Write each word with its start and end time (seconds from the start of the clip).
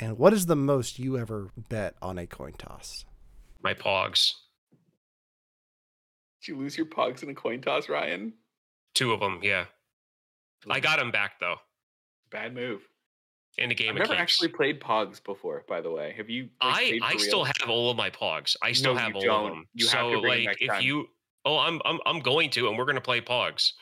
And 0.00 0.18
what 0.18 0.32
is 0.32 0.46
the 0.46 0.56
most 0.56 0.98
you 0.98 1.18
ever 1.18 1.50
bet 1.68 1.94
on 2.00 2.18
a 2.18 2.26
coin 2.26 2.52
toss? 2.52 3.04
My 3.62 3.74
pogs. 3.74 4.32
Did 6.40 6.48
you 6.48 6.56
lose 6.56 6.76
your 6.76 6.86
pogs 6.86 7.22
in 7.22 7.28
a 7.30 7.34
coin 7.34 7.60
toss, 7.60 7.88
Ryan? 7.88 8.32
Two 8.94 9.12
of 9.12 9.20
them, 9.20 9.40
yeah. 9.42 9.64
I 10.70 10.80
got 10.80 10.98
them 10.98 11.10
back 11.12 11.38
though 11.38 11.56
Bad 12.30 12.52
move. 12.54 12.82
in 13.58 13.70
a 13.70 13.74
game 13.74 13.90
I've 13.90 13.96
of 13.96 13.98
never 14.00 14.12
keeps. 14.14 14.20
actually 14.22 14.48
played 14.48 14.80
Pogs 14.80 15.22
before, 15.22 15.64
by 15.68 15.80
the 15.80 15.90
way. 15.90 16.12
Have 16.16 16.28
you? 16.28 16.48
like, 16.62 16.94
I 16.94 16.98
I 17.02 17.12
for 17.14 17.18
still 17.20 17.44
have 17.44 17.68
all 17.70 17.90
of 17.90 17.96
my 17.96 18.10
pogs. 18.10 18.56
I 18.62 18.72
still 18.72 18.94
No, 18.94 19.00
have 19.00 19.10
you 19.10 19.16
all 19.16 19.22
don't. 19.22 19.46
of 19.46 19.50
them. 19.56 19.68
You 19.74 19.86
have 19.86 19.92
so 19.92 20.10
to 20.14 20.20
bring 20.20 20.32
'em 20.32 20.38
like 20.38 20.46
next 20.46 20.62
if 20.62 20.68
time. 20.68 20.82
you 20.82 21.06
oh 21.44 21.58
I'm 21.58 21.80
I'm 21.84 22.00
I'm 22.06 22.20
going 22.20 22.50
to 22.50 22.68
and 22.68 22.76
we're 22.76 22.84
gonna 22.86 23.00
play 23.00 23.20
pogs. 23.20 23.72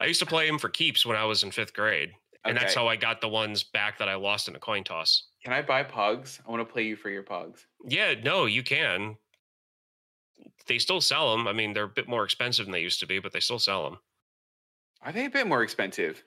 I 0.00 0.06
used 0.06 0.20
to 0.20 0.26
play 0.26 0.46
them 0.46 0.58
for 0.58 0.68
keeps 0.70 1.04
when 1.06 1.16
I 1.16 1.24
was 1.24 1.42
in 1.42 1.50
fifth 1.50 1.72
grade, 1.74 2.12
and 2.48 2.56
that's 2.56 2.74
how 2.74 2.86
I 2.88 2.96
got 2.96 3.20
the 3.20 3.28
ones 3.28 3.62
back 3.62 3.98
that 3.98 4.08
I 4.08 4.14
lost 4.14 4.48
in 4.48 4.56
a 4.56 4.58
coin 4.58 4.84
toss. 4.84 5.24
Can 5.44 5.52
I 5.52 5.62
buy 5.62 5.84
Pogs? 5.84 6.40
I 6.46 6.50
want 6.50 6.66
to 6.66 6.72
play 6.72 6.82
you 6.82 6.96
for 6.96 7.10
your 7.10 7.22
Pogs. 7.22 7.66
Yeah, 7.86 8.14
no, 8.22 8.46
you 8.46 8.62
can. 8.62 9.16
They 10.66 10.78
still 10.78 11.00
sell 11.00 11.36
them. 11.36 11.46
I 11.46 11.52
mean, 11.52 11.72
they're 11.72 11.84
a 11.84 11.88
bit 11.88 12.08
more 12.08 12.24
expensive 12.24 12.66
than 12.66 12.72
they 12.72 12.80
used 12.80 13.00
to 13.00 13.06
be, 13.06 13.18
but 13.20 13.32
they 13.32 13.40
still 13.40 13.58
sell 13.58 13.84
them. 13.84 13.98
Are 15.02 15.12
they 15.12 15.26
a 15.26 15.30
bit 15.30 15.46
more 15.46 15.62
expensive? 15.62 16.24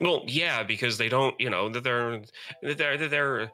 Well, 0.00 0.24
yeah, 0.26 0.62
because 0.62 0.98
they 0.98 1.08
don't, 1.08 1.38
you 1.40 1.50
know, 1.50 1.68
that 1.68 1.84
they're 1.84 2.22
they're 2.62 2.74
they're 2.74 3.08
they're 3.08 3.52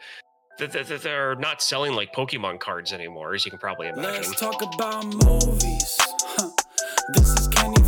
they're, 0.59 0.69
they're, 0.69 0.99
they're 0.99 1.35
not 1.37 1.61
selling 1.63 1.93
like 1.95 2.13
Pokemon 2.15 2.61
cards 2.61 2.93
anymore, 2.93 3.35
as 3.35 3.45
you 3.45 3.51
can 3.51 3.61
probably 3.61 3.89
imagine. 3.89 4.23
Let's 4.23 4.41
talk 4.41 4.63
about 4.63 5.05
movies. 5.07 5.97
Huh. 6.01 6.51
This 7.15 7.33
is 7.39 7.49
candy 7.49 7.83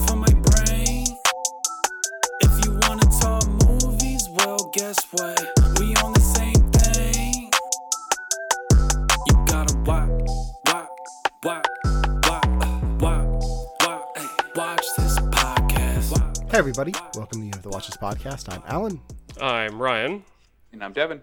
well, 5.13 5.35
guess 5.35 5.53
what? 5.57 5.79
We 5.79 5.95
on 5.97 6.13
the 6.13 6.21
same 6.21 6.71
thing. 6.73 7.51
You 9.27 9.47
gotta 9.47 9.77
watch, 9.79 10.11
watch, 10.67 10.89
watch, 11.45 11.67
hey, 14.17 14.27
watch 14.55 14.87
this 14.97 15.19
podcast. 15.19 16.51
Hey, 16.51 16.59
everybody. 16.59 16.93
Welcome 17.15 17.41
to 17.41 17.47
You 17.47 17.51
Have 17.55 17.63
to 17.63 17.69
Watch 17.69 17.87
This 17.87 17.97
podcast. 17.97 18.53
I'm 18.53 18.63
Allen. 18.67 19.01
I'm 19.41 19.81
Ryan. 19.81 20.25
And 20.73 20.83
I'm 20.83 20.93
Devin. 20.93 21.23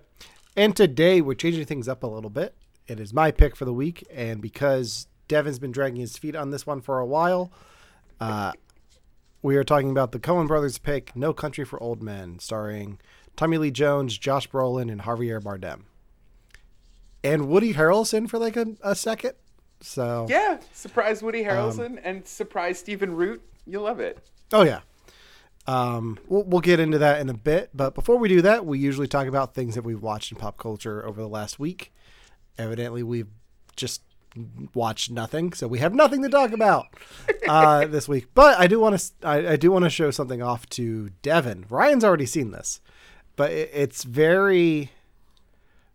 And 0.55 0.75
today 0.75 1.22
we're 1.22 1.36
changing 1.36 1.66
things 1.66 1.88
up 1.88 2.03
a 2.03 2.08
little 2.08 2.30
bit. 2.30 2.55
It 2.88 2.99
is 2.99 3.14
my 3.14 3.31
pick 3.31 3.55
for 3.55 3.66
the 3.66 3.73
week. 3.73 4.05
And 4.14 4.42
because 4.42 5.08
Devin's 5.27 5.59
been 5.59 5.72
dragging 5.72 5.99
his 5.99 6.17
feet 6.17 6.36
on 6.36 6.52
this 6.52 6.66
one 6.66 6.81
for 6.81 6.99
a 6.99 7.05
while, 7.05 7.52
uh, 8.20 8.53
we 9.42 9.58
are 9.58 9.64
talking 9.64 9.92
about 9.92 10.11
the 10.11 10.20
Coen 10.20 10.47
brothers 10.47 10.77
pick 10.77 11.16
No 11.16 11.33
Country 11.33 11.66
for 11.66 11.81
Old 11.81 12.02
Men, 12.02 12.39
starring 12.39 12.99
Tommy 13.36 13.58
Lee 13.58 13.72
Jones, 13.72 14.17
Josh 14.17 14.50
Brolin, 14.50 14.91
and 14.91 15.02
Javier 15.02 15.41
Bardem. 15.41 15.81
And 17.23 17.47
Woody 17.47 17.73
Harrelson 17.73 18.30
for 18.30 18.38
like 18.38 18.55
a, 18.55 18.67
a 18.81 18.95
second. 18.95 19.33
So, 19.81 20.25
Yeah, 20.30 20.59
surprise 20.73 21.22
Um, 21.22 21.25
Woody 21.25 21.44
Harrelson 21.44 22.00
and 22.03 22.27
surprise 22.27 22.80
Stephen 22.80 23.16
Root. 23.16 23.42
You'll 23.66 23.83
love 23.83 24.00
it. 24.00 24.25
Oh 24.53 24.64
yeah. 24.64 24.81
Um, 25.67 26.19
we'll, 26.27 26.44
we'll 26.44 26.61
get 26.61 26.80
into 26.80 27.00
that 27.00 27.19
in 27.19 27.30
a 27.30 27.33
bit, 27.33 27.72
but 27.73 27.95
before 27.95 28.17
we 28.17 28.30
do 28.30 28.42
that, 28.44 28.66
we 28.67 28.77
usually 28.77 29.08
talk 29.08 29.25
about 29.27 29.55
things 29.55 29.73
that 29.73 29.81
we've 29.83 30.02
watched 30.02 30.31
in 30.31 30.38
pop 30.38 30.58
culture 30.59 31.03
over 31.05 31.20
the 31.20 31.27
last 31.27 31.59
week. 31.59 31.92
Evidently, 32.59 33.02
we've 33.02 33.27
just 33.75 34.03
watched 34.75 35.09
nothing, 35.09 35.53
so 35.53 35.67
we 35.67 35.80
have 35.80 35.94
nothing 35.94 36.22
to 36.22 36.30
talk 36.30 36.52
about 36.52 36.88
uh, 37.47 37.88
this 37.88 38.08
week. 38.08 38.27
But 38.36 38.59
I 38.59 38.67
do 38.67 38.80
want 38.80 38.99
to 38.99 39.27
I, 39.27 39.53
I 39.53 39.55
do 39.55 39.72
want 39.72 39.86
to 39.86 39.89
show 39.89 40.11
something 40.11 40.42
off 40.42 40.70
to 40.70 41.09
Devin. 41.23 41.66
Ryan's 41.70 42.03
already 42.03 42.27
seen 42.27 42.52
this, 42.52 42.80
but 43.36 43.52
it, 43.52 43.69
it's 43.73 44.03
very 44.03 44.91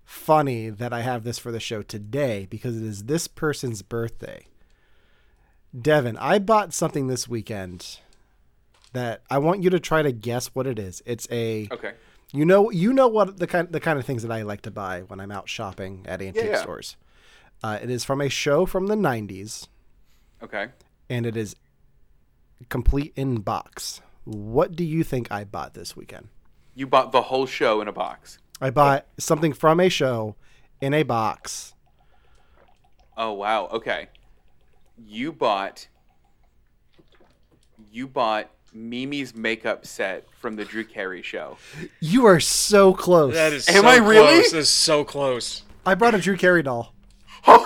funny 0.05 0.70
that 0.70 0.92
I 0.92 1.00
have 1.02 1.22
this 1.24 1.38
for 1.38 1.52
the 1.52 1.60
show 1.60 1.82
today 1.82 2.47
because 2.50 2.77
it 2.77 2.82
is 2.82 3.05
this 3.05 3.28
person's 3.28 3.82
birthday. 3.82 4.47
Devin, 5.78 6.16
I 6.16 6.38
bought 6.41 6.75
something 6.75 7.06
this 7.06 7.28
weekend 7.28 7.98
that 8.92 9.22
I 9.31 9.38
want 9.38 9.62
you 9.62 9.70
to 9.70 9.78
try 9.78 10.03
to 10.03 10.10
guess 10.10 10.48
what 10.48 10.66
it 10.66 10.78
is. 10.78 11.00
It's 11.06 11.28
a 11.31 11.69
Okay. 11.70 11.92
you 12.32 12.44
know 12.44 12.70
you 12.70 12.92
know 12.92 13.06
what 13.06 13.38
the 13.38 13.47
kind 13.47 13.69
the 13.70 13.78
kind 13.81 13.98
of 13.98 14.04
things 14.04 14.22
that 14.22 14.32
I 14.32 14.42
like 14.42 14.62
to 14.62 14.70
buy 14.70 15.03
when 15.03 15.20
I'm 15.20 15.31
out 15.31 15.48
shopping 15.48 16.04
at 16.09 16.20
antique 16.20 16.44
yeah. 16.47 16.60
stores. 16.60 16.97
Uh, 17.62 17.78
it 17.81 17.91
is 17.91 18.04
from 18.04 18.20
a 18.20 18.28
show 18.28 18.66
from 18.66 18.86
the 18.88 18.97
'90s, 18.97 19.69
Okay. 20.42 20.69
and 21.09 21.25
it 21.26 21.36
is 21.36 21.54
complete 22.69 23.12
in 23.15 23.36
box. 23.42 24.00
What 24.25 24.75
do 24.75 24.82
you 24.82 25.04
think 25.04 25.31
I 25.31 25.44
bought 25.44 25.75
this 25.75 25.94
weekend? 25.97 26.28
You 26.80 26.86
bought 26.86 27.12
the 27.12 27.20
whole 27.20 27.44
show 27.44 27.82
in 27.82 27.88
a 27.88 27.92
box. 27.92 28.38
I 28.58 28.70
bought 28.70 29.04
something 29.18 29.52
from 29.52 29.80
a 29.80 29.91
show 29.91 30.36
in 30.80 30.94
a 30.94 31.02
box. 31.02 31.74
Oh 33.18 33.34
wow. 33.34 33.66
Okay. 33.66 34.08
You 34.96 35.30
bought. 35.30 35.88
You 37.92 38.08
bought 38.08 38.48
Mimi's 38.72 39.34
makeup 39.34 39.84
set 39.84 40.24
from 40.41 40.56
the 40.56 40.64
Drew 40.64 40.82
Carey 40.82 41.20
show. 41.20 41.58
You 42.00 42.24
are 42.24 42.41
so 42.41 42.94
close. 42.94 43.34
That 43.34 43.52
is 43.52 43.68
Am 43.68 43.82
so 43.82 43.86
I 43.86 43.98
really? 43.98 44.38
close. 44.38 44.52
That 44.52 44.58
is 44.60 44.70
so 44.70 45.04
close. 45.04 45.64
I 45.84 45.94
brought 45.94 46.14
a 46.14 46.18
Drew 46.18 46.38
Carey 46.38 46.62
doll. 46.62 46.94
I 47.47 47.58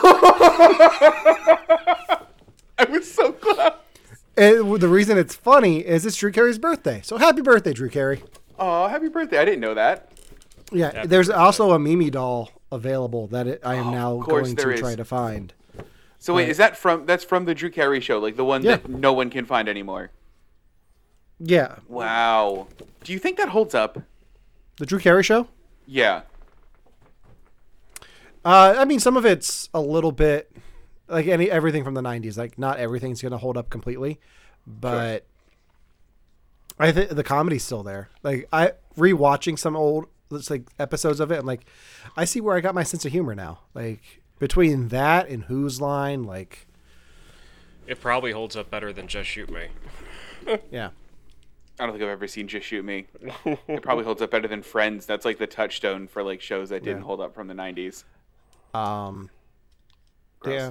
was 2.91 3.15
so 3.15 3.31
close. 3.31 3.75
And 4.37 4.81
the 4.81 4.89
reason 4.89 5.19
it's 5.19 5.37
funny 5.37 5.87
is 5.87 6.05
it's 6.05 6.17
Drew 6.17 6.33
Carey's 6.33 6.59
birthday. 6.59 7.01
So 7.05 7.17
happy 7.17 7.43
birthday, 7.43 7.73
Drew 7.73 7.89
Carey. 7.89 8.21
Oh, 8.59 8.89
happy 8.89 9.09
birthday! 9.09 9.39
I 9.39 9.45
didn't 9.45 9.61
know 9.61 9.75
that. 9.75 10.11
Yeah, 10.73 11.05
there's 11.07 11.31
also 11.31 11.73
a 11.73 11.79
Mimi 11.79 12.11
doll 12.11 12.51
available 12.73 13.27
that 13.29 13.47
it, 13.47 13.61
I 13.65 13.75
am 13.77 13.91
now 13.91 14.13
Oh, 14.13 14.21
of 14.21 14.25
course 14.27 14.47
going 14.53 14.57
to 14.57 14.71
is. 14.75 14.81
try 14.81 14.95
to 14.97 15.05
find. 15.05 15.53
So 16.19 16.35
wait, 16.35 16.45
Right. 16.45 16.51
is 16.51 16.57
that 16.57 16.77
from? 16.77 17.07
That's 17.07 17.23
from 17.25 17.45
the 17.45 17.55
Drew 17.55 17.71
Carey 17.71 18.01
show, 18.01 18.19
like 18.19 18.37
the 18.37 18.45
one 18.45 18.63
Yeah. 18.63 18.77
that 18.77 18.89
no 18.89 19.13
one 19.13 19.31
can 19.31 19.45
find 19.45 19.69
anymore. 19.69 20.11
Yeah, 21.39 21.77
Wow. 21.89 22.69
Do 23.03 23.13
you 23.13 23.19
think 23.19 23.37
that 23.39 23.51
holds 23.51 23.75
up? 23.75 23.99
the 24.79 24.87
Drew 24.87 24.99
Carey 24.99 25.23
show. 25.23 25.49
Yeah. 25.87 26.23
Uh, 28.45 28.75
I 28.79 28.85
mean, 28.85 29.01
some 29.01 29.17
of 29.17 29.25
it's 29.25 29.69
a 29.75 29.81
little 29.81 30.13
bit 30.13 30.51
like 31.09 31.27
any 31.27 31.51
everything 31.51 31.85
from 31.85 31.95
the 31.95 32.03
'90s. 32.03 32.37
Like, 32.37 32.59
not 32.59 32.79
everything's 32.79 33.23
gonna 33.23 33.39
hold 33.39 33.57
up 33.57 33.71
completely, 33.71 34.21
but 34.67 35.27
I 36.79 36.91
think 36.93 37.11
the 37.11 37.23
comedy's 37.25 37.63
still 37.65 37.83
there. 37.83 38.11
Like, 38.23 38.49
I 38.53 38.73
rewatching 38.97 39.59
some 39.59 39.77
old 39.77 40.07
it's 40.31 40.51
like 40.51 40.63
episodes 40.79 41.21
of 41.21 41.31
it. 41.31 41.39
I'm 41.41 41.47
like, 41.47 41.67
I 42.17 42.25
see 42.25 42.41
where 42.41 42.57
I 42.57 42.61
got 42.61 42.75
my 42.75 42.83
sense 42.83 43.05
of 43.05 43.13
humor 43.13 43.35
now. 43.35 43.61
Like 43.75 44.23
between 44.39 44.89
that 44.89 45.29
and 45.29 45.45
Whose 45.45 45.81
Line, 45.81 46.25
like, 46.25 46.67
It 47.87 48.01
probably 48.01 48.33
holds 48.33 48.57
up 48.57 48.71
better 48.71 48.93
than 48.93 49.07
Just 49.07 49.29
Shoot 49.29 49.51
Me. 49.51 49.69
yeah. 50.71 50.91
I 51.79 51.85
don't 51.87 51.93
think 51.93 52.03
I've 52.03 52.09
ever 52.11 52.27
seen 52.27 52.49
Just 52.49 52.67
Shoot 52.67 52.85
Me. 52.85 53.07
it 53.69 53.83
probably 53.83 54.05
holds 54.05 54.23
up 54.23 54.31
better 54.31 54.49
than 54.49 54.63
Friends. 54.63 55.07
That's 55.07 55.25
like 55.25 55.39
the 55.39 55.47
touchstone 55.47 56.09
for 56.09 56.23
like 56.23 56.41
shows 56.41 56.71
that 56.71 56.83
didn't 56.83 57.01
Yeah. 57.01 57.05
hold 57.07 57.21
up 57.21 57.35
from 57.35 57.47
the 57.49 57.55
'90s. 57.55 58.05
Um, 58.73 59.31
Gross. 60.41 60.55
Yeah. 60.55 60.71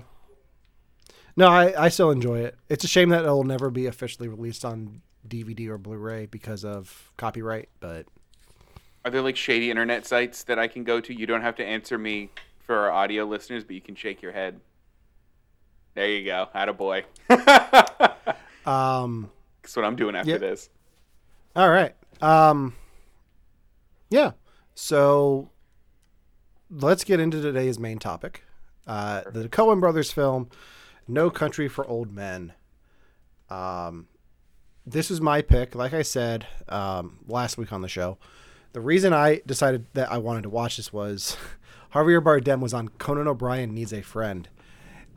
No, 1.36 1.48
I, 1.48 1.86
I 1.86 1.90
still 1.90 2.12
enjoy 2.12 2.40
it. 2.40 2.56
It's 2.70 2.84
a 2.84 2.88
shame 2.88 3.10
that 3.10 3.24
it'll 3.24 3.44
never 3.44 3.70
be 3.70 3.86
officially 3.88 4.28
released 4.28 4.64
on 4.64 5.02
DVD 5.28 5.68
or 5.70 5.78
Blu-ray 5.78 6.26
because 6.28 6.64
of 6.66 7.12
copyright, 7.18 7.70
but 7.80 8.06
Are 9.06 9.12
there 9.12 9.22
like 9.22 9.36
shady 9.36 9.70
internet 9.70 10.06
sites 10.06 10.44
that 10.44 10.60
I 10.60 10.68
can 10.68 10.84
go 10.84 11.00
to? 11.02 11.14
You 11.14 11.26
don't 11.26 11.42
have 11.42 11.56
to 11.58 11.66
answer 11.66 11.98
me 11.98 12.30
for 12.66 12.76
our 12.78 12.92
audio 12.92 13.26
listeners, 13.26 13.64
but 13.64 13.76
you 13.76 13.82
can 13.82 13.96
shake 13.96 14.22
your 14.22 14.32
head. 14.32 14.60
There 15.96 16.08
you 16.10 16.26
go. 16.26 16.48
Had 16.54 16.70
Attaboy. 16.70 17.04
That's 17.28 18.38
um 18.66 19.30
what 19.76 19.86
I'm 19.86 19.96
doing 19.96 20.16
after 20.16 20.32
Yeah. 20.32 20.38
this. 20.38 20.70
all 21.56 21.70
right. 21.70 21.94
Um 22.22 22.74
yeah. 24.10 24.32
So 24.76 25.50
let's 26.72 27.04
get 27.04 27.20
into 27.20 27.42
today's 27.42 27.78
main 27.80 28.00
topic. 28.00 28.44
Uh 28.88 29.22
the 29.32 29.48
Coen 29.50 29.80
brothers 29.80 30.12
film 30.12 30.50
No 31.08 31.30
Country 31.30 31.68
for 31.68 31.86
Old 31.88 32.12
Men. 32.14 32.54
Um 33.50 34.08
this 34.86 35.10
is 35.10 35.22
my 35.22 35.42
pick, 35.42 35.76
like 35.76 35.94
I 35.94 36.02
said 36.02 36.46
um 36.70 37.20
last 37.28 37.58
week 37.58 37.72
on 37.72 37.82
the 37.82 37.88
show. 37.90 38.18
The 38.74 38.82
reason 38.82 39.14
I 39.14 39.42
decided 39.46 39.86
that 39.94 40.12
I 40.12 40.18
wanted 40.18 40.44
to 40.44 40.50
watch 40.50 40.78
this 40.78 40.92
was 40.92 41.38
Javier 41.94 42.22
Bardem 42.22 42.60
was 42.60 42.74
on 42.74 42.88
Conan 42.90 43.28
O'Brien 43.28 43.74
Needs 43.74 43.94
a 43.94 44.02
Friend, 44.02 44.48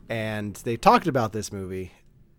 and 0.09 0.55
they 0.57 0.77
talked 0.77 1.07
about 1.07 1.33
this 1.33 1.51
movie 1.51 1.91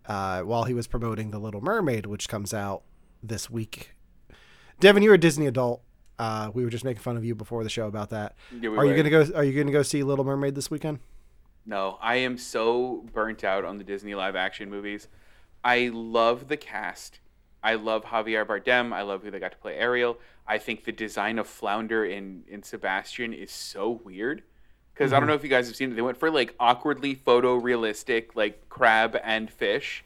uh, 0.05 0.41
while 0.41 0.63
he 0.63 0.73
was 0.73 0.87
promoting 0.87 1.31
The 1.31 1.39
Little 1.39 1.61
Mermaid, 1.61 2.05
which 2.05 2.29
comes 2.29 2.53
out 2.53 2.83
this 3.21 3.49
week. 3.49 3.95
Devin, 4.79 5.03
you're 5.03 5.13
a 5.15 5.19
Disney 5.19 5.45
adult. 5.45 5.81
Uh, 6.17 6.51
we 6.53 6.63
were 6.63 6.69
just 6.69 6.85
making 6.85 7.01
fun 7.01 7.17
of 7.17 7.25
you 7.25 7.35
before 7.35 7.63
the 7.63 7.69
show 7.69 7.87
about 7.87 8.09
that. 8.09 8.35
Yeah, 8.59 8.69
we 8.69 8.77
are 8.77 8.85
you 8.85 8.95
gonna 8.95 9.09
go? 9.09 9.27
Are 9.35 9.43
you 9.43 9.57
gonna 9.57 9.73
go 9.73 9.83
see 9.83 10.03
Little 10.03 10.25
Mermaid 10.25 10.55
this 10.55 10.71
weekend? 10.71 10.99
No, 11.65 11.97
I 12.01 12.15
am 12.15 12.37
so 12.37 13.05
burnt 13.13 13.43
out 13.43 13.63
on 13.65 13.77
the 13.77 13.83
Disney 13.83 14.15
live 14.15 14.35
action 14.35 14.69
movies. 14.69 15.07
I 15.63 15.89
love 15.93 16.47
the 16.47 16.57
cast. 16.57 17.19
I 17.61 17.75
love 17.75 18.05
Javier 18.05 18.45
Bardem. 18.45 18.93
I 18.93 19.01
love 19.01 19.23
who 19.23 19.31
they 19.31 19.39
got 19.39 19.51
to 19.51 19.57
play 19.57 19.75
Ariel. 19.75 20.17
I 20.47 20.57
think 20.57 20.85
the 20.85 20.91
design 20.91 21.37
of 21.37 21.47
Flounder 21.47 22.05
in 22.05 22.43
in 22.47 22.63
Sebastian 22.63 23.33
is 23.33 23.51
so 23.51 24.01
weird 24.03 24.43
because 24.93 25.13
I 25.13 25.19
don't 25.19 25.27
know 25.27 25.33
if 25.35 25.43
you 25.43 25.49
guys 25.49 25.67
have 25.67 25.75
seen 25.75 25.91
it. 25.91 25.95
They 25.95 26.01
went 26.01 26.17
for 26.17 26.31
like 26.31 26.55
awkwardly 26.59 27.15
photorealistic 27.15 28.35
like 28.35 28.67
crab 28.69 29.17
and 29.23 29.49
fish, 29.49 30.03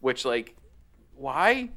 which 0.00 0.24
like 0.24 0.56
why? 1.16 1.70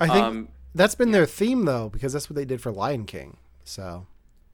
I 0.00 0.06
think 0.06 0.24
Um, 0.24 0.48
that's 0.74 0.94
been 0.94 1.12
their 1.12 1.26
theme 1.26 1.64
though, 1.64 1.88
because 1.88 2.12
that's 2.12 2.28
what 2.30 2.36
they 2.36 2.44
did 2.44 2.60
for 2.60 2.72
Lion 2.72 3.04
King. 3.04 3.36
So 3.64 4.06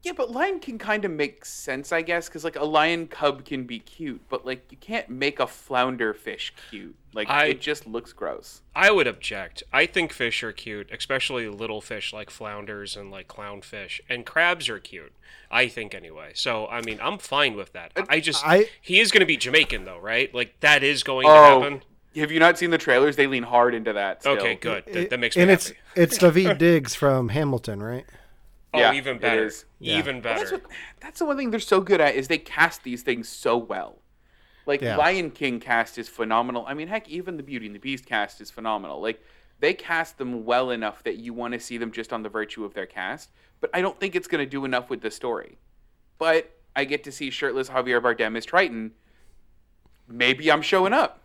Yeah, 0.04 0.12
but 0.12 0.30
Lion 0.30 0.60
King 0.60 0.76
kind 0.78 1.04
of 1.06 1.10
make 1.10 1.44
sense, 1.46 1.90
I 1.90 2.02
guess, 2.02 2.28
because 2.28 2.44
like 2.44 2.56
a 2.56 2.64
lion 2.64 3.06
cub 3.08 3.44
can 3.46 3.64
be 3.64 3.78
cute, 3.78 4.20
but 4.28 4.44
like 4.44 4.66
you 4.70 4.76
can't 4.76 5.08
make 5.08 5.40
a 5.40 5.46
flounder 5.46 6.12
fish 6.12 6.52
cute. 6.70 6.94
Like 7.14 7.30
I- 7.30 7.46
it 7.46 7.60
just 7.60 7.86
looks 7.86 8.12
gross. 8.12 8.60
I 8.76 8.90
would 8.90 9.06
object. 9.06 9.62
I 9.72 9.86
think 9.86 10.12
fish 10.12 10.42
are 10.42 10.52
cute, 10.52 10.90
especially 10.92 11.48
little 11.48 11.80
fish 11.80 12.12
like 12.12 12.28
flounders 12.28 12.96
and 12.96 13.10
like 13.10 13.28
clownfish, 13.28 14.00
and 14.08 14.26
crabs 14.26 14.68
are 14.68 14.78
cute. 14.78 15.12
I 15.50 15.68
think 15.68 15.94
anyway. 15.94 16.32
So 16.34 16.66
I 16.66 16.82
mean, 16.82 16.98
I'm 17.02 17.16
fine 17.18 17.56
with 17.56 17.72
that. 17.72 17.92
I 18.08 18.20
just 18.20 18.46
I- 18.46 18.68
he 18.82 19.00
is 19.00 19.10
going 19.10 19.20
to 19.20 19.26
be 19.26 19.36
Jamaican 19.38 19.84
though, 19.86 19.98
right? 20.00 20.34
Like 20.34 20.60
that 20.60 20.82
is 20.82 21.02
going 21.02 21.26
Oh, 21.28 21.32
to 21.60 21.64
happen. 21.64 21.82
have 22.16 22.30
you 22.30 22.40
not 22.40 22.58
seen 22.58 22.70
the 22.70 22.78
trailers? 22.78 23.16
They 23.16 23.26
lean 23.26 23.44
hard 23.44 23.74
into 23.74 23.94
that. 23.94 24.20
Still. 24.20 24.34
Okay, 24.34 24.56
good. 24.56 24.84
That, 24.92 25.08
that 25.10 25.18
makes 25.20 25.34
me 25.36 25.42
and 25.42 25.50
happy. 25.50 25.76
it's 25.94 26.12
it's 26.14 26.18
David 26.18 26.58
Diggs 26.58 26.94
from 26.94 27.30
Hamilton, 27.30 27.82
right? 27.82 28.04
Oh, 28.74 28.78
yeah, 28.78 28.92
even 28.92 29.18
better. 29.18 29.50
Yeah. 29.78 29.98
Even 29.98 30.16
Well, 30.16 30.22
better. 30.22 30.40
that's 30.40 30.52
what 30.52 30.62
that's 31.00 31.18
the 31.20 31.24
one 31.24 31.36
thing 31.36 31.50
they're 31.50 31.60
so 31.60 31.80
good 31.80 32.00
at 32.00 32.14
is 32.14 32.28
they 32.28 32.38
cast 32.38 32.82
these 32.82 33.02
things 33.02 33.28
so 33.28 33.56
well. 33.56 33.98
Like 34.66 34.80
Yeah. 34.80 34.96
Lion 34.96 35.30
King 35.30 35.60
cast 35.60 35.98
is 35.98 36.08
phenomenal. 36.08 36.64
I 36.66 36.74
mean, 36.74 36.88
heck, 36.88 37.08
even 37.08 37.36
the 37.36 37.42
Beauty 37.42 37.66
and 37.66 37.74
the 37.74 37.80
Beast 37.80 38.06
cast 38.06 38.40
is 38.40 38.50
phenomenal. 38.50 39.00
Like 39.00 39.22
they 39.60 39.74
cast 39.74 40.18
them 40.18 40.44
well 40.44 40.70
enough 40.70 41.02
that 41.04 41.16
you 41.16 41.32
want 41.32 41.54
to 41.54 41.60
see 41.60 41.78
them 41.78 41.92
just 41.92 42.12
on 42.12 42.22
the 42.22 42.28
virtue 42.28 42.64
of 42.64 42.74
their 42.74 42.86
cast. 42.86 43.30
But 43.60 43.70
I 43.72 43.80
don't 43.80 43.98
think 43.98 44.14
it's 44.14 44.28
going 44.28 44.44
to 44.44 44.50
do 44.50 44.64
enough 44.64 44.90
with 44.90 45.00
the 45.00 45.10
story. 45.10 45.58
But 46.18 46.50
I 46.76 46.84
get 46.84 47.04
to 47.04 47.12
see 47.12 47.30
shirtless 47.30 47.70
Javier 47.70 48.00
Bardem 48.02 48.36
as 48.36 48.44
Triton. 48.44 48.92
Maybe 50.08 50.50
I'm 50.50 50.62
showing 50.62 50.92
up. 50.92 51.20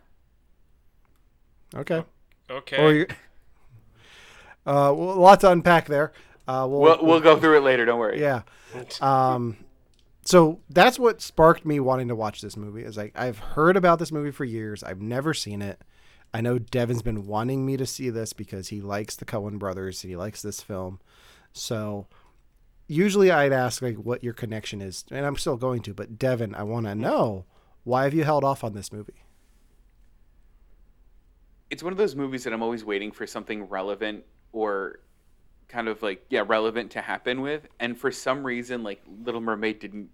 Okay. 1.75 2.03
okay. 2.49 2.77
Or 2.77 2.93
you, 2.93 3.07
uh, 4.65 4.93
well, 4.95 5.11
a 5.11 5.19
lot 5.19 5.39
to 5.41 5.51
unpack 5.51 5.85
there. 5.87 6.13
Uh, 6.49 6.65
we'll, 6.67 6.81
We'll 6.81 7.05
we'll 7.05 7.19
go 7.19 7.39
through 7.39 7.57
it 7.57 7.61
later. 7.61 7.85
Don't 7.85 7.99
worry. 7.99 8.19
yeah. 8.19 8.41
Um, 9.01 9.57
so 10.25 10.59
that's 10.69 10.97
what 10.97 11.21
sparked 11.21 11.63
me 11.65 11.79
wanting 11.79 12.07
to 12.07 12.15
watch 12.15 12.41
this 12.41 12.57
movie. 12.57 12.81
Is 12.83 12.97
like 12.97 13.11
I've 13.15 13.37
heard 13.37 13.77
about 13.77 13.99
this 13.99 14.11
movie 14.11 14.31
for 14.31 14.45
years. 14.45 14.83
I've 14.83 15.01
never 15.01 15.33
seen 15.33 15.61
it. 15.61 15.81
I 16.33 16.41
know 16.41 16.57
Devin's 16.59 17.01
been 17.01 17.25
wanting 17.27 17.65
me 17.65 17.77
to 17.77 17.85
see 17.85 18.09
this 18.09 18.33
because 18.33 18.69
he 18.69 18.81
likes 18.81 19.15
the 19.15 19.25
Coen 19.25 19.57
brothers 19.59 20.03
and 20.03 20.09
he 20.09 20.15
likes 20.17 20.41
this 20.41 20.61
film. 20.61 20.99
So 21.53 22.07
usually 22.87 23.29
I'd 23.31 23.53
ask 23.53 23.81
like 23.81 23.97
what 23.97 24.23
your 24.23 24.33
connection 24.33 24.81
is, 24.81 25.05
and 25.11 25.25
I'm 25.25 25.37
still 25.37 25.57
going 25.57 25.81
to. 25.83 25.93
But 25.93 26.17
Devin, 26.17 26.55
I 26.55 26.63
want 26.63 26.85
to 26.87 26.95
know 26.95 27.45
why 27.83 28.03
have 28.05 28.13
you 28.13 28.23
held 28.23 28.43
off 28.43 28.63
on 28.63 28.73
this 28.73 28.91
movie? 28.91 29.23
it's 31.69 31.83
one 31.83 31.91
of 31.93 31.97
those 31.97 32.15
movies 32.15 32.43
that 32.43 32.53
I'm 32.53 32.63
always 32.63 32.83
waiting 32.83 33.11
for 33.11 33.27
something 33.27 33.63
relevant 33.65 34.23
or 34.51 35.01
kind 35.69 35.87
of 35.87 36.01
like 36.01 36.25
yeah 36.29 36.43
relevant 36.45 36.91
to 36.91 37.01
happen 37.01 37.41
with 37.41 37.67
and 37.79 37.97
for 37.97 38.11
some 38.11 38.43
reason 38.45 38.83
like 38.83 39.01
Little 39.07 39.41
Mermaid 39.41 39.79
didn't 39.79 40.09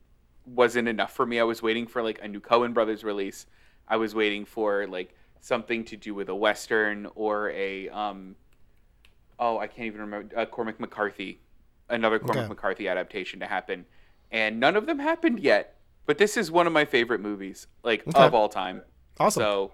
wasn't 0.45 0.87
enough 0.87 1.13
for 1.13 1.25
me 1.25 1.39
I 1.39 1.43
was 1.43 1.61
waiting 1.63 1.87
for 1.87 2.03
like 2.03 2.19
a 2.21 2.27
new 2.27 2.39
Coen 2.41 2.73
brothers 2.73 3.03
release 3.03 3.45
I 3.87 3.97
was 3.97 4.13
waiting 4.13 4.45
for 4.45 4.85
like 4.87 5.15
something 5.39 5.83
to 5.85 5.97
do 5.97 6.13
with 6.13 6.29
a 6.29 6.35
western 6.35 7.07
or 7.15 7.49
a 7.51 7.89
um 7.89 8.35
oh 9.39 9.57
I 9.57 9.67
can't 9.67 9.87
even 9.87 10.01
remember 10.01 10.37
uh, 10.37 10.45
Cormac 10.45 10.79
McCarthy 10.79 11.41
another 11.89 12.19
Cormac 12.19 12.45
Okay. 12.45 12.49
McCarthy 12.49 12.87
adaptation 12.87 13.39
to 13.39 13.47
happen 13.47 13.85
and 14.31 14.59
none 14.59 14.75
of 14.75 14.85
them 14.87 14.99
happened 14.99 15.39
yet 15.39 15.75
but 16.05 16.17
this 16.17 16.37
is 16.37 16.51
one 16.51 16.67
of 16.67 16.73
my 16.73 16.85
favorite 16.85 17.21
movies 17.21 17.67
like 17.83 18.03
Okay. 18.07 18.25
of 18.25 18.33
all 18.33 18.49
time 18.49 18.81
Awesome. 19.19 19.43
so 19.43 19.71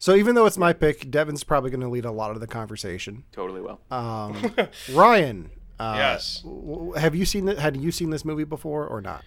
So 0.00 0.14
even 0.14 0.34
though 0.34 0.46
it's 0.46 0.56
my 0.56 0.72
pick, 0.72 1.10
Devin's 1.10 1.44
probably 1.44 1.70
going 1.70 1.82
to 1.82 1.88
lead 1.88 2.06
a 2.06 2.10
lot 2.10 2.30
of 2.30 2.40
the 2.40 2.46
conversation. 2.46 3.22
totally 3.32 3.60
will 3.60 3.80
Um, 3.90 4.54
Ryan, 4.94 5.50
uh, 5.78 5.94
Yes. 5.96 6.42
have 6.96 7.14
you 7.14 7.26
seen 7.26 7.48
it? 7.48 7.58
Had 7.58 7.76
you 7.76 7.92
seen 7.92 8.08
this 8.08 8.24
movie 8.24 8.44
before 8.44 8.86
or 8.86 9.02
not? 9.02 9.22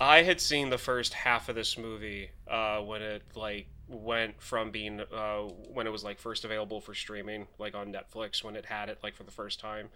I 0.00 0.22
had 0.22 0.40
seen 0.40 0.68
the 0.68 0.78
first 0.78 1.14
half 1.14 1.48
of 1.48 1.54
this 1.54 1.78
movie 1.78 2.30
uh, 2.48 2.80
when 2.80 3.02
it 3.02 3.22
like 3.36 3.68
went 3.88 4.42
from 4.42 4.72
being 4.72 5.00
uh, 5.00 5.42
when 5.72 5.86
it 5.86 5.90
was 5.90 6.02
like 6.02 6.18
first 6.18 6.44
available 6.44 6.80
for 6.80 6.92
streaming, 6.92 7.46
like 7.58 7.76
on 7.76 7.92
Netflix 7.92 8.42
when 8.42 8.56
it 8.56 8.66
had 8.66 8.88
it 8.88 8.98
like 9.04 9.14
for 9.14 9.22
the 9.22 9.30
first 9.30 9.60
time, 9.60 9.90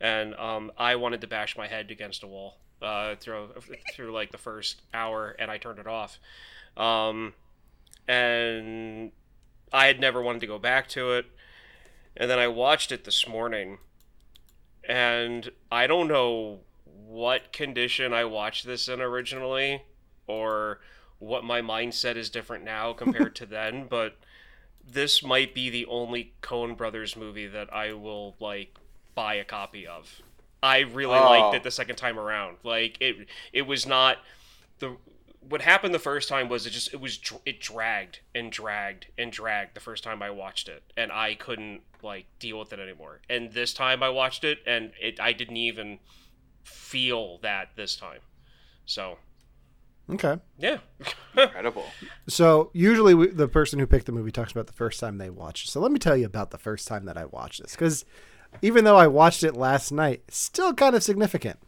and 0.00 0.34
um, 0.34 0.72
I 0.76 0.96
wanted 0.96 1.20
to 1.20 1.28
bash 1.28 1.56
my 1.56 1.68
head 1.68 1.92
against 1.92 2.24
a 2.24 2.26
wall 2.26 2.58
uh, 2.82 3.14
through 3.20 3.50
through 3.94 4.12
like 4.12 4.32
the 4.32 4.38
first 4.38 4.82
hour, 4.92 5.36
and 5.38 5.48
I 5.48 5.58
turned 5.58 5.78
it 5.78 5.86
off, 5.86 6.18
um, 6.76 7.34
and 8.08 9.12
I 9.74 9.86
had 9.86 10.00
never 10.00 10.22
wanted 10.22 10.40
to 10.40 10.46
go 10.46 10.58
back 10.58 10.88
to 10.90 11.12
it, 11.12 11.26
and 12.16 12.30
then 12.30 12.38
I 12.38 12.46
watched 12.48 12.92
it 12.92 13.04
this 13.04 13.26
morning, 13.28 13.78
and 14.88 15.50
I 15.70 15.86
don't 15.86 16.08
know 16.08 16.60
what 17.06 17.52
condition 17.52 18.12
I 18.12 18.24
watched 18.24 18.64
this 18.66 18.88
in 18.88 19.00
originally 19.00 19.82
or 20.26 20.80
what 21.18 21.44
my 21.44 21.60
mindset 21.60 22.16
is 22.16 22.30
different 22.30 22.64
now 22.64 22.92
compared 22.92 23.34
to 23.36 23.46
then, 23.46 23.86
but 23.88 24.16
this 24.86 25.22
might 25.22 25.54
be 25.54 25.70
the 25.70 25.86
only 25.86 26.34
Coen 26.42 26.76
Brothers 26.76 27.16
movie 27.16 27.46
that 27.46 27.72
I 27.72 27.92
will 27.94 28.36
like 28.40 28.76
buy 29.14 29.34
a 29.34 29.44
copy 29.44 29.86
of. 29.86 30.20
I 30.62 30.80
really 30.80 31.16
Oh. 31.16 31.28
liked 31.30 31.56
it 31.56 31.62
the 31.62 31.70
second 31.70 31.96
time 31.96 32.18
around. 32.18 32.58
Like 32.62 32.96
it 33.00 33.26
it 33.52 33.62
was 33.62 33.86
not 33.86 34.18
the 34.78 34.96
what 35.48 35.60
happened 35.62 35.94
the 35.94 35.98
first 35.98 36.28
time 36.28 36.48
was 36.48 36.66
it 36.66 36.70
just 36.70 36.92
it 36.94 37.00
was 37.00 37.18
it 37.44 37.60
dragged 37.60 38.20
and 38.34 38.50
dragged 38.50 39.06
and 39.18 39.30
dragged 39.30 39.74
the 39.74 39.80
first 39.80 40.02
time 40.04 40.22
I 40.22 40.30
watched 40.30 40.68
it 40.68 40.82
and 40.96 41.12
I 41.12 41.34
couldn't 41.34 41.82
like 42.02 42.26
deal 42.38 42.58
with 42.58 42.72
it 42.72 42.78
anymore. 42.78 43.20
And 43.28 43.52
this 43.52 43.72
time 43.74 44.02
I 44.02 44.08
watched 44.08 44.44
it 44.44 44.58
and 44.66 44.92
it 45.00 45.20
I 45.20 45.32
didn't 45.32 45.56
even 45.56 45.98
feel 46.62 47.38
that 47.42 47.70
this 47.76 47.96
time. 47.96 48.20
So, 48.86 49.18
Okay. 50.10 50.38
yeah. 50.58 50.78
incredible 51.36 51.86
So 52.28 52.70
usually 52.74 53.14
we, 53.14 53.28
the 53.28 53.48
person 53.48 53.78
who 53.78 53.86
picked 53.86 54.06
the 54.06 54.12
movie 54.12 54.30
talks 54.30 54.52
about 54.52 54.66
the 54.66 54.72
first 54.74 55.00
time 55.00 55.18
they 55.18 55.30
watched 55.30 55.68
it. 55.68 55.70
So 55.70 55.80
let 55.80 55.92
me 55.92 55.98
tell 55.98 56.16
you 56.16 56.26
about 56.26 56.50
the 56.50 56.58
first 56.58 56.86
time 56.86 57.06
that 57.06 57.16
I 57.16 57.24
watched 57.24 57.62
this, 57.62 57.72
because 57.72 58.04
even 58.62 58.84
though 58.84 58.96
I 58.96 59.06
watched 59.06 59.42
it 59.42 59.56
last 59.56 59.90
night, 59.92 60.22
still 60.28 60.74
kind 60.74 60.94
of 60.94 61.02
significant. 61.02 61.58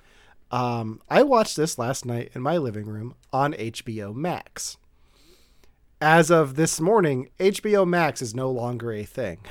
Um, 0.51 1.01
I 1.09 1.23
watched 1.23 1.57
this 1.57 1.79
last 1.79 2.05
night 2.07 2.31
in 2.35 2.43
my 2.43 2.57
living 2.57 2.87
room 2.87 3.15
on 3.33 3.53
HBO 3.55 4.15
Max. 4.15 4.77
As 6.01 6.31
of 6.31 6.57
this 6.57 6.81
morning, 6.81 7.31
HBO 7.41 7.87
Max 7.87 8.21
is 8.23 8.35
no 8.35 8.51
longer 8.51 8.93
a 8.93 9.05
thing. 9.05 9.39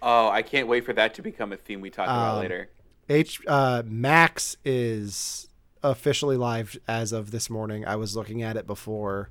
Oh, 0.00 0.28
I 0.28 0.42
can't 0.42 0.68
wait 0.68 0.84
for 0.84 0.92
that 0.92 1.14
to 1.14 1.22
become 1.22 1.52
a 1.52 1.56
theme 1.56 1.80
we 1.80 1.90
talk 1.90 2.06
about 2.06 2.36
Um, 2.36 2.40
later. 2.42 2.70
H 3.08 3.40
uh, 3.48 3.82
Max 3.84 4.56
is 4.64 5.48
officially 5.82 6.36
live 6.36 6.78
as 6.86 7.10
of 7.12 7.32
this 7.32 7.50
morning. 7.50 7.84
I 7.84 7.96
was 7.96 8.14
looking 8.14 8.40
at 8.40 8.56
it 8.56 8.64
before 8.64 9.28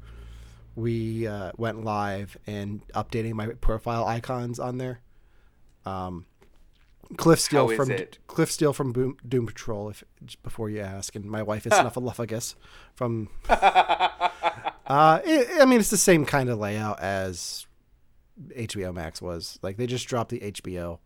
we 0.75 1.25
uh, 1.25 1.53
went 1.55 1.85
live 1.85 2.37
and 2.45 2.85
updating 2.89 3.31
my 3.31 3.47
profile 3.47 4.05
icons 4.05 4.59
on 4.59 4.77
there. 4.77 4.99
Um, 5.85 6.25
Cliff 7.15 7.39
Steele 7.39 7.65
How 7.67 7.69
is 7.71 7.77
from 7.77 7.91
it? 7.91 8.17
Cliff 8.27 8.51
Steele 8.51 8.73
from 8.73 8.91
Boom, 8.91 9.17
Doom 9.27 9.45
Patrol. 9.47 9.89
If 9.89 10.03
before 10.43 10.69
you 10.69 10.81
ask, 10.81 11.15
and 11.15 11.25
my 11.25 11.41
wife 11.41 11.65
is 11.65 11.71
Snuffleupagus 11.73 12.55
from. 12.95 13.29
uh, 13.49 15.19
it, 15.23 15.61
I 15.61 15.65
mean, 15.65 15.79
it's 15.79 15.89
the 15.89 15.97
same 15.97 16.25
kind 16.25 16.49
of 16.49 16.59
layout 16.59 16.99
as 16.99 17.65
HBO 18.49 18.93
Max 18.93 19.21
was. 19.21 19.57
Like 19.61 19.77
they 19.77 19.87
just 19.87 20.07
dropped 20.07 20.31
the 20.31 20.39
HBO. 20.39 20.99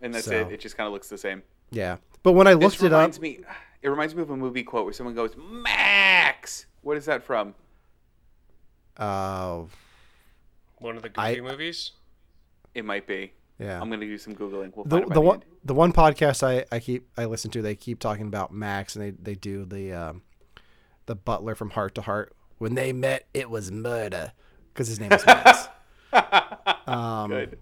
And 0.00 0.12
that's 0.14 0.24
so- 0.26 0.32
it. 0.32 0.52
It 0.52 0.60
just 0.60 0.76
kind 0.76 0.86
of 0.86 0.92
looks 0.92 1.08
the 1.08 1.18
same. 1.18 1.42
Yeah, 1.70 1.98
but 2.22 2.32
when 2.32 2.46
I 2.46 2.54
This 2.54 2.62
looked 2.62 2.82
it 2.82 2.92
up, 2.92 2.98
reminds 3.00 3.20
me. 3.20 3.40
It 3.82 3.88
reminds 3.88 4.14
me 4.14 4.22
of 4.22 4.30
a 4.30 4.36
movie 4.36 4.64
quote 4.64 4.84
where 4.84 4.92
someone 4.92 5.14
goes, 5.14 5.36
"Max." 5.36 6.66
What 6.82 6.96
is 6.96 7.04
that 7.04 7.22
from? 7.22 7.54
uh, 8.96 9.62
One 10.78 10.96
of 10.96 11.02
the 11.02 11.10
I- 11.16 11.34
Goofy 11.34 11.42
movies. 11.48 11.92
It 12.74 12.84
might 12.84 13.06
be. 13.06 13.32
Yeah, 13.58 13.80
I'm 13.80 13.90
gonna 13.90 14.06
do 14.06 14.18
some 14.18 14.34
googling. 14.34 14.74
We'll 14.74 14.84
the 14.84 14.90
find 14.90 15.02
it 15.02 15.08
by 15.08 15.14
the 15.14 15.14
the 15.14 15.20
one 15.20 15.42
the 15.64 15.74
one 15.74 15.92
podcast 15.92 16.46
I, 16.46 16.64
I 16.74 16.78
keep 16.78 17.08
I 17.16 17.24
listen 17.24 17.50
to 17.52 17.62
they 17.62 17.74
keep 17.74 17.98
talking 17.98 18.26
about 18.26 18.52
Max 18.52 18.94
and 18.94 19.04
they 19.04 19.10
they 19.10 19.34
do 19.34 19.64
the 19.64 19.92
um, 19.92 20.22
the 21.06 21.16
butler 21.16 21.54
from 21.54 21.70
Hart 21.70 21.94
to 21.96 22.02
Hart 22.02 22.34
when 22.58 22.74
they 22.74 22.92
met 22.92 23.26
it 23.34 23.50
was 23.50 23.72
murder 23.72 24.32
because 24.72 24.88
his 24.88 25.00
name 25.00 25.12
is 25.12 25.26
Max. 25.26 25.68
um, 26.86 27.30
Good. 27.30 27.58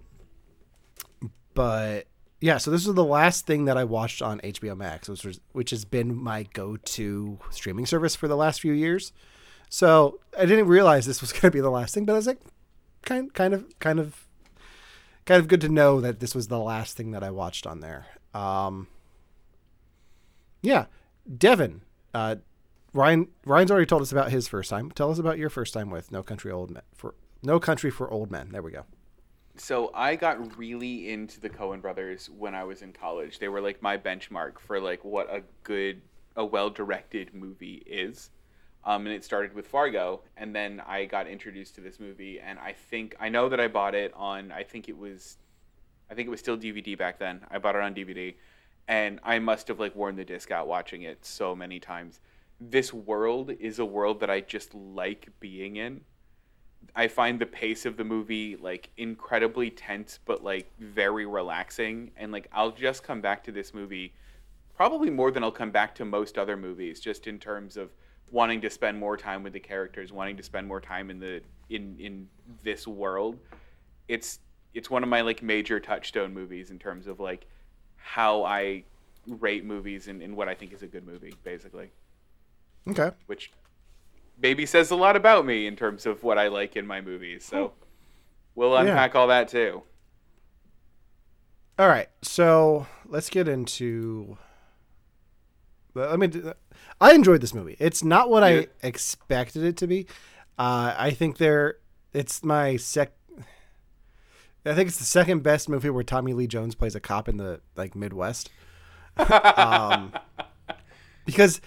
but 1.54 2.06
yeah, 2.40 2.58
so 2.58 2.70
this 2.70 2.86
is 2.86 2.92
the 2.92 3.04
last 3.04 3.46
thing 3.46 3.64
that 3.64 3.78
I 3.78 3.84
watched 3.84 4.20
on 4.20 4.40
HBO 4.40 4.76
Max, 4.76 5.08
which 5.08 5.24
was 5.24 5.40
which 5.52 5.70
has 5.70 5.86
been 5.86 6.14
my 6.14 6.42
go-to 6.52 7.38
streaming 7.50 7.86
service 7.86 8.14
for 8.14 8.28
the 8.28 8.36
last 8.36 8.60
few 8.60 8.72
years. 8.72 9.12
So 9.70 10.20
I 10.38 10.44
didn't 10.44 10.66
realize 10.66 11.06
this 11.06 11.22
was 11.22 11.32
going 11.32 11.42
to 11.42 11.50
be 11.50 11.60
the 11.60 11.70
last 11.70 11.94
thing, 11.94 12.04
but 12.04 12.12
I 12.12 12.16
was 12.16 12.26
like, 12.26 12.40
kind 13.02 13.32
kind 13.32 13.54
of 13.54 13.78
kind 13.78 13.98
of 13.98 14.25
kind 15.26 15.40
of 15.40 15.48
good 15.48 15.60
to 15.60 15.68
know 15.68 16.00
that 16.00 16.20
this 16.20 16.34
was 16.34 16.48
the 16.48 16.58
last 16.58 16.96
thing 16.96 17.10
that 17.10 17.22
I 17.22 17.30
watched 17.30 17.66
on 17.66 17.80
there. 17.80 18.06
Um, 18.32 18.86
yeah, 20.62 20.86
Devin. 21.36 21.82
Uh, 22.14 22.36
Ryan 22.94 23.28
Ryan's 23.44 23.70
already 23.70 23.86
told 23.86 24.00
us 24.00 24.12
about 24.12 24.30
his 24.30 24.48
first 24.48 24.70
time. 24.70 24.90
Tell 24.90 25.10
us 25.10 25.18
about 25.18 25.36
your 25.36 25.50
first 25.50 25.74
time 25.74 25.90
with 25.90 26.10
No 26.10 26.22
Country 26.22 26.50
Old 26.50 26.70
Men 26.70 26.82
for 26.94 27.14
No 27.42 27.60
Country 27.60 27.90
for 27.90 28.10
Old 28.10 28.30
Men. 28.30 28.50
There 28.52 28.62
we 28.62 28.70
go. 28.70 28.86
So 29.58 29.90
I 29.94 30.16
got 30.16 30.56
really 30.56 31.10
into 31.10 31.40
the 31.40 31.50
Coen 31.50 31.80
brothers 31.80 32.30
when 32.30 32.54
I 32.54 32.64
was 32.64 32.82
in 32.82 32.92
college. 32.92 33.38
They 33.38 33.48
were 33.48 33.60
like 33.60 33.82
my 33.82 33.96
benchmark 33.96 34.58
for 34.58 34.80
like 34.80 35.04
what 35.04 35.32
a 35.34 35.42
good, 35.62 36.02
a 36.36 36.44
well-directed 36.44 37.34
movie 37.34 37.82
is. 37.86 38.30
Um, 38.86 39.04
and 39.04 39.14
it 39.14 39.24
started 39.24 39.52
with 39.52 39.66
Fargo, 39.66 40.20
and 40.36 40.54
then 40.54 40.80
I 40.86 41.06
got 41.06 41.26
introduced 41.26 41.74
to 41.74 41.80
this 41.80 41.98
movie, 41.98 42.38
and 42.38 42.56
I 42.60 42.72
think 42.72 43.16
I 43.18 43.28
know 43.28 43.48
that 43.48 43.58
I 43.58 43.66
bought 43.66 43.96
it 43.96 44.12
on. 44.14 44.52
I 44.52 44.62
think 44.62 44.88
it 44.88 44.96
was, 44.96 45.38
I 46.08 46.14
think 46.14 46.28
it 46.28 46.30
was 46.30 46.38
still 46.38 46.56
DVD 46.56 46.96
back 46.96 47.18
then. 47.18 47.40
I 47.50 47.58
bought 47.58 47.74
it 47.74 47.82
on 47.82 47.96
DVD, 47.96 48.36
and 48.86 49.18
I 49.24 49.40
must 49.40 49.66
have 49.68 49.80
like 49.80 49.96
worn 49.96 50.14
the 50.14 50.24
disc 50.24 50.52
out 50.52 50.68
watching 50.68 51.02
it 51.02 51.26
so 51.26 51.56
many 51.56 51.80
times. 51.80 52.20
This 52.60 52.94
world 52.94 53.50
is 53.58 53.80
a 53.80 53.84
world 53.84 54.20
that 54.20 54.30
I 54.30 54.40
just 54.40 54.72
like 54.72 55.30
being 55.40 55.76
in. 55.76 56.02
I 56.94 57.08
find 57.08 57.40
the 57.40 57.46
pace 57.46 57.86
of 57.86 57.96
the 57.96 58.04
movie 58.04 58.54
like 58.54 58.90
incredibly 58.96 59.68
tense, 59.68 60.20
but 60.24 60.44
like 60.44 60.70
very 60.78 61.26
relaxing. 61.26 62.12
And 62.16 62.30
like 62.30 62.48
I'll 62.52 62.70
just 62.70 63.02
come 63.02 63.20
back 63.20 63.42
to 63.44 63.52
this 63.52 63.74
movie 63.74 64.14
probably 64.76 65.10
more 65.10 65.32
than 65.32 65.42
I'll 65.42 65.50
come 65.50 65.72
back 65.72 65.94
to 65.96 66.04
most 66.04 66.38
other 66.38 66.56
movies, 66.56 67.00
just 67.00 67.26
in 67.26 67.40
terms 67.40 67.76
of 67.76 67.90
wanting 68.30 68.60
to 68.60 68.70
spend 68.70 68.98
more 68.98 69.16
time 69.16 69.42
with 69.42 69.52
the 69.52 69.60
characters, 69.60 70.12
wanting 70.12 70.36
to 70.36 70.42
spend 70.42 70.66
more 70.66 70.80
time 70.80 71.10
in 71.10 71.18
the 71.18 71.42
in 71.70 71.96
in 71.98 72.28
this 72.62 72.86
world. 72.86 73.38
It's 74.08 74.40
it's 74.74 74.90
one 74.90 75.02
of 75.02 75.08
my 75.08 75.22
like 75.22 75.42
major 75.42 75.80
touchstone 75.80 76.34
movies 76.34 76.70
in 76.70 76.78
terms 76.78 77.06
of 77.06 77.20
like 77.20 77.46
how 77.96 78.44
I 78.44 78.84
rate 79.26 79.64
movies 79.64 80.08
and, 80.08 80.22
and 80.22 80.36
what 80.36 80.48
I 80.48 80.54
think 80.54 80.72
is 80.72 80.82
a 80.82 80.86
good 80.86 81.06
movie, 81.06 81.34
basically. 81.42 81.90
Okay. 82.88 83.10
Which 83.26 83.50
maybe 84.40 84.66
says 84.66 84.90
a 84.90 84.96
lot 84.96 85.16
about 85.16 85.44
me 85.46 85.66
in 85.66 85.76
terms 85.76 86.06
of 86.06 86.22
what 86.22 86.38
I 86.38 86.48
like 86.48 86.76
in 86.76 86.86
my 86.86 87.00
movies. 87.00 87.44
So 87.44 87.72
we'll 88.54 88.76
unpack 88.76 89.14
all 89.14 89.26
that 89.28 89.48
too. 89.48 89.82
All 91.78 91.88
right, 91.88 92.08
so 92.22 92.86
let's 93.06 93.28
get 93.28 93.48
into. 93.48 94.38
Let 95.94 96.18
me. 96.18 96.26
do- 96.28 96.54
I 97.00 97.12
enjoyed 97.14 97.40
this 97.40 97.52
movie. 97.54 97.76
It's 97.78 98.02
not 98.02 98.30
what 98.30 98.42
Yeah. 98.42 98.60
I 98.60 98.86
expected 98.86 99.64
it 99.64 99.76
to 99.78 99.86
be. 99.86 100.06
Uh, 100.58 100.94
I 100.96 101.10
think 101.10 101.38
there. 101.38 101.76
It's 102.12 102.42
my 102.42 102.76
sec. 102.76 103.12
I 104.64 104.74
think 104.74 104.88
it's 104.88 104.98
the 104.98 105.04
second 105.04 105.42
best 105.42 105.68
movie 105.68 105.90
where 105.90 106.02
Tommy 106.02 106.32
Lee 106.32 106.46
Jones 106.46 106.74
plays 106.74 106.94
a 106.94 107.00
cop 107.00 107.28
in 107.28 107.36
the 107.36 107.60
like 107.76 107.94
Midwest. 107.94 108.50
um, 109.56 110.12
because 111.24 111.60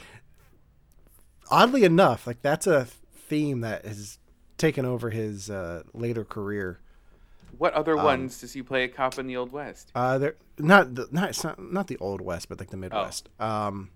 oddly 1.49 1.83
enough, 1.83 2.27
like 2.27 2.41
that's 2.41 2.67
a 2.67 2.85
theme 3.27 3.61
that 3.61 3.85
has 3.85 4.17
taken 4.57 4.85
over 4.85 5.11
his 5.11 5.49
uh, 5.49 5.83
later 5.93 6.25
career. 6.25 6.79
What 7.57 7.73
other 7.73 7.95
ones 7.95 8.41
does 8.41 8.53
he 8.53 8.61
play 8.61 8.83
a 8.83 8.87
cop 8.87 9.17
in 9.19 9.27
the 9.27 9.35
Old 9.37 9.51
West? 9.51 9.91
Uh, 9.93 10.17
they're 10.17 10.35
not 10.57 10.95
the, 10.95 11.07
not 11.11 11.29
it's 11.29 11.43
not 11.43 11.61
not 11.61 11.87
the 11.87 11.97
old 11.97 12.21
west, 12.21 12.49
but 12.49 12.59
like 12.59 12.69
the 12.69 12.77
Midwest. 12.77 13.29
Um, 13.39 13.89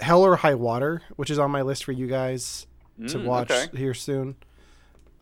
Hell 0.00 0.22
or 0.24 0.36
High 0.36 0.54
Water, 0.54 1.02
which 1.16 1.30
is 1.30 1.38
on 1.38 1.50
my 1.50 1.62
list 1.62 1.84
for 1.84 1.92
you 1.92 2.06
guys 2.06 2.66
to 3.08 3.18
Mm, 3.18 3.24
watch 3.24 3.50
okay. 3.50 3.76
here 3.76 3.94
soon. 3.94 4.36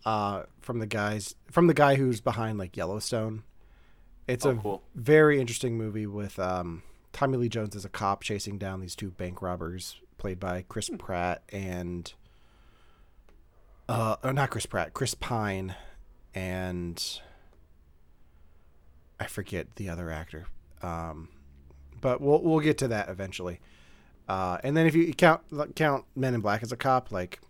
Uh, 0.04 0.44
from 0.60 0.78
the 0.78 0.86
guys 0.86 1.34
from 1.50 1.66
the 1.66 1.74
guy 1.74 1.96
who's 1.96 2.20
behind 2.20 2.58
like 2.58 2.76
Yellowstone. 2.76 3.42
It's 4.28 4.44
Oh, 4.46 4.50
a 4.50 4.56
cool. 4.56 4.82
very 4.94 5.40
interesting 5.40 5.76
movie 5.78 6.06
with 6.06 6.38
um, 6.38 6.82
Tommy 7.12 7.36
Lee 7.38 7.48
Jones 7.48 7.74
as 7.76 7.84
a 7.84 7.88
cop 7.88 8.22
chasing 8.22 8.58
down 8.58 8.80
these 8.80 8.94
two 8.96 9.10
bank 9.10 9.40
robbers, 9.42 9.96
played 10.18 10.38
by 10.40 10.64
Chris 10.68 10.88
Hmm. 10.88 10.96
Pratt 10.96 11.42
and 11.50 12.12
uh, 13.88 14.16
oh, 14.22 14.32
not 14.32 14.50
Chris 14.50 14.66
Pratt, 14.66 14.94
Chris 14.94 15.14
Pine, 15.14 15.74
and 16.34 17.20
I 19.20 19.26
forget 19.26 19.76
the 19.76 19.88
other 19.88 20.10
actor. 20.10 20.46
Um, 20.82 21.28
but 22.00 22.20
we'll 22.20 22.42
we'll 22.42 22.60
get 22.60 22.78
to 22.78 22.88
that 22.88 23.08
eventually. 23.08 23.60
Uh, 24.28 24.58
and 24.64 24.76
then 24.76 24.86
if 24.86 24.94
you 24.94 25.12
count 25.12 25.42
count 25.74 26.04
Men 26.14 26.34
in 26.34 26.40
Black 26.40 26.62
as 26.62 26.72
a 26.72 26.76
cop, 26.76 27.12
like 27.12 27.40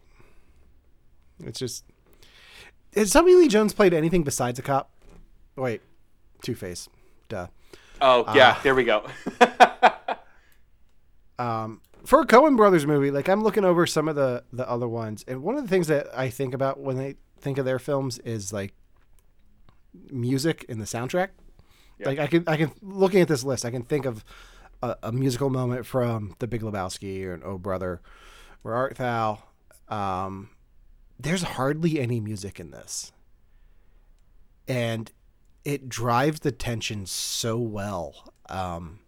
it's 1.42 1.58
just 1.58 1.84
has 2.94 3.10
Tommy 3.10 3.34
Lee 3.34 3.48
Jones 3.48 3.72
played 3.72 3.94
anything 3.94 4.24
besides 4.24 4.58
a 4.58 4.62
cop? 4.62 4.90
Wait, 5.56 5.80
Two 6.42 6.54
Face, 6.54 6.88
duh. 7.28 7.46
Oh 8.00 8.24
yeah, 8.34 8.58
there 8.62 8.74
we 8.74 8.84
go. 8.84 9.06
um, 11.38 11.80
for 12.04 12.20
a 12.20 12.26
Coen 12.26 12.56
Brothers 12.56 12.86
movie, 12.86 13.10
like 13.10 13.28
I'm 13.28 13.42
looking 13.42 13.64
over 13.64 13.86
some 13.86 14.08
of 14.08 14.16
the 14.16 14.44
the 14.52 14.68
other 14.68 14.88
ones, 14.88 15.24
and 15.26 15.42
one 15.42 15.56
of 15.56 15.62
the 15.62 15.68
things 15.68 15.86
that 15.88 16.06
I 16.16 16.28
think 16.28 16.54
about 16.54 16.78
when 16.78 16.98
I 16.98 17.14
think 17.40 17.58
of 17.58 17.64
their 17.64 17.78
films 17.78 18.18
is 18.20 18.52
like 18.52 18.74
music 20.10 20.64
in 20.68 20.78
the 20.78 20.84
soundtrack. 20.84 21.28
Yeah. 21.98 22.08
Like 22.08 22.18
I 22.18 22.26
can 22.26 22.44
I 22.46 22.56
can 22.56 22.72
looking 22.82 23.20
at 23.22 23.28
this 23.28 23.44
list, 23.44 23.64
I 23.64 23.70
can 23.70 23.82
think 23.82 24.04
of 24.04 24.24
a, 24.82 24.96
a 25.04 25.12
musical 25.12 25.50
moment 25.50 25.86
from 25.86 26.34
The 26.38 26.46
Big 26.46 26.62
Lebowski 26.62 27.24
or 27.24 27.34
an 27.34 27.42
Oh 27.44 27.58
Brother, 27.58 28.00
where 28.62 28.74
Art 28.74 28.96
Thou. 28.96 29.42
Um, 29.88 30.50
there's 31.18 31.42
hardly 31.42 32.00
any 32.00 32.20
music 32.20 32.60
in 32.60 32.70
this, 32.70 33.12
and 34.68 35.10
it 35.64 35.88
drives 35.88 36.40
the 36.40 36.52
tension 36.52 37.06
so 37.06 37.58
well. 37.58 38.32
Um, 38.48 39.00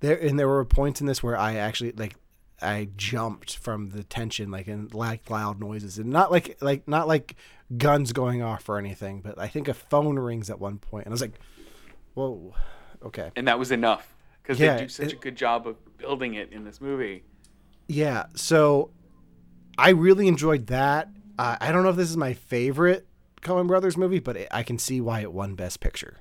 there 0.00 0.16
and 0.16 0.38
there 0.38 0.48
were 0.48 0.64
points 0.64 1.00
in 1.00 1.06
this 1.06 1.22
where 1.22 1.36
I 1.36 1.56
actually 1.56 1.92
like 1.92 2.16
I 2.62 2.88
jumped 2.96 3.56
from 3.56 3.90
the 3.90 4.04
tension 4.04 4.50
like 4.50 4.68
in 4.68 4.88
like 4.92 5.28
loud 5.28 5.60
noises 5.60 5.98
and 5.98 6.10
not 6.10 6.30
like 6.30 6.56
like 6.60 6.86
not 6.86 7.08
like 7.08 7.36
guns 7.76 8.12
going 8.12 8.42
off 8.42 8.68
or 8.68 8.78
anything, 8.78 9.20
but 9.20 9.38
I 9.38 9.48
think 9.48 9.68
a 9.68 9.74
phone 9.74 10.18
rings 10.18 10.48
at 10.50 10.60
one 10.60 10.78
point 10.78 11.06
and 11.06 11.12
I 11.12 11.14
was 11.14 11.20
like, 11.20 11.38
"Whoa, 12.14 12.54
okay." 13.02 13.30
and 13.36 13.48
that 13.48 13.58
was 13.58 13.70
enough 13.72 14.15
because 14.46 14.60
Yeah, 14.60 14.76
they 14.76 14.82
do 14.84 14.88
such 14.88 15.06
it- 15.08 15.12
a 15.14 15.16
good 15.16 15.34
job 15.36 15.66
of 15.66 15.76
building 15.98 16.34
it 16.34 16.52
in 16.52 16.62
this 16.64 16.80
movie. 16.80 17.24
Yeah, 17.88 18.26
so 18.36 18.90
I 19.76 19.90
really 19.90 20.28
enjoyed 20.28 20.68
that. 20.68 21.08
Uh, 21.38 21.56
I 21.60 21.72
don't 21.72 21.82
know 21.82 21.90
if 21.90 21.96
this 21.96 22.08
is 22.10 22.16
my 22.16 22.32
favorite 22.32 23.06
Coen 23.42 23.66
Brothers 23.66 23.96
movie, 23.96 24.20
but 24.20 24.36
it, 24.36 24.48
I 24.52 24.62
can 24.62 24.78
see 24.78 25.00
why 25.00 25.20
it 25.20 25.32
won 25.32 25.54
Best 25.56 25.80
Picture. 25.80 26.18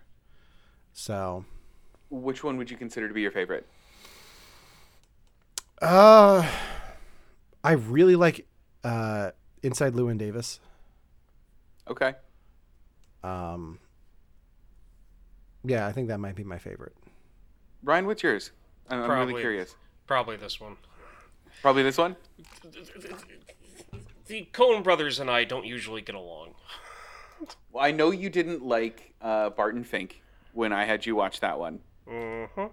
So, 0.91 1.46
Which 2.10 2.44
one 2.44 2.58
would 2.58 2.72
you 2.72 2.77
consider 2.77 3.08
to 3.08 3.13
be 3.13 3.22
your 3.22 3.32
favorite? 3.32 3.67
uh, 5.82 6.50
I 7.63 7.72
really 7.74 8.15
like 8.15 8.48
uh, 8.84 9.32
Inside 9.62 9.94
Llewyn 9.94 10.17
Davis. 10.17 10.60
Okay. 11.88 12.13
Um, 13.24 13.79
yeah, 15.63 15.86
I 15.88 15.91
think 15.91 16.08
that 16.08 16.20
might 16.20 16.36
be 16.36 16.44
my 16.44 16.58
favorite. 16.60 16.96
Ryan, 17.86 18.08
what's 18.08 18.24
yours? 18.24 18.51
I'm, 18.89 18.98
I'm 19.04 19.10
really 19.10 19.15
Probably. 19.25 19.42
curious. 19.42 19.75
Probably 20.08 20.36
this 20.38 20.60
one. 20.60 20.75
Probably 21.62 21.84
this 21.84 21.98
one. 21.98 22.15
The 24.27 24.48
Coen 24.54 24.84
brothers 24.84 25.20
and 25.20 25.30
I 25.30 25.44
don't 25.44 25.65
usually 25.65 26.01
get 26.01 26.15
along. 26.15 26.56
Well, 27.72 27.84
I 27.84 27.92
know 27.92 28.12
you 28.12 28.30
didn't 28.30 28.63
like 28.65 29.13
uh, 29.22 29.51
Barton 29.51 29.84
Fink 29.84 30.22
when 30.54 30.74
I 30.74 30.86
had 30.86 31.06
you 31.06 31.15
watch 31.15 31.39
that 31.42 31.58
one. 31.60 31.80
Mm-hmm. 32.08 32.65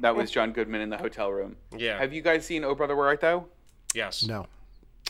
That 0.00 0.14
was 0.14 0.30
John 0.30 0.52
Goodman 0.52 0.82
in 0.82 0.90
the 0.90 0.98
hotel 0.98 1.32
room. 1.32 1.56
Yeah. 1.76 1.98
Have 1.98 2.12
you 2.12 2.20
guys 2.20 2.44
seen 2.44 2.64
Oh 2.64 2.74
Brother 2.74 2.94
Where 2.94 3.06
Art 3.06 3.20
Thou? 3.20 3.46
yes. 3.94 4.24
No, 4.24 4.46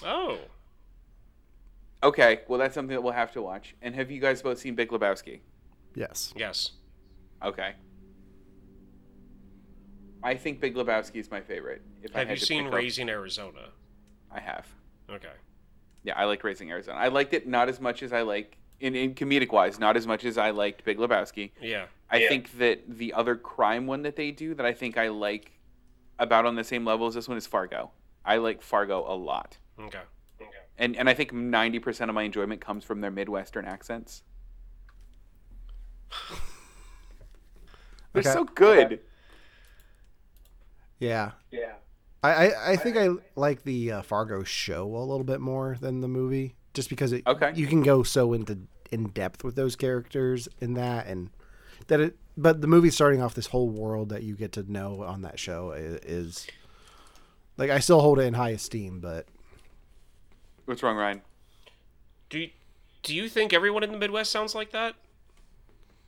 Oh. 0.04 0.38
Okay, 2.02 2.40
well 2.46 2.58
that's 2.58 2.74
something 2.74 2.94
that 2.94 3.02
we'll 3.02 3.12
have 3.12 3.32
to 3.32 3.42
watch. 3.42 3.74
And 3.82 3.94
have 3.96 4.10
you 4.10 4.20
guys 4.20 4.42
both 4.42 4.58
seen 4.58 4.74
Big 4.76 4.90
Lebowski? 4.90 5.40
yes, 5.94 6.32
Yes. 6.36 6.72
Okay. 7.42 7.74
I 10.26 10.34
think 10.34 10.60
Big 10.60 10.74
Lebowski 10.74 11.16
is 11.20 11.30
my 11.30 11.40
favorite. 11.40 11.82
If 12.02 12.12
Have 12.14 12.26
had 12.26 12.40
you 12.40 12.44
seen 12.44 12.64
pick 12.64 12.72
up- 12.72 12.74
Raising 12.78 13.08
Arizona? 13.08 13.68
I 14.28 14.40
have. 14.40 14.66
Okay. 15.08 15.30
Yeah, 16.02 16.14
I 16.16 16.24
like 16.24 16.42
Raising 16.42 16.68
Arizona. 16.72 16.98
I 16.98 17.06
liked 17.08 17.32
it 17.32 17.46
not 17.46 17.68
as 17.68 17.80
much 17.80 18.02
as 18.02 18.12
I 18.12 18.22
like 18.22 18.56
in, 18.80 18.96
in 18.96 19.14
comedic 19.14 19.52
wise, 19.52 19.78
not 19.78 19.96
as 19.96 20.04
much 20.04 20.24
as 20.24 20.36
I 20.36 20.50
liked 20.50 20.84
Big 20.84 20.98
Lebowski. 20.98 21.52
Yeah. 21.62 21.86
I 22.10 22.26
think 22.26 22.58
that 22.58 22.82
the 22.98 23.12
other 23.12 23.36
crime 23.36 23.86
one 23.86 24.02
that 24.02 24.16
they 24.16 24.32
do 24.32 24.52
that 24.56 24.66
I 24.66 24.72
think 24.72 24.98
I 24.98 25.08
like 25.08 25.52
about 26.18 26.44
on 26.44 26.56
the 26.56 26.64
same 26.64 26.84
level 26.84 27.06
as 27.06 27.14
this 27.14 27.28
one 27.28 27.36
is 27.38 27.46
Fargo. 27.46 27.92
I 28.24 28.38
like 28.38 28.62
Fargo 28.62 29.04
a 29.06 29.14
lot. 29.14 29.58
Okay. 29.78 30.00
Okay. 30.40 30.50
And 30.76 30.96
and 30.96 31.08
I 31.08 31.14
think 31.14 31.30
90% 31.32 32.08
of 32.08 32.14
my 32.16 32.24
enjoyment 32.24 32.60
comes 32.60 32.82
from 32.84 33.00
their 33.00 33.12
Midwestern 33.12 33.64
accents. 33.64 34.24
They're 38.12 38.20
Okay. 38.22 38.32
so 38.32 38.44
good. 38.44 39.00
Yeah. 40.98 41.32
Yeah. 41.50 41.72
I, 42.22 42.48
I, 42.48 42.72
I 42.72 42.76
think 42.76 42.96
I 42.96 43.08
like 43.36 43.62
the 43.62 43.92
uh, 43.92 44.02
Fargo 44.02 44.42
show 44.42 44.84
a 44.96 44.98
little 45.04 45.24
bit 45.24 45.40
more 45.40 45.76
than 45.80 46.00
the 46.00 46.08
movie, 46.08 46.56
just 46.74 46.88
because 46.88 47.12
it 47.12 47.22
Okay. 47.26 47.52
you 47.54 47.66
can 47.66 47.82
go 47.82 48.02
so 48.02 48.32
into 48.32 48.58
in 48.90 49.08
depth 49.10 49.44
with 49.44 49.54
those 49.56 49.76
characters 49.76 50.48
in 50.60 50.74
that, 50.74 51.06
and 51.06 51.30
that 51.88 52.00
it. 52.00 52.16
But 52.36 52.60
the 52.60 52.66
movie 52.66 52.90
starting 52.90 53.22
off 53.22 53.34
this 53.34 53.46
whole 53.46 53.68
world 53.70 54.08
that 54.10 54.22
you 54.22 54.34
get 54.34 54.52
to 54.52 54.70
know 54.70 55.02
on 55.02 55.22
that 55.22 55.38
show 55.38 55.72
is, 55.72 56.00
is 56.04 56.46
like 57.56 57.70
I 57.70 57.78
still 57.78 58.00
hold 58.00 58.18
it 58.18 58.22
in 58.22 58.34
high 58.34 58.50
esteem, 58.50 59.00
but 59.00 59.26
What's 60.64 60.82
wrong, 60.82 60.96
Ryan? 60.96 61.22
Do 62.28 62.40
you, 62.40 62.50
do 63.04 63.14
you 63.14 63.28
think 63.28 63.52
everyone 63.52 63.84
in 63.84 63.92
the 63.92 63.98
Midwest 63.98 64.32
sounds 64.32 64.54
like 64.54 64.72
that? 64.72 64.94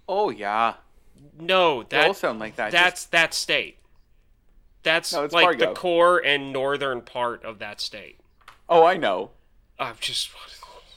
Oh 0.08 0.30
yeah, 0.30 0.74
No, 1.38 1.82
they 1.84 2.06
all 2.06 2.14
sound 2.14 2.40
like 2.40 2.56
that. 2.56 2.72
that's 2.72 3.04
that 3.06 3.32
state. 3.34 3.78
That's 4.88 5.12
No, 5.12 5.22
like 5.30 5.30
Fargo. 5.44 5.66
the 5.66 5.72
core 5.74 6.18
and 6.24 6.50
northern 6.52 7.02
part 7.02 7.44
of 7.44 7.58
that 7.58 7.78
state. 7.80 8.18
Oh, 8.70 8.84
I 8.84 8.96
know. 8.96 9.30
I'm 9.78 9.96
just 10.00 10.30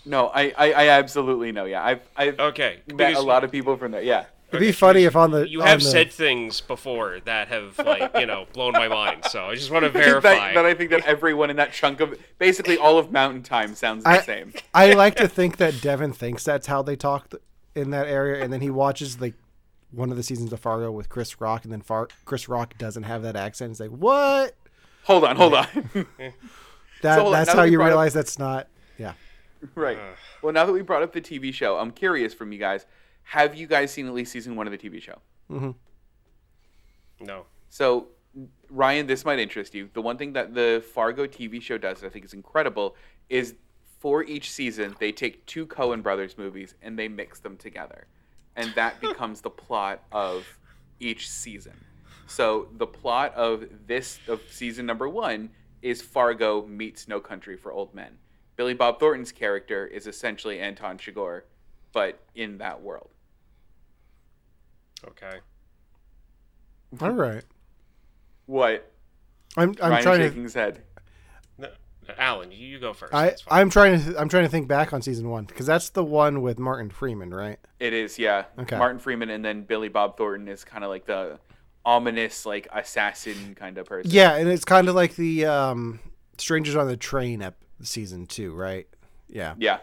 No, 0.06 0.28
I, 0.28 0.54
I, 0.58 0.72
I 0.74 0.88
absolutely 0.90 1.52
know. 1.52 1.66
Yeah, 1.66 1.84
I've, 1.84 2.02
I've 2.16 2.40
okay. 2.40 2.80
met 2.88 2.98
because 2.98 3.18
a 3.18 3.22
lot 3.28 3.44
of 3.44 3.52
people 3.52 3.76
from 3.76 3.92
there. 3.92 4.02
Yeah. 4.02 4.26
it'd 4.50 4.62
be 4.62 4.72
funny 4.72 5.04
if 5.04 5.16
on 5.16 5.32
the 5.32 5.48
You 5.48 5.62
on 5.62 5.68
have 5.68 5.80
the- 5.82 5.86
said 5.90 6.12
things 6.12 6.62
before 6.62 7.20
that 7.26 7.50
have 7.50 7.78
like 7.80 8.12
you 8.18 8.26
know 8.26 8.46
blown 8.54 8.72
my 8.74 8.88
mind. 8.88 9.26
So 9.30 9.46
I 9.46 9.56
just 9.56 9.72
want 9.72 9.84
to 9.88 9.90
verify. 9.90 10.54
that 10.54 10.66
I 10.66 10.74
think 10.74 10.90
that 10.92 11.06
everyone 11.06 11.50
in 11.50 11.58
that 11.58 11.74
chunk 11.74 12.00
of 12.00 12.18
basically 12.40 12.78
all 12.78 12.98
of 12.98 13.12
Mountain 13.12 13.44
Time 13.44 13.76
sounds 13.76 14.04
the 14.06 14.10
I, 14.10 14.22
same. 14.22 14.54
I 14.74 14.94
like 14.94 15.16
to 15.16 15.28
think 15.38 15.58
that 15.58 15.82
Devin 15.82 16.14
thinks 16.14 16.44
that's 16.46 16.68
how 16.68 16.82
they 16.82 16.96
talk 16.96 17.34
in 17.76 17.92
that 17.92 18.08
area, 18.08 18.44
and 18.44 18.52
then 18.54 18.62
he 18.62 18.70
watches 18.70 19.20
like 19.22 19.34
one 19.92 20.10
of 20.12 20.18
the 20.18 20.24
seasons 20.24 20.52
of 20.54 20.60
Fargo 20.60 20.92
with 20.92 21.10
Chris 21.10 21.40
Rock, 21.42 21.64
and 21.64 21.72
then 21.72 21.82
Far- 21.82 22.08
Chris 22.26 22.48
Rock 22.50 22.78
doesn't 22.78 23.04
have 23.04 23.22
that 23.24 23.36
accent. 23.36 23.72
He's 23.72 23.80
like, 23.80 23.90
"What?" 23.92 24.56
Hold 25.06 25.24
on, 25.26 25.36
hold 25.36 25.54
on. 25.56 25.68
That, 27.02 27.16
So, 27.18 27.32
that's 27.32 27.48
now 27.50 27.56
how 27.56 27.62
that 27.64 27.72
you 27.72 27.78
brought 27.80 27.86
up- 27.86 27.90
realize 27.94 28.14
that's 28.14 28.38
not. 28.38 28.68
Yeah. 29.00 29.14
right. 29.74 29.98
Well, 30.44 30.54
now 30.54 30.66
that 30.68 30.72
we 30.72 30.84
brought 30.84 31.02
up 31.02 31.12
the 31.14 31.22
TV 31.22 31.52
show, 31.52 31.78
I'm 31.80 31.90
curious 31.90 32.32
from 32.32 32.52
you 32.52 32.60
guys. 32.60 32.86
Have 33.24 33.56
you 33.56 33.66
guys 33.66 33.92
seen 33.92 34.06
at 34.06 34.14
least 34.14 34.32
season 34.32 34.56
one 34.56 34.68
of 34.68 34.72
the 34.72 34.78
TV 34.78 35.02
show? 35.02 35.18
Mm-hmm. 35.50 35.72
no. 37.22 37.46
So, 37.70 38.08
Ryan, 38.70 39.08
this 39.08 39.26
might 39.26 39.40
interest 39.40 39.74
you. 39.74 39.90
The 39.94 40.02
one 40.02 40.18
thing 40.18 40.34
that 40.34 40.54
the 40.54 40.84
Fargo 40.94 41.26
TV 41.26 41.62
show 41.62 41.78
does 41.78 42.02
that 42.02 42.08
I 42.08 42.10
think 42.10 42.26
is 42.26 42.34
incredible 42.34 42.96
is 43.30 43.56
for 44.00 44.24
each 44.24 44.52
season, 44.52 44.96
they 45.00 45.12
take 45.12 45.46
two 45.46 45.66
Coen 45.66 46.04
Brothers 46.04 46.38
movies 46.38 46.76
and 46.82 46.98
they 47.00 47.08
mix 47.08 47.40
them 47.40 47.58
together. 47.58 48.08
And 48.56 48.74
that 48.76 49.00
becomes 49.02 49.42
the 49.42 49.50
plot 49.50 50.04
of 50.12 50.46
each 51.00 51.30
season. 51.30 51.86
So, 52.28 52.70
the 52.78 52.88
plot 52.88 53.34
of 53.36 53.66
this, 53.88 54.20
of 54.28 54.42
season 54.50 54.86
number 54.86 55.10
one, 55.10 55.50
is 55.82 56.02
Fargo 56.02 56.66
meets 56.66 57.08
No 57.08 57.20
Country 57.20 57.58
for 57.58 57.74
Old 57.74 57.94
Men. 57.94 58.18
Billy 58.56 58.74
Bob 58.74 59.00
Thornton's 59.00 59.32
character 59.32 59.86
is 59.88 60.08
essentially 60.08 60.60
Anton 60.60 60.98
Chigurh, 60.98 61.42
but 61.92 62.20
in 62.36 62.58
that 62.60 62.82
world. 62.82 63.10
Okay. 65.08 65.40
All 67.02 67.12
right. 67.12 67.44
What? 68.46 68.92
I'm 69.58 69.76
I'm 69.82 69.92
Ryan 69.92 70.04
trying 70.04 70.20
shaking 70.20 70.36
to. 70.38 70.44
his 70.44 70.54
head. 70.54 70.84
No, 72.08 72.14
Allen, 72.18 72.52
you, 72.52 72.58
you 72.68 72.80
go 72.80 72.94
first. 72.94 73.14
I 73.14 73.36
I'm 73.50 73.70
trying 73.70 74.02
to 74.04 74.20
I'm 74.20 74.28
trying 74.30 74.44
to 74.44 74.50
think 74.50 74.68
back 74.68 74.92
on 74.94 75.02
season 75.02 75.30
one 75.30 75.46
because 75.46 75.66
that's 75.66 75.90
the 75.90 76.04
one 76.04 76.42
with 76.42 76.58
Martin 76.60 76.90
Freeman, 76.90 77.34
right? 77.34 77.60
It 77.80 77.94
is, 77.94 78.18
yeah. 78.18 78.46
Okay. 78.60 78.78
Martin 78.78 79.00
Freeman 79.00 79.30
and 79.30 79.44
then 79.46 79.64
Billy 79.64 79.90
Bob 79.90 80.18
Thornton 80.18 80.48
is 80.48 80.64
kind 80.64 80.84
of 80.84 80.90
like 80.90 81.06
the 81.06 81.40
ominous, 81.86 82.46
like 82.46 82.68
assassin 82.72 83.56
kind 83.56 83.78
of 83.78 83.86
person. 83.86 84.12
Yeah, 84.12 84.36
and 84.36 84.50
it's 84.50 84.66
kind 84.66 84.90
of 84.90 84.96
like 84.96 85.16
the 85.16 85.46
um, 85.46 86.00
Strangers 86.38 86.76
on 86.76 86.88
the 86.88 86.98
Train 86.98 87.42
ep- 87.42 87.64
season 87.84 88.26
two, 88.26 88.54
right? 88.54 88.88
Yeah. 89.30 89.56
Yeah. 89.58 89.80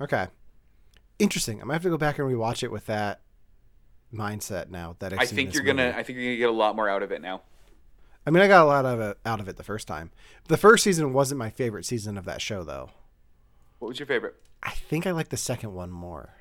Okay. 0.00 0.28
Interesting. 1.18 1.56
I'm 1.56 1.68
gonna 1.68 1.74
have 1.74 1.82
to 1.82 1.90
go 1.90 1.98
back 1.98 2.18
and 2.18 2.28
rewatch 2.28 2.62
it 2.62 2.70
with 2.70 2.86
that 2.86 3.20
mindset 4.12 4.68
now. 4.68 4.96
That 4.98 5.12
I've 5.12 5.20
I 5.20 5.24
seen 5.24 5.36
think 5.36 5.48
this 5.50 5.56
you're 5.56 5.64
gonna. 5.64 5.94
I 5.96 6.02
think 6.02 6.18
you're 6.18 6.26
gonna 6.26 6.36
get 6.36 6.48
a 6.48 6.52
lot 6.52 6.76
more 6.76 6.88
out 6.88 7.02
of 7.02 7.12
it 7.12 7.22
now. 7.22 7.42
I 8.26 8.30
mean, 8.30 8.42
I 8.42 8.48
got 8.48 8.62
a 8.64 8.66
lot 8.66 8.84
of 8.86 9.00
it 9.00 9.18
out 9.26 9.40
of 9.40 9.48
it 9.48 9.56
the 9.56 9.64
first 9.64 9.88
time. 9.88 10.10
The 10.48 10.56
first 10.56 10.84
season 10.84 11.12
wasn't 11.12 11.38
my 11.38 11.50
favorite 11.50 11.84
season 11.84 12.16
of 12.16 12.24
that 12.24 12.40
show, 12.40 12.62
though. 12.62 12.90
What 13.78 13.88
was 13.88 13.98
your 13.98 14.06
favorite? 14.06 14.36
I 14.62 14.70
think 14.70 15.06
I 15.06 15.10
like 15.10 15.30
the 15.30 15.36
second 15.36 15.74
one 15.74 15.90
more. 15.90 16.34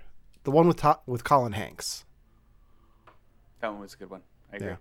The 0.43 0.51
one 0.51 0.67
with 0.67 0.77
to- 0.77 0.99
with 1.07 1.23
Colin 1.23 1.53
Hanks. 1.53 2.05
That 3.61 3.71
one 3.71 3.79
was 3.81 3.93
a 3.93 3.97
good 3.97 4.09
one. 4.09 4.21
I 4.51 4.55
agree. 4.57 4.67
Yeah. 4.69 4.75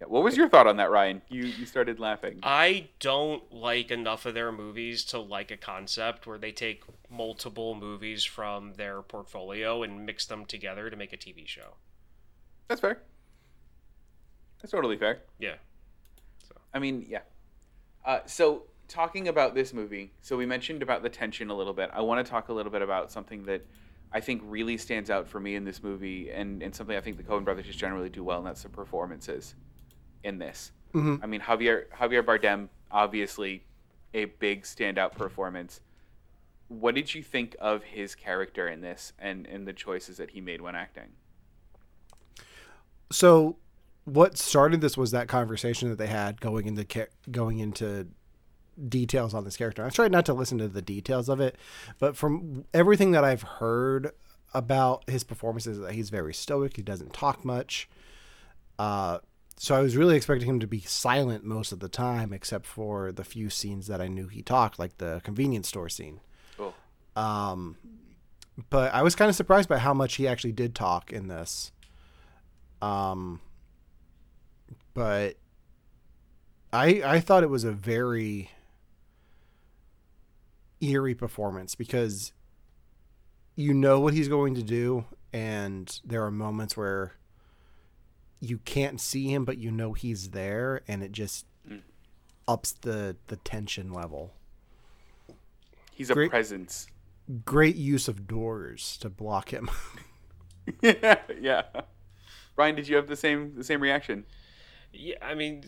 Yeah. 0.00 0.06
What 0.08 0.24
was 0.24 0.36
your 0.36 0.48
thought 0.48 0.66
on 0.66 0.76
that, 0.78 0.90
Ryan? 0.90 1.22
You 1.28 1.44
you 1.44 1.66
started 1.66 2.00
laughing. 2.00 2.40
I 2.42 2.88
don't 2.98 3.50
like 3.52 3.90
enough 3.90 4.26
of 4.26 4.34
their 4.34 4.52
movies 4.52 5.04
to 5.06 5.18
like 5.20 5.50
a 5.50 5.56
concept 5.56 6.26
where 6.26 6.38
they 6.38 6.52
take 6.52 6.82
multiple 7.10 7.74
movies 7.74 8.24
from 8.24 8.74
their 8.74 9.02
portfolio 9.02 9.82
and 9.82 10.04
mix 10.04 10.26
them 10.26 10.46
together 10.46 10.90
to 10.90 10.96
make 10.96 11.12
a 11.12 11.16
TV 11.16 11.46
show. 11.46 11.74
That's 12.68 12.80
fair. 12.80 13.02
That's 14.60 14.72
totally 14.72 14.96
fair. 14.96 15.20
Yeah. 15.38 15.54
I 16.74 16.78
mean, 16.80 17.06
yeah. 17.08 17.20
Uh, 18.04 18.20
so 18.26 18.64
talking 18.88 19.28
about 19.28 19.54
this 19.54 19.72
movie, 19.72 20.12
so 20.20 20.36
we 20.36 20.44
mentioned 20.44 20.82
about 20.82 21.02
the 21.02 21.08
tension 21.08 21.48
a 21.48 21.54
little 21.54 21.72
bit. 21.72 21.90
I 21.92 22.02
want 22.02 22.24
to 22.24 22.28
talk 22.30 22.48
a 22.48 22.52
little 22.52 22.72
bit 22.72 22.82
about 22.82 23.10
something 23.10 23.44
that 23.44 23.64
I 24.12 24.20
think 24.20 24.42
really 24.44 24.76
stands 24.76 25.08
out 25.10 25.26
for 25.26 25.40
me 25.40 25.54
in 25.54 25.64
this 25.64 25.82
movie, 25.82 26.30
and, 26.30 26.62
and 26.62 26.74
something 26.74 26.96
I 26.96 27.00
think 27.00 27.16
the 27.16 27.22
Coen 27.22 27.44
Brothers 27.44 27.66
just 27.66 27.78
generally 27.78 28.08
do 28.10 28.22
well, 28.22 28.38
and 28.38 28.46
that's 28.46 28.62
the 28.62 28.68
performances 28.68 29.54
in 30.22 30.38
this. 30.38 30.72
Mhm. 30.92 31.20
I 31.22 31.26
mean, 31.26 31.40
Javier 31.40 31.88
Javier 31.88 32.22
Bardem, 32.22 32.68
obviously, 32.90 33.64
a 34.12 34.26
big 34.26 34.62
standout 34.62 35.12
performance. 35.12 35.80
What 36.68 36.94
did 36.94 37.14
you 37.14 37.22
think 37.22 37.56
of 37.60 37.82
his 37.82 38.14
character 38.14 38.68
in 38.68 38.80
this, 38.80 39.12
and 39.18 39.46
and 39.46 39.66
the 39.66 39.72
choices 39.72 40.18
that 40.18 40.30
he 40.30 40.40
made 40.40 40.60
when 40.60 40.74
acting? 40.76 41.12
So, 43.10 43.56
what 44.04 44.36
started 44.36 44.80
this 44.80 44.96
was 44.96 45.10
that 45.12 45.28
conversation 45.28 45.88
that 45.88 45.98
they 45.98 46.06
had 46.06 46.40
going 46.40 46.66
into 46.66 47.08
going 47.30 47.58
into 47.58 48.08
details 48.88 49.34
on 49.34 49.44
this 49.44 49.56
character. 49.56 49.84
I 49.84 49.90
tried 49.90 50.12
not 50.12 50.26
to 50.26 50.34
listen 50.34 50.58
to 50.58 50.68
the 50.68 50.82
details 50.82 51.28
of 51.28 51.40
it, 51.40 51.56
but 51.98 52.16
from 52.16 52.64
everything 52.74 53.12
that 53.12 53.24
I've 53.24 53.42
heard 53.42 54.10
about 54.52 55.08
his 55.08 55.24
performances, 55.24 55.78
that 55.78 55.92
he's 55.92 56.10
very 56.10 56.34
stoic. 56.34 56.76
He 56.76 56.82
doesn't 56.82 57.12
talk 57.12 57.44
much. 57.44 57.88
Uh, 58.78 59.18
so 59.56 59.74
I 59.74 59.80
was 59.80 59.96
really 59.96 60.16
expecting 60.16 60.48
him 60.48 60.60
to 60.60 60.66
be 60.66 60.80
silent 60.80 61.44
most 61.44 61.72
of 61.72 61.80
the 61.80 61.88
time, 61.88 62.32
except 62.32 62.66
for 62.66 63.12
the 63.12 63.24
few 63.24 63.50
scenes 63.50 63.86
that 63.86 64.00
I 64.00 64.08
knew 64.08 64.28
he 64.28 64.42
talked, 64.42 64.78
like 64.78 64.98
the 64.98 65.20
convenience 65.24 65.68
store 65.68 65.88
scene. 65.88 66.20
Cool. 66.56 66.74
Um, 67.16 67.76
but 68.70 68.92
I 68.92 69.02
was 69.02 69.14
kind 69.14 69.28
of 69.28 69.34
surprised 69.36 69.68
by 69.68 69.78
how 69.78 69.94
much 69.94 70.16
he 70.16 70.26
actually 70.26 70.52
did 70.52 70.74
talk 70.74 71.12
in 71.12 71.28
this. 71.28 71.72
Um, 72.82 73.40
but 74.94 75.36
I 76.72 77.02
I 77.04 77.20
thought 77.20 77.42
it 77.42 77.50
was 77.50 77.64
a 77.64 77.72
very 77.72 78.50
eerie 80.80 81.14
performance 81.14 81.74
because 81.74 82.32
you 83.56 83.72
know 83.72 84.00
what 84.00 84.14
he's 84.14 84.28
going 84.28 84.54
to 84.54 84.62
do, 84.62 85.04
and 85.32 86.00
there 86.04 86.24
are 86.24 86.30
moments 86.30 86.76
where 86.76 87.14
you 88.40 88.58
can't 88.58 89.00
see 89.00 89.32
him, 89.32 89.44
but 89.44 89.58
you 89.58 89.70
know 89.70 89.92
he's 89.92 90.30
there, 90.30 90.82
and 90.88 91.02
it 91.02 91.12
just 91.12 91.46
Mm. 91.68 91.80
ups 92.46 92.72
the 92.72 93.16
the 93.28 93.36
tension 93.36 93.92
level. 93.92 94.34
He's 95.92 96.10
a 96.10 96.14
Great- 96.14 96.30
presence. 96.30 96.86
Great 97.46 97.76
use 97.76 98.06
of 98.06 98.26
doors 98.26 98.98
to 98.98 99.08
block 99.08 99.48
him. 99.50 99.70
Yeah 100.82 101.22
yeah. 101.40 101.62
Ryan, 102.56 102.74
did 102.74 102.86
you 102.88 102.96
have 102.96 103.06
the 103.06 103.16
same 103.16 103.54
the 103.54 103.64
same 103.64 103.80
reaction? 103.80 104.26
Yeah, 104.94 105.16
I 105.20 105.34
mean, 105.34 105.64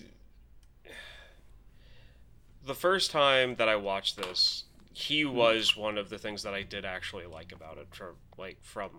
the 2.65 2.75
first 2.75 3.11
time 3.11 3.57
that 3.57 3.69
I 3.69 3.77
watched 3.77 4.17
this, 4.17 4.65
he 4.93 5.25
was 5.25 5.77
one 5.77 5.99
of 5.99 6.09
the 6.09 6.19
things 6.19 6.43
that 6.45 6.55
I 6.55 6.63
did 6.63 6.85
actually 6.85 7.27
like 7.27 7.53
about 7.53 7.79
it 7.79 7.89
from 7.91 8.17
like 8.39 8.59
from 8.63 8.91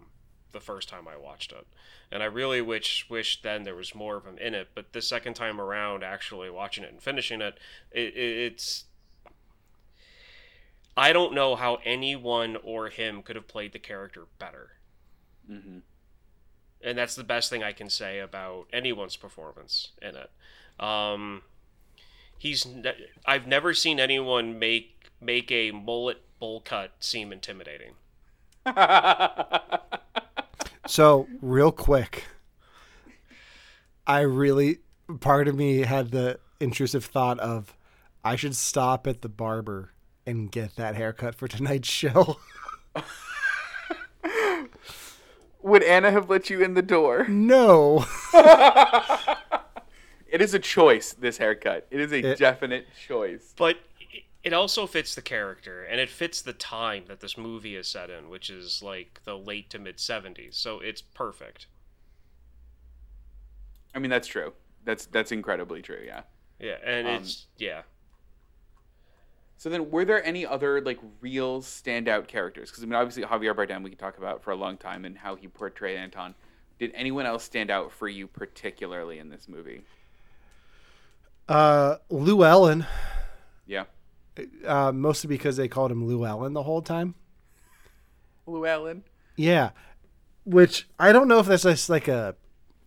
the 0.51 0.59
first 0.59 0.89
time 0.89 1.07
I 1.07 1.17
watched 1.17 1.51
it, 1.51 1.65
and 2.11 2.21
I 2.21 2.27
really 2.27 2.61
wish 2.61 3.07
wish 3.09 3.41
then 3.41 3.63
there 3.63 3.75
was 3.75 3.95
more 3.95 4.17
of 4.17 4.25
him 4.25 4.37
in 4.37 4.53
it. 4.53 4.69
But 4.75 4.93
the 4.93 5.01
second 5.01 5.35
time 5.35 5.61
around, 5.61 6.03
actually 6.03 6.49
watching 6.49 6.83
it 6.83 6.91
and 6.91 7.01
finishing 7.01 7.41
it, 7.41 7.57
it, 7.91 8.15
it 8.15 8.37
it's. 8.51 8.85
I 10.95 11.13
don't 11.13 11.33
know 11.33 11.55
how 11.55 11.77
anyone 11.85 12.57
or 12.63 12.89
him 12.89 13.21
could 13.21 13.35
have 13.35 13.47
played 13.47 13.71
the 13.71 13.79
character 13.79 14.25
better. 14.39 14.71
Mm-hmm. 15.49 15.79
And 16.83 16.97
that's 16.97 17.15
the 17.15 17.23
best 17.23 17.49
thing 17.49 17.63
I 17.63 17.71
can 17.71 17.89
say 17.89 18.19
about 18.19 18.67
anyone's 18.71 19.15
performance 19.15 19.89
in 20.01 20.15
it. 20.15 20.31
Um, 20.83 21.43
he's 22.37 22.65
ne- 22.65 23.07
I've 23.25 23.47
never 23.47 23.73
seen 23.73 23.99
anyone 23.99 24.59
make 24.59 25.11
make 25.19 25.51
a 25.51 25.71
mullet 25.71 26.21
bowl 26.39 26.61
cut 26.61 26.91
seem 26.99 27.31
intimidating. 27.31 27.93
So, 30.87 31.27
real 31.41 31.73
quick, 31.73 32.23
I 34.07 34.21
really, 34.21 34.79
part 35.19 35.49
of 35.49 35.55
me 35.55 35.79
had 35.79 36.11
the 36.11 36.39
intrusive 36.61 37.03
thought 37.03 37.39
of 37.39 37.75
I 38.23 38.37
should 38.37 38.55
stop 38.55 39.05
at 39.05 39.21
the 39.21 39.27
barber 39.27 39.91
and 40.25 40.49
get 40.49 40.77
that 40.77 40.95
haircut 40.95 41.35
for 41.35 41.49
tonight's 41.49 41.89
show. 41.89 42.37
Would 45.67 45.83
Anna 45.83 46.11
have 46.11 46.29
let 46.29 46.49
you 46.49 46.61
in 46.61 46.73
the 46.73 46.81
door? 46.81 47.27
No. 47.27 48.05
It 50.29 50.41
is 50.41 50.53
a 50.53 50.59
choice. 50.59 51.13
This 51.13 51.37
haircut. 51.37 51.87
It 51.89 52.01
is 52.01 52.11
a 52.11 52.19
It- 52.33 52.37
definite 52.37 52.85
choice. 53.07 53.53
but 53.57 53.77
it- 53.99 54.23
it 54.43 54.51
also 54.53 54.85
fits 54.85 55.15
the 55.15 55.21
character 55.21 55.83
and 55.85 56.01
it 56.01 56.09
fits 56.09 56.41
the 56.41 56.51
time 56.53 57.05
that 57.07 57.21
this 57.21 57.37
movie 57.37 57.75
is 57.77 57.87
set 57.87 58.09
in 58.09 58.29
which 58.29 58.49
is 58.49 58.83
like 58.83 59.21
the 59.23 59.37
late 59.37 59.69
to 59.69 59.79
mid 59.79 59.97
70s 59.97 60.53
so 60.55 60.79
it's 60.81 61.01
perfect 61.01 61.67
I 63.95 63.99
mean, 63.99 64.09
that's 64.11 64.27
true. 64.27 64.53
That's 64.83 65.05
that's 65.07 65.31
incredibly 65.31 65.81
true. 65.81 66.03
Yeah. 66.05 66.21
yeah 66.59 66.77
and 66.83 67.07
Um, 67.07 67.13
it's 67.15 67.47
yeah 67.57 67.81
So 69.57 69.69
then, 69.69 69.89
were 69.89 70.05
there 70.05 70.23
any 70.23 70.45
other 70.45 70.81
like 70.81 70.99
real 71.19 71.61
standout 71.61 72.27
characters? 72.27 72.69
Because 72.69 72.83
I 72.83 72.85
mean, 72.85 72.95
obviously 72.95 73.23
Javier 73.23 73.55
Bardem 73.55 73.83
we 73.83 73.89
could 73.89 73.99
talk 73.99 74.17
about 74.17 74.43
for 74.43 74.51
a 74.51 74.55
long 74.55 74.77
time 74.77 75.03
and 75.03 75.17
how 75.17 75.35
he 75.35 75.47
portrayed 75.47 75.97
Anton. 75.97 76.35
Did 76.79 76.91
anyone 76.93 77.25
else 77.25 77.43
stand 77.43 77.71
out 77.71 77.91
for 77.91 78.07
you 78.07 78.27
particularly 78.27 79.17
in 79.17 79.29
this 79.29 79.47
movie? 79.47 79.81
Uh, 81.49 81.95
Lou 82.09 82.43
Ellen, 82.43 82.85
Yeah. 83.65 83.85
uh, 84.65 84.91
mostly 84.91 85.27
because 85.29 85.57
they 85.57 85.67
called 85.67 85.91
him 85.91 86.05
Lou 86.05 86.25
Ellen 86.25 86.53
the 86.53 86.63
whole 86.63 86.81
time. 86.81 87.15
Llewellyn. 88.45 89.03
Yeah, 89.35 89.71
which 90.45 90.87
I 90.99 91.11
don't 91.11 91.27
know 91.27 91.39
if 91.39 91.47
that's 91.47 91.63
just 91.63 91.89
like 91.89 92.07
a 92.07 92.35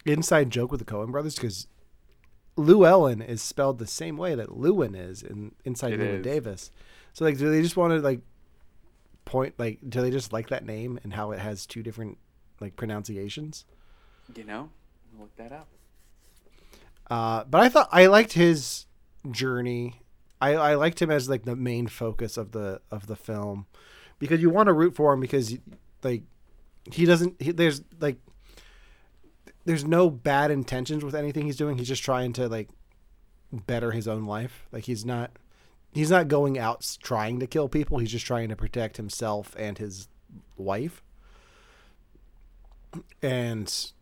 inside 0.07 0.51
joke 0.51 0.71
with 0.71 0.81
the 0.81 0.87
Coen 0.87 1.11
Brothers 1.11 1.35
because 1.35 1.67
Lou 2.61 2.85
Ellen 2.85 3.23
is 3.23 3.43
spelled 3.43 3.79
the 3.79 3.87
same 3.87 4.17
way 4.17 4.35
that 4.35 4.57
Lewin 4.57 4.95
is 4.95 5.23
in 5.23 5.53
Inside 5.65 5.95
It 5.95 6.01
Llewyn 6.01 6.19
is. 6.19 6.25
Davis. 6.25 6.71
So 7.13 7.25
like, 7.25 7.39
do 7.39 7.51
they 7.51 7.63
just 7.63 7.77
want 7.77 7.93
to 7.93 8.01
like 8.01 8.21
point 9.25 9.55
like 9.59 9.79
do 9.89 10.01
they 10.01 10.11
just 10.11 10.33
like 10.33 10.49
that 10.49 10.65
name 10.65 10.99
and 11.05 11.13
how 11.13 11.31
it 11.31 11.39
has 11.39 11.67
two 11.67 11.83
different 11.83 12.19
like 12.61 12.77
pronunciations? 12.77 13.65
You 14.35 14.45
know, 14.45 14.71
look 15.19 15.35
that 15.37 15.53
up. 15.53 15.69
Uh, 17.11 17.45
but 17.45 17.61
I 17.61 17.69
thought 17.69 17.89
I 17.91 18.07
liked 18.07 18.35
his 18.35 18.87
journey. 19.31 20.01
I, 20.41 20.55
I 20.55 20.75
liked 20.75 21.03
him 21.03 21.11
as 21.11 21.29
like 21.29 21.45
the 21.45 21.57
main 21.57 21.87
focus 21.87 22.37
of 22.37 22.53
the 22.53 22.81
of 22.91 23.07
the 23.07 23.17
film 23.17 23.67
because 24.19 24.41
you 24.41 24.51
want 24.51 24.69
to 24.69 24.73
root 24.73 24.95
for 24.95 25.13
him 25.13 25.21
because 25.21 25.57
like 26.03 26.23
he 26.91 27.05
doesn't 27.05 27.41
he, 27.43 27.53
there's 27.53 27.83
like 28.01 28.19
there's 29.65 29.85
no 29.85 30.11
bad 30.11 30.51
intentions 30.51 31.05
with 31.05 31.15
anything 31.15 31.47
he's 31.47 31.57
doing. 31.57 31.79
He's 31.79 31.89
just 31.89 32.03
trying 32.03 32.33
to 32.35 32.49
like 32.49 32.69
better 33.53 33.91
his 33.91 34.09
own 34.09 34.27
life. 34.27 34.67
Like 34.73 34.85
he's 34.85 35.05
not 35.05 35.33
he's 35.93 36.11
not 36.11 36.29
going 36.29 36.59
out 36.59 36.97
trying 37.03 37.41
to 37.41 37.47
kill 37.47 37.69
people. 37.69 37.99
He's 37.99 38.13
just 38.13 38.27
trying 38.27 38.49
to 38.49 38.57
protect 38.57 38.97
himself 38.97 39.55
and 39.59 39.79
his 39.79 40.09
wife. 40.57 41.03
And 43.23 43.93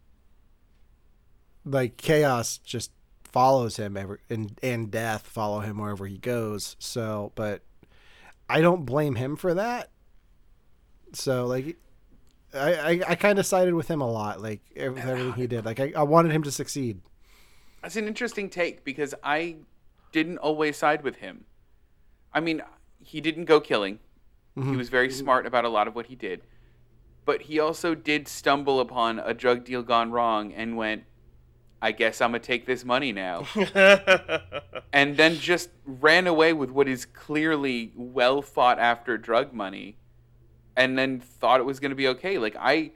like 1.65 1.97
chaos 1.97 2.59
just 2.59 2.93
follows 3.25 3.77
him 3.77 3.97
ever 3.97 4.21
and 4.31 4.59
and 4.63 4.91
death 4.91 5.27
follow 5.27 5.61
him 5.61 5.79
wherever 5.79 6.07
he 6.07 6.19
goes. 6.19 6.77
So, 6.79 7.33
but 7.35 7.63
I 8.49 8.61
don't 8.61 8.87
blame 8.87 9.17
him 9.17 9.37
for 9.37 9.55
that. 9.55 9.91
So 11.13 11.47
like 11.47 11.77
I 12.55 12.75
I, 12.75 13.01
I 13.09 13.15
kind 13.15 13.39
of 13.39 13.47
sided 13.47 13.75
with 13.75 13.89
him 13.89 14.01
a 14.01 14.11
lot 14.11 14.41
like 14.41 14.61
with 14.75 14.99
everything 14.99 15.33
he 15.35 15.47
did. 15.47 15.65
Like 15.65 15.81
I, 15.81 15.93
I 15.97 16.03
wanted 16.03 16.33
him 16.33 16.43
to 16.45 16.51
succeed. 16.51 17.01
That's 17.83 17.97
an 17.97 18.09
interesting 18.09 18.51
take 18.51 18.85
because 18.85 19.15
I 19.23 19.57
didn't 20.13 20.39
always 20.39 20.77
side 20.77 21.03
with 21.03 21.17
him. 21.17 21.45
I 22.33 22.41
mean, 22.41 22.63
he 22.99 23.21
didn't 23.21 23.45
go 23.45 23.61
killing. 23.61 24.01
He 24.55 24.61
mm-hmm. 24.61 24.77
was 24.77 24.89
very 24.89 25.09
mm-hmm. 25.09 25.19
smart 25.19 25.47
about 25.47 25.65
a 25.65 25.69
lot 25.69 25.87
of 25.87 25.95
what 25.95 26.07
he 26.07 26.17
did. 26.17 26.43
But 27.25 27.43
he 27.43 27.61
also 27.61 27.95
did 27.95 28.27
stumble 28.27 28.81
upon 28.81 29.19
a 29.19 29.35
drug 29.35 29.65
deal 29.65 29.83
gone 29.83 30.11
wrong 30.11 30.53
and 30.53 30.77
went, 30.77 31.05
I 31.81 31.93
guess 31.93 32.21
I'm 32.21 32.33
going 32.33 32.41
to 32.41 32.47
take 32.47 32.67
this 32.67 32.85
money 32.85 33.13
now. 33.13 33.47
and 34.93 35.17
then 35.17 35.37
just 35.37 35.71
ran 35.85 36.27
away 36.27 36.53
with 36.53 36.71
what 36.71 36.89
is 36.89 37.05
clearly 37.05 37.93
well 37.95 38.43
fought 38.43 38.79
after 38.79 39.17
drug 39.17 39.53
money 39.53 39.97
and 40.79 40.97
then 40.97 41.21
thought 41.21 41.61
it 41.61 41.65
was 41.65 41.81
going 41.81 41.91
to 41.91 41.97
be 41.97 42.09
okay. 42.09 42.39
Like, 42.39 42.57
I. 42.59 42.93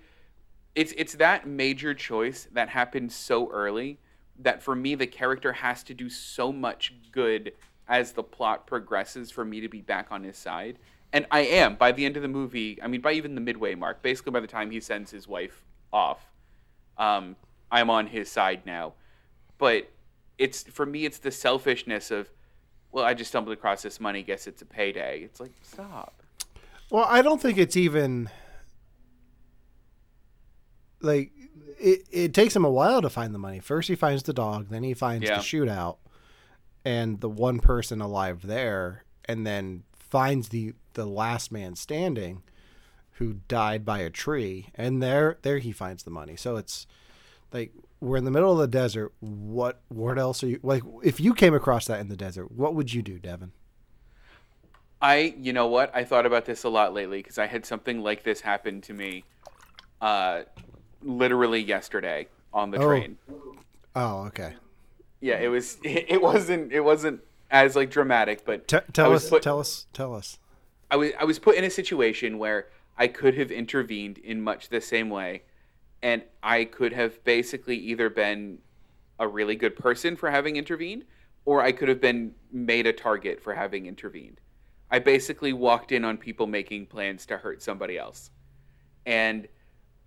It's, 0.74 0.94
it's 0.96 1.16
that 1.16 1.46
major 1.46 1.92
choice 1.92 2.48
that 2.52 2.70
happened 2.70 3.12
so 3.12 3.50
early 3.50 3.98
that 4.38 4.62
for 4.62 4.74
me 4.74 4.94
the 4.94 5.06
character 5.06 5.52
has 5.52 5.82
to 5.84 5.94
do 5.94 6.08
so 6.08 6.52
much 6.52 6.94
good 7.10 7.52
as 7.88 8.12
the 8.12 8.22
plot 8.22 8.66
progresses 8.66 9.30
for 9.30 9.44
me 9.44 9.60
to 9.60 9.68
be 9.68 9.80
back 9.80 10.08
on 10.10 10.24
his 10.24 10.36
side 10.36 10.78
and 11.12 11.26
i 11.30 11.40
am 11.40 11.74
by 11.76 11.92
the 11.92 12.04
end 12.04 12.16
of 12.16 12.22
the 12.22 12.28
movie 12.28 12.78
i 12.82 12.86
mean 12.86 13.00
by 13.00 13.12
even 13.12 13.34
the 13.34 13.40
midway 13.40 13.74
mark 13.74 14.02
basically 14.02 14.32
by 14.32 14.40
the 14.40 14.46
time 14.46 14.70
he 14.70 14.80
sends 14.80 15.10
his 15.10 15.28
wife 15.28 15.64
off 15.92 16.20
um, 16.98 17.36
i'm 17.70 17.90
on 17.90 18.06
his 18.06 18.30
side 18.30 18.62
now 18.64 18.92
but 19.58 19.90
it's 20.38 20.62
for 20.64 20.86
me 20.86 21.04
it's 21.04 21.18
the 21.18 21.30
selfishness 21.30 22.10
of 22.10 22.30
well 22.90 23.04
i 23.04 23.14
just 23.14 23.30
stumbled 23.30 23.56
across 23.56 23.82
this 23.82 24.00
money 24.00 24.22
guess 24.22 24.46
it's 24.46 24.62
a 24.62 24.66
payday 24.66 25.20
it's 25.20 25.40
like 25.40 25.52
stop 25.62 26.21
Well, 26.92 27.06
I 27.08 27.22
don't 27.22 27.40
think 27.40 27.56
it's 27.56 27.74
even 27.74 28.28
like 31.00 31.32
it. 31.80 32.06
It 32.12 32.34
takes 32.34 32.54
him 32.54 32.66
a 32.66 32.70
while 32.70 33.00
to 33.00 33.08
find 33.08 33.34
the 33.34 33.38
money. 33.38 33.60
First, 33.60 33.88
he 33.88 33.94
finds 33.94 34.24
the 34.24 34.34
dog, 34.34 34.68
then 34.68 34.82
he 34.82 34.92
finds 34.92 35.24
Yeah. 35.26 35.36
the 35.38 35.42
shootout, 35.42 35.96
and 36.84 37.18
the 37.22 37.30
one 37.30 37.60
person 37.60 38.02
alive 38.02 38.42
there, 38.46 39.04
and 39.24 39.46
then 39.46 39.84
finds 39.94 40.50
the 40.50 40.74
the 40.92 41.06
last 41.06 41.50
man 41.50 41.76
standing, 41.76 42.42
who 43.12 43.40
died 43.48 43.86
by 43.86 44.00
a 44.00 44.10
tree, 44.10 44.68
and 44.74 45.02
there 45.02 45.38
there 45.40 45.60
he 45.60 45.72
finds 45.72 46.02
the 46.02 46.10
money. 46.10 46.36
So 46.36 46.56
it's 46.56 46.86
like 47.54 47.72
we're 48.00 48.18
in 48.18 48.24
the 48.26 48.30
middle 48.30 48.52
of 48.52 48.58
the 48.58 48.68
desert. 48.68 49.14
What 49.20 49.80
what 49.88 50.18
else 50.18 50.44
are 50.44 50.48
you 50.48 50.60
like? 50.62 50.82
If 51.02 51.20
you 51.20 51.32
came 51.32 51.54
across 51.54 51.86
that 51.86 52.00
in 52.00 52.08
the 52.08 52.18
desert, 52.18 52.52
what 52.52 52.74
would 52.74 52.92
you 52.92 53.00
do, 53.00 53.18
Devin? 53.18 53.52
I, 55.02 55.34
you 55.38 55.52
know 55.52 55.66
what? 55.66 55.94
I 55.94 56.04
thought 56.04 56.26
about 56.26 56.44
this 56.46 56.62
a 56.64 56.68
lot 56.68 56.94
lately 56.94 57.18
because 57.18 57.36
I 57.36 57.46
had 57.46 57.66
something 57.66 58.02
like 58.02 58.22
this 58.22 58.40
happen 58.40 58.80
to 58.82 58.94
me, 58.94 59.24
uh, 60.00 60.42
literally 61.02 61.60
yesterday 61.60 62.28
on 62.54 62.70
the 62.70 62.78
Oh. 62.78 62.86
train. 62.86 63.18
Oh, 63.96 64.24
okay. 64.26 64.54
Yeah, 65.20 65.38
it 65.40 65.48
was. 65.48 65.78
It 65.84 66.22
wasn't. 66.22 66.72
It 66.72 66.80
wasn't 66.80 67.20
as 67.50 67.74
like 67.76 67.90
dramatic, 67.90 68.44
but 68.44 68.68
T- 68.68 68.78
tell 68.92 69.12
us. 69.12 69.28
put- 69.28 69.42
Tell 69.42 69.58
us. 69.58 69.86
Tell 69.92 70.14
us. 70.14 70.38
I 70.90 70.96
was. 70.96 71.10
I 71.18 71.24
was 71.24 71.38
put 71.38 71.56
in 71.56 71.64
a 71.64 71.70
situation 71.70 72.38
where 72.38 72.68
I 72.96 73.08
could 73.08 73.36
have 73.36 73.50
intervened 73.50 74.18
in 74.18 74.40
much 74.40 74.68
the 74.68 74.80
same 74.80 75.10
way, 75.10 75.42
and 76.02 76.22
I 76.42 76.64
could 76.64 76.92
have 76.92 77.22
basically 77.24 77.76
either 77.76 78.08
been 78.08 78.58
a 79.18 79.26
really 79.26 79.56
good 79.56 79.76
person 79.76 80.16
for 80.16 80.30
having 80.30 80.56
intervened, 80.56 81.04
or 81.44 81.60
I 81.62 81.72
could 81.72 81.88
have 81.88 82.00
been 82.00 82.34
made 82.52 82.86
a 82.86 82.92
target 82.92 83.42
for 83.42 83.54
having 83.54 83.86
intervened. 83.86 84.40
I 84.92 84.98
basically 84.98 85.54
walked 85.54 85.90
in 85.90 86.04
on 86.04 86.18
people 86.18 86.46
making 86.46 86.86
plans 86.86 87.24
to 87.26 87.38
hurt 87.38 87.62
somebody 87.62 87.96
else. 87.96 88.30
And 89.06 89.48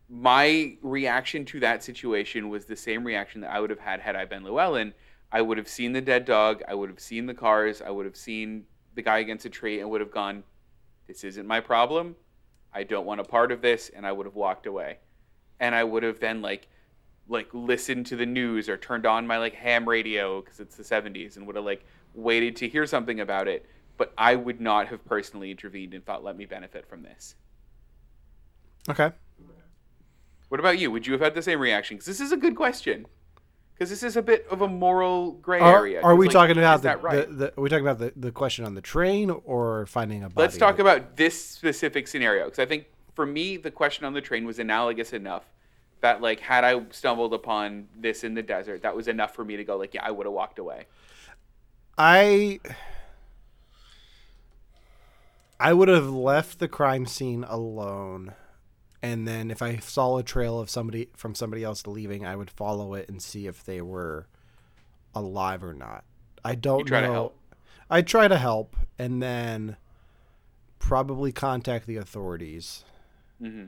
my 0.08 0.78
reaction 0.84 1.44
to 1.46 1.60
that 1.62 1.84
situation 1.84 2.50
was 2.50 2.66
the 2.66 2.76
same 2.76 3.04
reaction 3.04 3.42
that 3.42 3.50
I 3.50 3.60
would 3.60 3.72
have 3.72 3.80
had 3.80 4.00
had 4.00 4.16
I 4.16 4.26
been 4.26 4.44
Llewellyn. 4.44 4.94
I 5.32 5.42
would 5.42 5.58
have 5.58 5.68
seen 5.68 5.92
the 5.92 6.02
dead 6.02 6.24
dog, 6.24 6.62
I 6.68 6.76
would 6.76 6.90
have 6.90 7.00
seen 7.00 7.26
the 7.26 7.34
cars, 7.34 7.82
I 7.82 7.90
would 7.90 8.06
have 8.06 8.16
seen 8.16 8.66
the 8.94 9.02
guy 9.02 9.18
against 9.18 9.46
a 9.46 9.50
tree, 9.50 9.82
and 9.82 9.90
would 9.90 10.02
have 10.02 10.12
gone, 10.12 10.44
This 11.08 11.24
isn't 11.24 11.48
my 11.48 11.60
problem. 11.60 12.16
I 12.72 12.84
don't 12.84 13.08
want 13.08 13.22
a 13.22 13.24
part 13.24 13.52
of 13.52 13.62
this, 13.62 13.90
and 13.90 14.06
I 14.06 14.12
would 14.12 14.28
have 14.28 14.36
walked 14.36 14.68
away. 14.68 15.00
And 15.60 15.74
I 15.74 15.84
would 15.84 16.04
have 16.04 16.20
then 16.20 16.44
like 16.44 16.68
like 17.28 17.50
listened 17.54 18.06
to 18.06 18.16
the 18.16 18.26
news 18.26 18.70
or 18.70 18.78
turned 18.78 19.08
on 19.08 19.26
my 19.26 19.40
like 19.40 19.56
ham 19.56 19.90
radio 19.90 20.42
because 20.42 20.60
it's 20.60 20.76
the 20.76 20.84
70s 20.84 21.38
and 21.38 21.48
would 21.48 21.56
have 21.56 21.66
like 21.66 21.84
waited 22.14 22.56
to 22.58 22.70
hear 22.70 22.86
something 22.86 23.20
about 23.20 23.48
it 23.48 23.66
but 23.98 24.14
i 24.18 24.36
would 24.36 24.60
not 24.62 24.88
have 24.88 25.04
personally 25.06 25.52
intervened 25.52 25.94
and 25.94 26.06
thought 26.06 26.24
let 26.24 26.38
me 26.38 26.46
benefit 26.46 26.88
from 26.88 27.04
this 27.04 27.36
Okay. 28.90 29.12
what 30.50 30.60
about 30.60 30.78
you 30.78 30.92
would 30.92 31.08
you 31.08 31.14
have 31.14 31.22
had 31.22 31.34
the 31.34 31.42
same 31.42 31.60
reaction 31.60 31.98
because 31.98 32.06
this 32.08 32.22
is 32.22 32.32
a 32.32 32.38
good 32.38 32.56
question 32.56 33.06
because 33.74 33.90
this 33.90 34.04
is 34.04 34.16
a 34.16 34.22
bit 34.22 34.46
of 34.50 34.62
a 34.62 34.68
moral 34.68 35.34
gray 35.34 35.60
Are, 35.60 35.80
area 35.80 36.02
are 36.02 36.16
we 36.16 36.28
like, 36.28 36.34
talking 36.34 36.58
about 36.58 36.82
the, 36.82 36.96
right 36.98 37.28
the, 37.28 37.34
the? 37.34 37.58
Are 37.58 37.62
we 37.62 37.70
talking 37.70 37.86
about 37.86 38.00
the, 38.00 38.14
the 38.16 38.32
question 38.32 38.64
on 38.64 38.74
the 38.74 38.82
train 38.82 39.30
or 39.32 39.86
finding 39.88 40.24
a 40.24 40.30
body? 40.30 40.42
let's 40.44 40.58
talk 40.58 40.80
about 40.80 41.18
this 41.18 41.44
specific 41.44 42.08
scenario 42.08 42.46
because 42.46 42.60
i 42.60 42.66
think 42.66 42.86
for 43.14 43.26
me 43.26 43.58
the 43.58 43.72
question 43.72 44.06
on 44.06 44.14
the 44.14 44.22
train 44.22 44.46
was 44.46 44.60
analogous 44.60 45.14
enough 45.14 45.44
that 46.02 46.22
like 46.22 46.40
had 46.40 46.64
i 46.64 46.80
stumbled 46.92 47.34
upon 47.34 47.88
this 47.98 48.24
in 48.24 48.34
the 48.36 48.44
desert 48.44 48.82
that 48.84 48.96
was 48.96 49.08
enough 49.08 49.34
for 49.34 49.44
me 49.44 49.58
to 49.58 49.64
go 49.64 49.76
like 49.78 49.94
yeah 49.94 50.06
i 50.06 50.12
would 50.12 50.26
have 50.26 50.34
walked 50.34 50.60
away 50.60 50.86
I 51.98 52.60
I 55.60 55.74
would 55.74 55.88
have 55.88 56.10
left 56.10 56.60
the 56.60 56.68
crime 56.68 57.06
scene 57.06 57.44
alone, 57.44 58.34
and 59.02 59.28
then 59.28 59.52
if 59.52 59.62
I 59.62 59.78
saw 59.78 60.18
a 60.18 60.24
trail 60.24 60.60
of 60.60 60.70
somebody 60.70 61.10
from 61.16 61.36
somebody 61.36 61.64
else 61.64 61.88
leaving, 61.88 62.26
I 62.26 62.36
would 62.36 62.52
follow 62.52 62.94
it 62.94 63.10
and 63.10 63.22
see 63.22 63.48
if 63.48 63.64
they 63.64 63.82
were 63.82 64.28
alive 65.14 65.64
or 65.64 65.74
not. 65.74 66.04
I 66.44 66.56
don't 66.56 66.86
try 66.86 67.02
to 67.02 67.08
know. 67.08 67.14
help. 67.14 67.40
I 67.90 68.02
try 68.02 68.28
to 68.28 68.38
help, 68.38 68.76
and 69.00 69.22
then 69.22 69.78
probably 70.80 71.32
contact 71.32 71.88
the 71.88 71.98
authorities. 71.98 72.84
hmm 73.40 73.68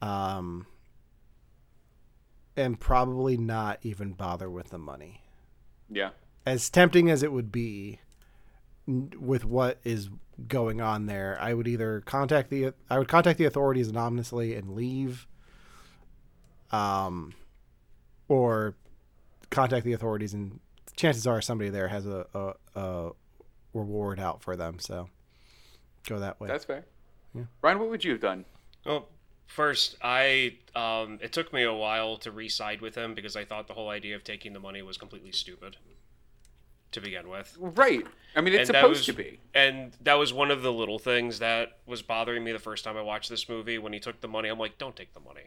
um, 0.00 0.66
and 2.56 2.78
probably 2.78 3.36
not 3.36 3.78
even 3.82 4.12
bother 4.12 4.50
with 4.50 4.70
the 4.70 4.78
money. 4.78 5.22
Yeah. 5.88 6.10
As 6.44 6.70
tempting 6.70 7.10
as 7.10 7.22
it 7.22 7.32
would 7.32 7.52
be, 7.52 8.00
with 8.88 9.44
what 9.44 9.78
is 9.84 10.08
going 10.46 10.80
on 10.80 11.06
there, 11.06 11.36
I 11.40 11.52
would 11.52 11.68
either 11.68 12.00
contact 12.00 12.50
the 12.50 12.72
I 12.88 12.98
would 12.98 13.08
contact 13.08 13.38
the 13.38 13.44
authorities 13.44 13.88
anonymously 13.88 14.54
and 14.54 14.74
leave, 14.74 15.26
um, 16.72 17.34
or 18.28 18.74
contact 19.50 19.84
the 19.84 19.92
authorities 19.92 20.34
and 20.34 20.60
chances 20.96 21.26
are 21.26 21.40
somebody 21.40 21.70
there 21.70 21.88
has 21.88 22.06
a, 22.06 22.26
a, 22.34 22.80
a 22.80 23.10
reward 23.72 24.18
out 24.18 24.42
for 24.42 24.56
them. 24.56 24.78
So 24.78 25.08
go 26.08 26.18
that 26.18 26.40
way. 26.40 26.48
That's 26.48 26.64
fair. 26.64 26.86
Yeah. 27.34 27.44
Ryan, 27.62 27.78
what 27.78 27.90
would 27.90 28.04
you 28.04 28.12
have 28.12 28.20
done? 28.20 28.46
Well, 28.86 29.08
first, 29.46 29.96
I 30.02 30.56
um, 30.74 31.18
it 31.22 31.32
took 31.32 31.52
me 31.52 31.62
a 31.62 31.74
while 31.74 32.16
to 32.18 32.30
re-side 32.30 32.80
with 32.80 32.94
him 32.94 33.14
because 33.14 33.36
I 33.36 33.44
thought 33.44 33.66
the 33.68 33.74
whole 33.74 33.90
idea 33.90 34.16
of 34.16 34.24
taking 34.24 34.54
the 34.54 34.60
money 34.60 34.80
was 34.80 34.96
completely 34.96 35.32
stupid 35.32 35.76
to 36.92 37.00
begin 37.00 37.28
with. 37.28 37.56
Right. 37.58 38.06
I 38.36 38.40
mean, 38.40 38.54
it's 38.54 38.68
And 38.70 38.76
supposed 38.76 39.00
was- 39.00 39.06
to 39.06 39.12
be. 39.12 39.40
And 39.54 39.92
that 40.02 40.14
was 40.14 40.32
one 40.32 40.50
of 40.50 40.62
the 40.62 40.72
little 40.72 40.98
things 40.98 41.38
that 41.40 41.78
was 41.86 42.02
bothering 42.02 42.44
me 42.44 42.52
the 42.52 42.58
first 42.58 42.84
time 42.84 42.96
I 42.96 43.02
watched 43.02 43.28
this 43.30 43.48
movie. 43.48 43.78
When 43.78 43.92
he 43.92 44.00
took 44.00 44.20
the 44.20 44.28
money, 44.28 44.48
I'm 44.48 44.58
like, 44.58 44.78
"Don't 44.78 44.94
take 44.96 45.12
the 45.14 45.20
money, 45.20 45.42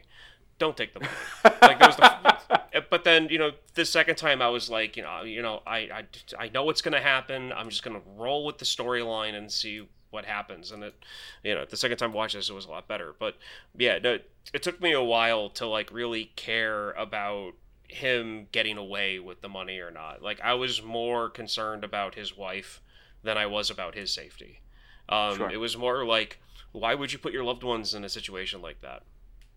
don't 0.58 0.76
take 0.76 0.92
the 0.94 1.00
money." 1.00 1.12
like 1.62 1.78
there 1.78 1.88
was 1.88 1.96
the, 1.96 2.84
but 2.90 3.04
then 3.04 3.28
you 3.30 3.38
know 3.38 3.52
the 3.74 3.84
second 3.84 4.16
time 4.16 4.42
I 4.42 4.48
was 4.48 4.68
like, 4.70 4.96
you 4.96 5.02
know, 5.02 5.22
you 5.22 5.42
know, 5.42 5.62
I 5.66 5.78
I, 5.78 6.04
I 6.38 6.48
know 6.50 6.64
what's 6.64 6.82
gonna 6.82 7.00
happen. 7.00 7.52
I'm 7.52 7.70
just 7.70 7.82
gonna 7.82 8.02
roll 8.16 8.44
with 8.44 8.58
the 8.58 8.64
storyline 8.64 9.34
and 9.34 9.50
see 9.50 9.88
what 10.10 10.24
happens. 10.26 10.72
And 10.72 10.84
it, 10.84 10.94
you 11.42 11.54
know, 11.54 11.64
the 11.64 11.76
second 11.76 11.96
time 11.96 12.10
I 12.10 12.14
watched 12.14 12.34
this, 12.34 12.50
it 12.50 12.52
was 12.52 12.66
a 12.66 12.70
lot 12.70 12.86
better. 12.86 13.14
But 13.18 13.36
yeah, 13.78 13.98
no, 13.98 14.18
it 14.52 14.62
took 14.62 14.80
me 14.82 14.92
a 14.92 15.02
while 15.02 15.48
to 15.50 15.66
like 15.66 15.90
really 15.90 16.26
care 16.36 16.90
about 16.92 17.52
him 17.92 18.46
getting 18.52 18.76
away 18.78 19.18
with 19.18 19.40
the 19.42 19.48
money 19.48 19.78
or 19.78 19.90
not. 19.90 20.22
Like 20.22 20.40
I 20.40 20.54
was 20.54 20.82
more 20.82 21.28
concerned 21.30 21.84
about 21.84 22.14
his 22.14 22.36
wife 22.36 22.80
than 23.22 23.36
I 23.38 23.46
was 23.46 23.70
about 23.70 23.94
his 23.94 24.12
safety. 24.12 24.60
Um, 25.08 25.36
Sure. 25.36 25.50
It 25.50 25.58
was 25.58 25.76
more 25.76 26.04
like, 26.04 26.38
why 26.72 26.94
would 26.94 27.12
you 27.12 27.18
put 27.18 27.32
your 27.32 27.44
loved 27.44 27.62
ones 27.62 27.94
in 27.94 28.04
a 28.04 28.08
situation 28.08 28.62
like 28.62 28.80
that? 28.82 29.02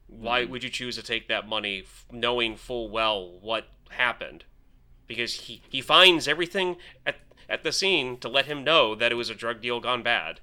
Why 0.08 0.42
Mm-hmm. 0.42 0.52
would 0.52 0.64
you 0.64 0.70
choose 0.70 0.96
to 0.98 1.04
take 1.04 1.28
that 1.30 1.48
money 1.48 1.80
f- 1.86 2.06
knowing 2.12 2.56
full 2.58 2.90
well 2.90 3.40
what 3.42 3.68
happened? 3.90 4.44
Because 5.08 5.34
he, 5.34 5.62
he 5.70 5.82
finds 5.82 6.28
everything 6.28 6.78
at, 7.06 7.16
at 7.50 7.64
the 7.64 7.72
scene 7.72 8.18
to 8.18 8.30
let 8.30 8.46
him 8.46 8.64
know 8.64 8.96
that 8.96 9.12
it 9.12 9.16
was 9.16 9.30
a 9.30 9.36
drug 9.36 9.62
deal 9.62 9.80
gone 9.80 10.04
bad. 10.04 10.42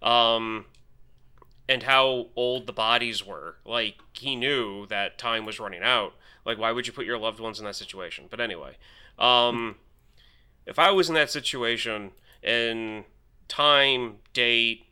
Um, 0.00 0.66
and 1.68 1.82
how 1.84 2.28
old 2.36 2.66
the 2.66 2.72
bodies 2.72 3.24
were. 3.24 3.56
Like, 3.64 3.96
he 4.14 4.34
knew 4.36 4.86
that 4.86 5.18
time 5.18 5.44
was 5.46 5.60
running 5.60 5.82
out. 5.82 6.14
Like, 6.44 6.58
why 6.58 6.72
would 6.72 6.86
you 6.86 6.92
put 6.92 7.06
your 7.06 7.18
loved 7.18 7.40
ones 7.40 7.58
in 7.58 7.64
that 7.66 7.76
situation? 7.76 8.24
But 8.30 8.40
anyway, 8.40 8.76
um, 9.18 9.76
if 10.66 10.78
I 10.78 10.90
was 10.90 11.08
in 11.08 11.14
that 11.14 11.30
situation 11.30 12.12
and 12.42 13.04
time, 13.48 14.16
date, 14.32 14.86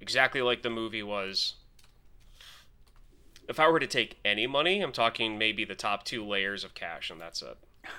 exactly 0.00 0.42
like 0.42 0.62
the 0.62 0.70
movie 0.70 1.02
was, 1.02 1.54
if 3.48 3.60
I 3.60 3.68
were 3.68 3.80
to 3.80 3.86
take 3.86 4.18
any 4.24 4.46
money, 4.46 4.80
I'm 4.80 4.92
talking 4.92 5.38
maybe 5.38 5.64
the 5.64 5.74
top 5.74 6.04
two 6.04 6.24
layers 6.24 6.64
of 6.64 6.74
cash, 6.74 7.10
and 7.10 7.20
that's 7.20 7.42
it. 7.42 7.56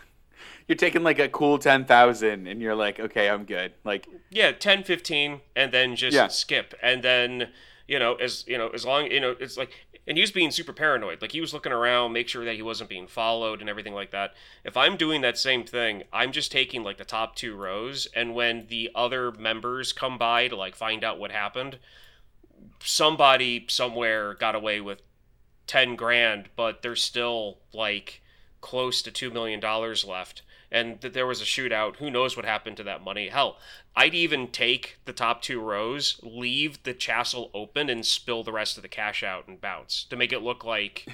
You're 0.68 0.76
taking 0.76 1.04
like 1.04 1.20
a 1.20 1.30
cool 1.30 1.58
10,000 1.58 2.48
and 2.48 2.62
you're 2.62 2.76
like, 2.76 3.00
okay, 3.00 3.30
I'm 3.30 3.46
good. 3.46 3.74
Like, 3.86 4.08
Yeah, 4.30 4.52
10, 4.52 4.84
15, 4.84 5.40
and 5.56 5.72
then 5.72 5.96
just 5.96 6.16
Yeah. 6.16 6.28
skip. 6.28 6.74
And 6.84 7.02
then, 7.02 7.50
you 7.88 7.98
know, 7.98 8.16
as 8.16 8.46
you 8.48 8.58
know, 8.58 8.68
as 8.70 8.86
long 8.86 9.10
you 9.10 9.22
know, 9.22 9.36
it's 9.40 9.58
like 9.58 9.72
and 10.08 10.18
he 10.18 10.22
was 10.22 10.32
being 10.32 10.52
super 10.52 10.72
paranoid. 10.72 11.22
Like 11.22 11.34
he 11.34 11.42
was 11.42 11.54
looking 11.54 11.74
around, 11.74 12.14
make 12.14 12.30
sure 12.30 12.46
that 12.46 12.56
he 12.56 12.62
wasn't 12.62 12.90
being 12.90 13.08
followed 13.08 13.60
and 13.60 13.70
everything 13.70 13.94
like 13.94 14.12
that. 14.12 14.34
If 14.64 14.78
I'm 14.78 14.96
doing 14.96 15.22
that 15.22 15.38
same 15.38 15.66
thing, 15.66 16.04
I'm 16.14 16.32
just 16.32 16.52
taking 16.52 16.84
like 16.84 16.98
the 16.98 17.06
top 17.06 17.36
two 17.36 17.56
rows 17.56 18.08
and 18.16 18.34
when 18.34 18.68
the 18.68 18.90
other 18.96 19.32
members 19.32 19.92
come 19.92 20.18
by 20.18 20.48
to 20.48 20.56
like 20.56 20.76
find 20.76 21.04
out 21.04 21.20
what 21.20 21.32
happened, 21.32 21.78
somebody 22.82 23.66
somewhere 23.68 24.34
got 24.34 24.56
away 24.56 24.80
with 24.80 25.02
10 25.68 25.98
grand, 25.98 26.48
but 26.56 26.82
there's 26.82 27.04
still 27.04 27.58
like 27.74 28.22
close 28.62 29.02
to 29.02 29.12
2 29.12 29.30
million 29.30 29.60
dollars 29.60 30.06
left 30.06 30.42
and 30.72 31.00
that 31.02 31.14
there 31.14 31.28
was 31.28 31.42
a 31.42 31.46
shootout. 31.46 31.98
Who 31.98 32.12
knows 32.12 32.36
what 32.36 32.46
happened 32.46 32.78
to 32.78 32.84
that 32.84 33.04
money? 33.04 33.30
Hell, 33.30 33.58
I'd 33.96 34.14
even 34.14 34.48
take 34.48 34.98
the 35.06 35.14
top 35.14 35.42
two 35.42 35.62
rows, 35.62 36.20
leave 36.24 36.84
the 36.84 36.94
chasel 36.94 37.50
open, 37.54 37.90
and 37.90 38.06
spill 38.06 38.44
the 38.44 38.52
rest 38.52 38.78
of 38.78 38.84
the 38.84 38.90
cash 38.90 39.24
out 39.24 39.48
and 39.48 39.60
bounce 39.62 40.04
to 40.06 40.16
make 40.16 40.34
it 40.34 40.42
look 40.42 40.66
like 40.66 41.08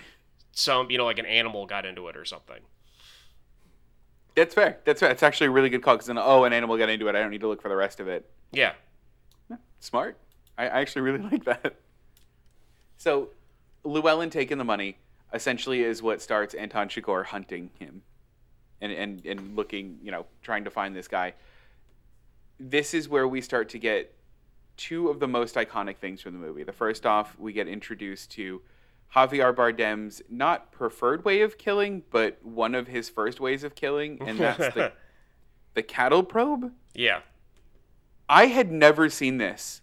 some, 0.52 0.90
you 0.90 0.98
know, 0.98 1.06
like 1.06 1.20
an 1.20 1.26
animal 1.26 1.66
got 1.66 1.86
into 1.86 2.08
it 2.08 2.18
or 2.18 2.26
something. 2.26 2.62
that's 4.36 4.56
fair. 4.56 4.80
That's 4.86 5.00
fair. 5.00 5.12
It's 5.12 5.24
actually 5.24 5.48
a 5.48 5.52
really 5.52 5.70
good 5.70 5.84
call 5.84 5.96
because 5.96 6.08
then, 6.08 6.18
oh, 6.18 6.44
an 6.46 6.54
animal 6.54 6.78
got 6.78 6.90
into 6.90 7.08
it. 7.08 7.16
I 7.16 7.20
don't 7.20 7.32
need 7.32 7.42
to 7.42 7.48
look 7.48 7.62
for 7.62 7.70
the 7.70 7.76
rest 7.76 8.00
of 8.00 8.08
it. 8.08 8.30
Yeah. 8.52 8.74
Smart. 9.80 10.18
I, 10.58 10.64
I 10.66 10.82
actually 10.82 11.02
really 11.04 11.20
like 11.32 11.46
that. 11.46 11.76
So, 12.98 13.30
Llewellyn 13.84 14.30
taking 14.30 14.58
the 14.58 14.64
money 14.64 14.98
essentially 15.34 15.84
is 15.84 16.02
what 16.02 16.22
starts 16.22 16.54
Anton 16.54 16.88
Chigurh 16.88 17.26
hunting 17.26 17.70
him 17.80 18.02
and, 18.84 18.92
and, 18.92 19.26
and 19.26 19.56
looking, 19.56 19.98
you 20.04 20.12
know, 20.12 20.26
trying 20.42 20.66
to 20.66 20.70
find 20.70 20.96
this 20.96 21.08
guy. 21.08 21.34
This 22.60 22.94
is 22.94 23.08
where 23.08 23.28
we 23.28 23.40
start 23.42 23.70
to 23.70 23.80
get 23.80 24.14
two 24.76 25.08
of 25.10 25.20
the 25.20 25.28
most 25.28 25.56
iconic 25.56 25.98
things 25.98 26.22
from 26.22 26.34
the 26.34 26.40
movie. 26.40 26.64
The 26.64 26.74
first 26.74 27.06
off, 27.06 27.38
we 27.40 27.54
get 27.54 27.68
introduced 27.68 28.32
to 28.32 28.62
Javier 29.16 29.56
Bardem's 29.56 30.22
not 30.30 30.72
preferred 30.72 31.24
way 31.24 31.42
of 31.42 31.58
killing, 31.58 32.04
but 32.12 32.44
one 32.44 32.76
of 32.76 32.88
his 32.88 33.10
first 33.10 33.40
ways 33.40 33.64
of 33.64 33.74
killing, 33.76 34.18
and 34.22 34.38
that's 34.38 34.74
the, 34.76 34.92
the 35.76 35.84
cattle 35.84 36.24
probe. 36.24 36.72
Yeah. 36.94 37.20
I 38.28 38.48
had 38.48 38.72
never 38.72 39.10
seen 39.10 39.38
this 39.38 39.82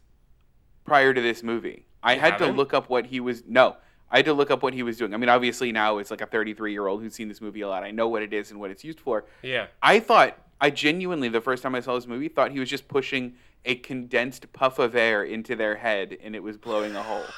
prior 0.84 1.14
to 1.14 1.20
this 1.20 1.42
movie. 1.42 1.86
I 2.02 2.14
You 2.14 2.20
had 2.20 2.38
to 2.38 2.44
haven't? 2.44 2.56
look 2.56 2.74
up 2.74 2.90
what 2.90 3.06
he 3.06 3.20
was. 3.20 3.44
No, 3.46 3.76
I 4.10 4.18
had 4.18 4.24
to 4.26 4.32
look 4.32 4.50
up 4.50 4.62
what 4.62 4.74
he 4.74 4.82
was 4.82 4.96
doing. 4.96 5.14
I 5.14 5.16
mean, 5.16 5.28
obviously 5.28 5.72
now 5.72 5.98
it's 5.98 6.10
like 6.10 6.20
a 6.20 6.26
33 6.26 6.72
year 6.72 6.86
old 6.86 7.02
who's 7.02 7.14
seen 7.14 7.28
this 7.28 7.40
movie 7.40 7.60
a 7.60 7.68
lot. 7.68 7.84
I 7.84 7.90
know 7.90 8.08
what 8.08 8.22
it 8.22 8.32
is 8.32 8.50
and 8.50 8.58
what 8.58 8.70
it's 8.70 8.84
used 8.84 9.00
for. 9.00 9.24
Yeah. 9.42 9.66
I 9.82 10.00
thought, 10.00 10.36
I 10.60 10.70
genuinely, 10.70 11.28
the 11.28 11.40
first 11.40 11.62
time 11.62 11.74
I 11.74 11.80
saw 11.80 11.94
this 11.94 12.06
movie, 12.06 12.28
thought 12.28 12.50
he 12.50 12.60
was 12.60 12.68
just 12.68 12.88
pushing 12.88 13.34
a 13.64 13.76
condensed 13.76 14.52
puff 14.52 14.78
of 14.78 14.96
air 14.96 15.22
into 15.22 15.54
their 15.54 15.76
head 15.76 16.16
and 16.22 16.34
it 16.34 16.42
was 16.42 16.56
blowing 16.56 16.96
a 16.96 17.02
hole. 17.02 17.24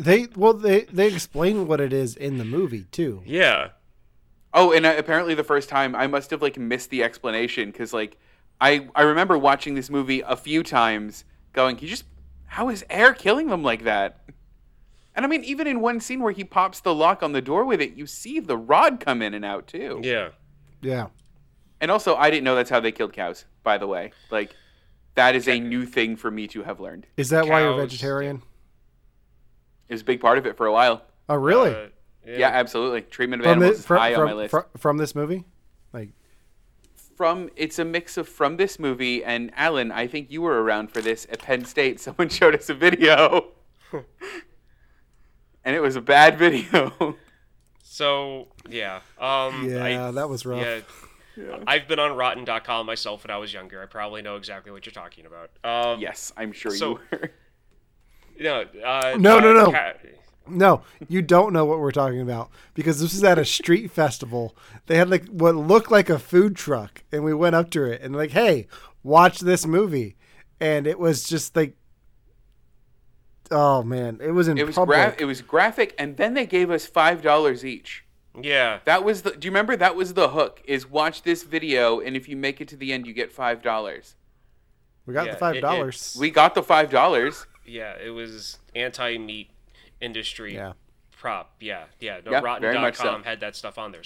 They 0.00 0.28
well 0.34 0.54
they 0.54 0.84
they 0.84 1.12
explain 1.12 1.66
what 1.66 1.78
it 1.78 1.92
is 1.92 2.16
in 2.16 2.38
the 2.38 2.44
movie 2.44 2.84
too. 2.90 3.22
Yeah. 3.26 3.68
Oh, 4.54 4.72
and 4.72 4.86
uh, 4.86 4.94
apparently 4.96 5.34
the 5.34 5.44
first 5.44 5.68
time 5.68 5.94
I 5.94 6.06
must 6.06 6.30
have 6.30 6.40
like 6.40 6.56
missed 6.56 6.88
the 6.88 7.02
explanation 7.04 7.70
because 7.70 7.92
like 7.92 8.16
I 8.62 8.88
I 8.94 9.02
remember 9.02 9.36
watching 9.36 9.74
this 9.74 9.90
movie 9.90 10.22
a 10.22 10.36
few 10.36 10.62
times, 10.62 11.24
going, 11.52 11.76
"He 11.76 11.86
just 11.86 12.04
how 12.50 12.68
is 12.68 12.84
air 12.90 13.12
killing 13.14 13.48
them 13.48 13.62
like 13.62 13.84
that?" 13.84 14.20
And 15.14 15.24
I 15.24 15.28
mean, 15.28 15.42
even 15.44 15.66
in 15.66 15.80
one 15.80 16.00
scene 16.00 16.20
where 16.20 16.32
he 16.32 16.44
pops 16.44 16.80
the 16.80 16.94
lock 16.94 17.22
on 17.22 17.32
the 17.32 17.42
door 17.42 17.64
with 17.64 17.80
it, 17.80 17.94
you 17.94 18.06
see 18.06 18.38
the 18.38 18.56
rod 18.56 19.00
come 19.00 19.22
in 19.22 19.34
and 19.34 19.44
out 19.44 19.66
too. 19.66 20.00
Yeah. 20.02 20.28
Yeah. 20.80 21.08
And 21.80 21.90
also, 21.90 22.14
I 22.14 22.30
didn't 22.30 22.44
know 22.44 22.54
that's 22.54 22.70
how 22.70 22.80
they 22.80 22.92
killed 22.92 23.12
cows. 23.12 23.44
By 23.62 23.76
the 23.78 23.86
way, 23.86 24.12
like 24.30 24.54
that 25.16 25.34
is 25.34 25.48
a 25.48 25.58
new 25.58 25.84
thing 25.84 26.16
for 26.16 26.30
me 26.30 26.46
to 26.48 26.62
have 26.62 26.78
learned. 26.80 27.06
Is 27.16 27.30
that 27.30 27.46
why 27.46 27.62
you're 27.62 27.76
vegetarian? 27.76 28.42
It 29.88 29.94
was 29.94 30.02
a 30.02 30.04
big 30.04 30.20
part 30.20 30.38
of 30.38 30.46
it 30.46 30.56
for 30.56 30.66
a 30.66 30.72
while. 30.72 31.02
Oh, 31.28 31.34
really? 31.34 31.74
Uh, 31.74 31.88
Yeah, 32.24 32.48
absolutely. 32.48 33.02
Treatment 33.02 33.40
of 33.42 33.44
from, 33.44 33.52
animals 33.52 33.70
this, 33.72 33.80
is 33.80 33.86
from, 33.86 33.98
high 33.98 34.14
on 34.14 34.24
my 34.24 34.32
list. 34.32 34.50
from, 34.52 34.64
from 34.76 34.96
this 34.98 35.14
movie? 35.14 35.44
Like 37.20 37.28
from 37.28 37.50
it's 37.56 37.78
a 37.78 37.84
mix 37.84 38.16
of 38.16 38.28
from 38.28 38.56
this 38.56 38.78
movie 38.78 39.22
and 39.22 39.50
Allen, 39.54 39.92
I 39.92 40.06
think 40.06 40.30
you 40.30 40.40
were 40.42 40.62
around 40.62 40.90
for 40.90 41.00
this 41.02 41.26
at 41.30 41.40
Penn 41.40 41.64
State. 41.66 42.00
Someone 42.06 42.28
showed 42.30 42.54
us 42.54 42.68
a 42.70 42.74
video. 42.74 43.48
and 45.64 45.76
it 45.76 45.80
was 45.80 45.96
a 45.96 46.00
bad 46.00 46.38
video. 46.38 47.16
So 47.82 48.48
yeah, 48.68 49.00
um, 49.18 49.68
Yeah, 49.70 49.84
I- 50.08 50.10
that 50.12 50.28
was 50.28 50.46
rough. 50.46 50.60
Yeah, 51.36 51.58
I've 51.66 51.86
been 51.88 51.98
on 51.98 52.16
Rotten.com 52.16 52.86
myself 52.86 53.24
when 53.24 53.30
I 53.30 53.36
was 53.38 53.52
younger. 53.52 53.82
I 53.82 53.86
probably 53.86 54.20
know 54.22 54.36
exactly 54.36 54.72
what 54.72 54.84
you're 54.84 54.92
talking 54.92 55.26
about. 55.26 55.50
Um, 55.64 56.00
yes, 56.00 56.32
I'm 56.36 56.52
sure 56.52 56.72
So- 56.74 56.98
you 57.12 57.18
were. 57.18 57.30
No, 58.40 58.60
uh, 58.84 59.16
No, 59.18 59.38
uh, 59.38 59.40
no, 59.40 59.52
no. 59.52 59.72
ca- 59.72 59.92
No, 60.50 60.82
you 61.08 61.22
don't 61.22 61.52
know 61.52 61.64
what 61.64 61.78
we're 61.80 61.90
talking 61.92 62.20
about 62.20 62.50
because 62.74 63.00
this 63.00 63.14
is 63.14 63.22
at 63.24 63.38
a 63.38 63.44
street 63.44 63.90
festival. 63.90 64.56
They 64.86 64.96
had 64.96 65.08
like 65.10 65.26
what 65.28 65.54
looked 65.56 65.90
like 65.90 66.10
a 66.10 66.18
food 66.18 66.56
truck, 66.56 67.02
and 67.12 67.24
we 67.24 67.32
went 67.34 67.54
up 67.56 67.70
to 67.70 67.84
it 67.84 68.02
and 68.02 68.14
like, 68.14 68.30
hey, 68.32 68.66
watch 69.02 69.40
this 69.40 69.66
movie, 69.66 70.16
and 70.60 70.86
it 70.86 70.98
was 70.98 71.24
just 71.28 71.54
like, 71.56 71.74
oh 73.50 73.82
man, 73.82 74.18
it 74.22 74.30
was 74.30 74.48
in 74.48 74.58
It 74.58 74.66
was 74.66 74.76
public. 74.76 74.96
gra- 74.96 75.16
it 75.18 75.24
was 75.24 75.42
graphic 75.42 75.94
and 75.98 76.16
then 76.16 76.34
they 76.34 76.46
gave 76.46 76.70
us 76.70 76.88
$5 76.88 77.64
each. 77.64 78.04
yeah, 78.40 78.78
That 78.84 79.02
was 79.04 79.22
the 79.22 79.32
Do 79.32 79.46
you 79.46 79.50
remember 79.50 79.76
that 79.76 79.96
was 79.96 80.14
the 80.14 80.28
hook? 80.28 80.62
Is 80.64 80.88
watch 80.88 81.22
this 81.22 81.42
video 81.42 81.98
and 82.00 82.16
if 82.16 82.28
you 82.28 82.36
make 82.36 82.60
it 82.60 82.68
to 82.68 82.76
the 82.76 82.92
end 82.92 83.06
you 83.06 83.12
get 83.12 83.34
$5. 83.34 84.14
we 85.06 85.14
got 85.14 85.26
Yeah, 85.26 85.32
the 85.32 85.36
it- 85.36 85.40
five 85.40 85.60
dollars. 85.60 86.16
We 86.18 86.30
got 86.30 86.54
the 86.54 86.62
$5. 86.62 87.46
Yeah, 87.66 87.94
it 88.04 88.10
was 88.10 88.58
anti 88.74 89.18
meat 89.18 89.50
industry 90.00 90.54
Yeah. 90.54 90.72
prop. 91.12 91.54
Yeah, 91.60 91.84
yeah. 91.98 92.20
No, 92.24 92.30
very 92.60 92.78
much 92.78 92.96
so. 92.96 93.04
Rotten.com 93.04 93.24
had 93.24 93.40
that 93.40 93.56
stuff 93.56 93.78
on 93.78 93.92
there. 93.92 94.02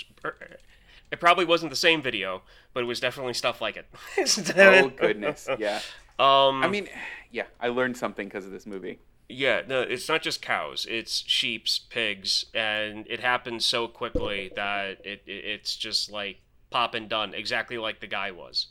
It 1.10 1.20
probably 1.20 1.44
wasn't 1.44 1.70
the 1.70 1.76
same 1.76 2.02
video, 2.02 2.42
but 2.72 2.82
it 2.82 2.86
was 2.86 2.98
definitely 3.00 3.34
stuff 3.34 3.60
like 3.60 3.76
it. 3.76 3.86
Oh 4.56 4.88
goodness, 4.90 5.48
yeah. 5.58 5.80
Um, 6.18 6.62
I 6.62 6.68
mean, 6.68 6.88
yeah, 7.30 7.44
I 7.60 7.68
learned 7.68 7.96
something 7.96 8.26
because 8.28 8.46
of 8.46 8.52
this 8.52 8.66
movie. 8.66 8.98
Yeah, 9.28 9.62
no, 9.66 9.80
it's 9.82 10.08
not 10.08 10.22
just 10.22 10.42
cows. 10.42 10.86
It's 10.88 11.24
sheep's, 11.26 11.78
pigs, 11.78 12.46
and 12.54 13.06
it 13.08 13.20
happens 13.20 13.64
so 13.64 13.88
quickly 13.88 14.52
that 14.54 15.04
it, 15.04 15.22
it 15.26 15.44
it's 15.44 15.76
just 15.76 16.10
like 16.10 16.38
pop 16.70 16.94
and 16.94 17.08
done, 17.08 17.32
exactly 17.34 17.78
like 17.78 18.00
the 18.00 18.06
guy 18.06 18.30
was. 18.30 18.66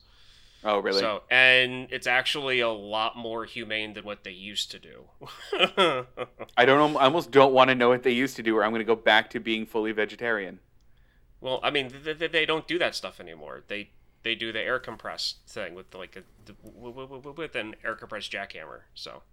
Oh 0.65 0.79
really? 0.79 0.99
So, 0.99 1.23
and 1.29 1.87
it's 1.91 2.07
actually 2.07 2.61
a 2.61 2.69
lot 2.69 3.17
more 3.17 3.45
humane 3.45 3.93
than 3.93 4.05
what 4.05 4.23
they 4.23 4.31
used 4.31 4.71
to 4.71 4.79
do. 4.79 5.05
I 6.57 6.65
don't. 6.65 6.93
Know 6.93 6.99
I 6.99 7.05
almost 7.05 7.31
don't 7.31 7.53
want 7.53 7.69
to 7.69 7.75
know 7.75 7.89
what 7.89 8.03
they 8.03 8.11
used 8.11 8.35
to 8.37 8.43
do, 8.43 8.55
or 8.57 8.63
I'm 8.63 8.71
going 8.71 8.79
to 8.79 8.85
go 8.85 8.95
back 8.95 9.29
to 9.31 9.39
being 9.39 9.65
fully 9.65 9.91
vegetarian. 9.91 10.59
well, 11.41 11.59
I 11.63 11.69
mean, 11.69 11.89
th- 11.89 12.17
th- 12.19 12.31
they 12.31 12.45
don't 12.45 12.67
do 12.67 12.79
that 12.79 12.95
stuff 12.95 13.19
anymore. 13.19 13.63
They 13.67 13.89
they 14.23 14.35
do 14.35 14.53
the 14.53 14.61
air 14.61 14.79
compressed 14.79 15.37
thing 15.47 15.75
with 15.75 15.93
like 15.93 16.15
a 16.15 16.23
with 16.63 17.55
an 17.55 17.75
air 17.83 17.95
compressed 17.95 18.31
jackhammer. 18.31 18.81
So 18.93 19.23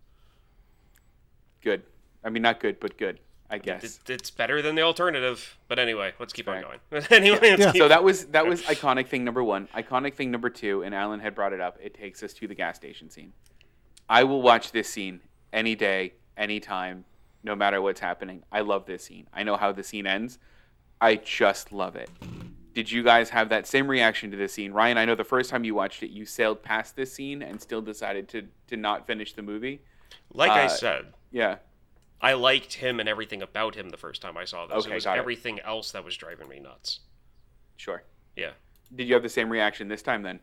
Good. 1.62 1.82
I 2.24 2.30
mean, 2.30 2.42
not 2.42 2.60
good, 2.60 2.80
but 2.80 2.96
good. 2.98 3.20
I 3.50 3.58
guess. 3.58 3.82
it, 3.82 4.10
it's 4.10 4.30
better 4.30 4.62
than 4.62 4.74
the 4.76 4.82
alternative. 4.82 5.58
But 5.68 5.78
anyway, 5.78 6.12
let's 6.20 6.32
keep 6.32 6.48
on 6.48 6.62
going. 6.62 7.04
anyway, 7.10 7.56
Yeah. 7.58 7.72
so 7.72 7.88
that 7.88 8.04
was 8.04 8.26
that 8.36 8.46
was 8.46 8.62
iconic 8.62 9.08
thing 9.08 9.24
number 9.24 9.42
one. 9.42 9.68
Iconic 9.74 10.14
thing 10.14 10.30
number 10.30 10.50
two, 10.50 10.82
and 10.82 10.94
Allen 10.94 11.20
had 11.20 11.34
brought 11.34 11.52
it 11.52 11.60
up. 11.60 11.78
It 11.82 11.94
takes 11.94 12.22
us 12.22 12.32
to 12.34 12.46
the 12.46 12.54
gas 12.54 12.76
station 12.76 13.10
scene. 13.10 13.32
I 14.08 14.24
will 14.24 14.42
watch 14.42 14.72
this 14.72 14.88
scene 14.88 15.20
any 15.52 15.74
day, 15.74 16.14
anytime, 16.36 17.04
no 17.42 17.54
matter 17.56 17.80
what's 17.82 18.00
happening. 18.00 18.42
I 18.52 18.60
love 18.60 18.86
this 18.86 19.04
scene. 19.04 19.26
I 19.32 19.42
know 19.42 19.56
how 19.56 19.72
the 19.72 19.82
scene 19.82 20.06
ends. 20.06 20.38
I 21.00 21.16
just 21.16 21.72
love 21.72 21.96
it. 21.96 22.10
Did 22.74 22.90
you 22.90 23.02
guys 23.02 23.30
have 23.30 23.48
that 23.48 23.66
same 23.66 23.88
reaction 23.88 24.30
to 24.30 24.36
this 24.36 24.52
scene, 24.52 24.72
Ryan? 24.72 24.96
I 24.98 25.04
know 25.04 25.14
the 25.16 25.24
first 25.24 25.50
time 25.50 25.64
you 25.64 25.74
watched 25.74 26.02
it, 26.04 26.10
you 26.10 26.24
sailed 26.24 26.62
past 26.62 26.94
this 26.94 27.12
scene 27.12 27.42
and 27.42 27.60
still 27.60 27.82
decided 27.82 28.28
to 28.28 28.46
to 28.68 28.76
not 28.76 29.06
finish 29.06 29.32
the 29.32 29.42
movie. 29.42 29.80
like 30.32 30.50
I 30.52 30.66
uh, 30.66 30.68
said. 30.68 31.06
Yeah. 31.32 31.56
I 32.20 32.34
liked 32.34 32.74
him 32.74 33.00
and 33.00 33.08
everything 33.08 33.40
about 33.42 33.74
him 33.74 33.88
the 33.90 33.96
first 33.96 34.20
time 34.20 34.36
I 34.36 34.44
saw 34.44 34.66
this. 34.66 34.84
Okay, 34.84 34.92
it 34.92 34.94
was 34.96 35.04
got 35.04 35.16
it. 35.16 35.20
everything 35.20 35.60
else 35.60 35.92
that 35.92 36.04
was 36.04 36.16
driving 36.16 36.48
me 36.48 36.58
nuts. 36.60 37.00
Sure. 37.76 38.02
Yeah. 38.36 38.50
Did 38.94 39.08
you 39.08 39.14
have 39.14 39.22
the 39.22 39.28
same 39.28 39.48
reaction 39.48 39.88
this 39.88 40.02
time 40.02 40.22
then? 40.22 40.40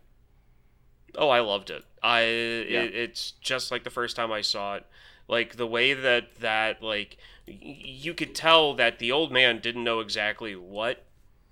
Oh, 1.15 1.29
I 1.29 1.39
loved 1.39 1.69
it. 1.69 1.83
I 2.01 2.21
Yeah. 2.21 2.81
it, 2.81 2.95
it's 2.95 3.31
just 3.41 3.71
like 3.71 3.83
the 3.83 3.89
first 3.89 4.15
time 4.15 4.31
I 4.31 4.41
saw 4.41 4.75
it. 4.75 4.85
Like 5.27 5.55
the 5.57 5.67
way 5.67 5.93
that 5.93 6.35
that 6.39 6.81
like 6.81 7.17
y- 7.47 7.57
you 7.61 8.13
could 8.13 8.33
tell 8.33 8.73
that 8.75 8.97
the 8.99 9.11
old 9.11 9.31
man 9.31 9.59
didn't 9.59 9.83
know 9.83 9.99
exactly 9.99 10.55
what 10.55 11.03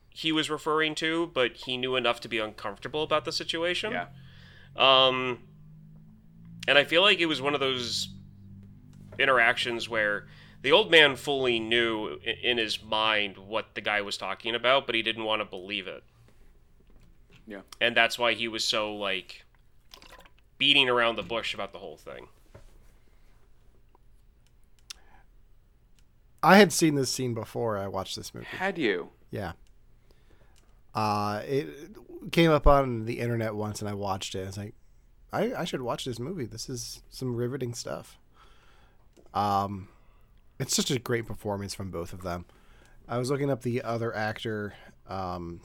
he 0.10 0.32
was 0.32 0.50
referring 0.50 0.96
to, 0.96 1.28
but 1.34 1.54
he 1.58 1.76
knew 1.78 1.96
enough 1.98 2.20
to 2.22 2.28
be 2.30 2.40
uncomfortable 2.40 3.04
about 3.04 3.26
the 3.26 3.32
situation. 3.34 3.92
Yeah. 3.92 4.08
Um, 4.78 5.40
and 6.68 6.78
I 6.78 6.84
feel 6.86 7.02
like 7.02 7.20
it 7.20 7.26
was 7.26 7.42
one 7.42 7.54
of 7.54 7.60
those 7.60 8.10
interactions 9.20 9.90
where 9.90 10.26
the 10.62 10.72
old 10.72 10.90
man 10.90 11.16
fully 11.16 11.60
knew 11.60 12.20
in 12.44 12.58
his 12.58 12.82
mind 12.84 13.38
what 13.38 13.76
the 13.76 13.82
guy 13.82 14.02
was 14.02 14.18
talking 14.18 14.56
about, 14.56 14.86
but 14.86 14.96
he 14.96 15.02
didn't 15.02 15.24
want 15.24 15.42
to 15.42 15.46
believe 15.46 15.88
it. 15.88 16.04
Yeah. 17.48 17.62
And 17.80 17.96
that's 17.96 18.18
why 18.18 18.34
he 18.34 18.48
was 18.48 18.64
so 18.64 18.96
like 18.96 19.46
beating 20.58 20.90
around 20.90 21.18
the 21.18 21.24
bush 21.24 21.54
about 21.54 21.72
the 21.72 21.80
whole 21.80 21.98
thing. 21.98 22.28
I 26.42 26.58
had 26.58 26.72
seen 26.72 26.96
this 26.96 27.10
scene 27.10 27.34
before 27.34 27.78
I 27.78 27.88
watched 27.88 28.16
this 28.16 28.34
movie. 28.34 28.46
Had 28.46 28.78
you? 28.78 29.10
Yeah. 29.32 29.54
Uh, 30.94 31.42
it 31.46 31.68
came 32.32 32.52
up 32.52 32.68
on 32.68 33.06
the 33.06 33.20
internet 33.20 33.56
once, 33.56 33.82
and 33.82 33.90
I 33.90 33.94
watched 33.94 34.36
it. 34.36 34.44
I 34.44 34.46
was 34.46 34.58
like, 34.58 34.76
I, 35.34 35.54
I 35.54 35.64
should 35.66 35.82
watch 35.82 36.06
this 36.06 36.20
movie. 36.20 36.46
This 36.46 36.70
is 36.70 37.02
some 37.10 37.36
riveting 37.36 37.74
stuff. 37.74 38.18
Um, 39.36 39.90
it's 40.60 40.76
such 40.76 40.90
a 40.90 40.98
great 40.98 41.28
performance 41.28 41.76
from 41.76 41.92
both 41.92 42.14
of 42.14 42.24
them. 42.24 42.46
I 43.08 43.18
was 43.18 43.30
looking 43.30 43.52
up 43.52 43.62
the 43.62 43.84
other 43.84 44.16
actor, 44.16 44.74
um, 45.08 45.62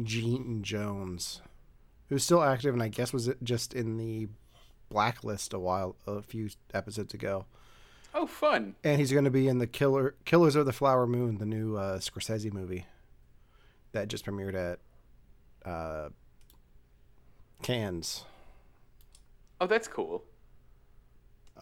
Gene 0.00 0.62
Jones, 0.62 1.40
who's 2.08 2.22
still 2.22 2.42
active, 2.42 2.74
and 2.74 2.82
I 2.82 2.88
guess 2.88 3.12
was 3.12 3.30
just 3.42 3.74
in 3.74 3.96
the 3.96 4.28
blacklist 4.90 5.52
a 5.52 5.58
while, 5.58 5.96
a 6.06 6.22
few 6.22 6.50
episodes 6.72 7.14
ago. 7.14 7.46
Oh, 8.14 8.26
fun. 8.26 8.76
And 8.84 9.00
he's 9.00 9.10
going 9.10 9.24
to 9.24 9.30
be 9.30 9.48
in 9.48 9.58
the 9.58 9.66
Killer 9.66 10.14
Killers 10.24 10.54
of 10.54 10.66
the 10.66 10.72
Flower 10.72 11.06
Moon, 11.06 11.38
the 11.38 11.46
new 11.46 11.76
uh, 11.76 11.98
Scorsese 11.98 12.52
movie 12.52 12.86
that 13.90 14.06
just 14.06 14.24
premiered 14.24 14.54
at 14.54 14.78
uh, 15.68 16.10
Cannes. 17.62 18.24
Oh, 19.60 19.66
that's 19.66 19.88
cool. 19.88 20.22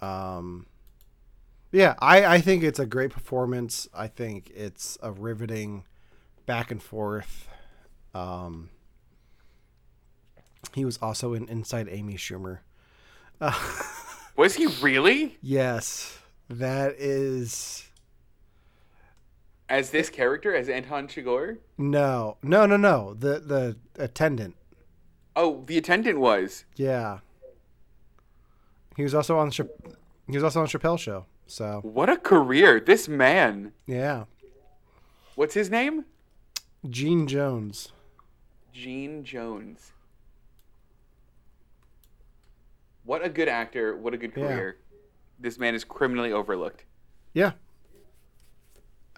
Um, 0.02 0.66
yeah, 1.72 1.94
I, 2.00 2.24
I 2.36 2.40
think 2.40 2.62
it's 2.62 2.78
a 2.78 2.86
great 2.86 3.10
performance. 3.10 3.88
I 3.94 4.06
think 4.08 4.50
it's 4.54 4.98
a 5.02 5.10
riveting 5.10 5.84
back 6.46 6.70
and 6.70 6.82
forth. 6.82 7.48
Um, 8.14 8.68
he 10.74 10.84
was 10.84 10.98
also 10.98 11.34
in 11.34 11.48
Inside 11.48 11.88
Amy 11.90 12.14
Schumer. 12.14 12.58
Was 14.36 14.54
he 14.54 14.66
really? 14.80 15.36
Yes, 15.42 16.18
that 16.48 16.94
is 16.98 17.88
As 19.68 19.90
this 19.90 20.08
character, 20.10 20.54
as 20.54 20.68
Anton 20.68 21.08
Chigurh? 21.08 21.58
no, 21.76 22.36
no, 22.42 22.66
no, 22.66 22.76
no. 22.76 23.14
The 23.14 23.40
the 23.40 23.76
attendant. 23.96 24.54
Oh, 25.34 25.64
the 25.66 25.76
attendant 25.78 26.20
was. 26.20 26.64
Yeah. 26.76 27.18
He 28.96 29.02
was 29.02 29.14
also 29.14 29.38
on 29.38 29.50
Cha- 29.50 29.64
he 30.28 30.34
was 30.36 30.44
also 30.44 30.60
on 30.60 30.66
Chappelle 30.66 30.98
show. 30.98 31.26
So 31.46 31.80
What 31.82 32.08
a 32.08 32.16
career. 32.16 32.80
This 32.80 33.08
man. 33.08 33.72
yeah, 33.86 34.24
What's 35.34 35.54
his 35.54 35.70
name? 35.70 36.04
Gene 36.88 37.26
Jones. 37.26 37.92
Gene 38.72 39.24
Jones. 39.24 39.92
What 43.04 43.24
a 43.24 43.28
good 43.28 43.48
actor. 43.48 43.96
What 43.96 44.14
a 44.14 44.16
good 44.16 44.32
Yeah. 44.36 44.46
career. 44.48 44.76
This 45.38 45.58
man 45.58 45.74
is 45.74 45.84
criminally 45.84 46.32
overlooked. 46.32 46.84
Yeah. 47.34 47.52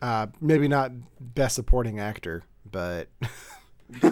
Uh, 0.00 0.28
maybe 0.40 0.68
not 0.68 0.92
best 1.20 1.54
supporting 1.54 1.98
actor, 2.00 2.44
but 2.70 3.08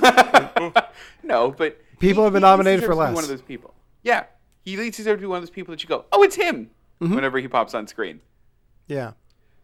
No, 1.23 1.51
but 1.51 1.79
People 1.99 2.23
he- 2.23 2.25
have 2.25 2.33
been 2.33 2.43
nominated 2.43 2.81
for 2.81 2.89
to 2.89 2.93
be 2.93 2.97
One 3.15 3.25
of 3.25 3.29
those 3.29 3.43
people. 3.43 3.75
Yeah, 4.03 4.25
he 4.63 4.77
least 4.77 4.97
deserves 4.97 5.19
to 5.19 5.23
be 5.23 5.27
one 5.27 5.39
of 5.39 5.43
those 5.43 5.51
people 5.51 5.73
that 5.73 5.83
you 5.83 5.89
go, 5.89 6.05
"Oh, 6.13 6.23
it's 6.23 6.37
him." 6.37 6.71
Mm-hmm. 7.03 7.15
Whenever 7.15 7.39
he 7.39 7.49
pops 7.49 7.75
on 7.75 7.87
screen. 7.87 8.21
yeah. 8.87 9.13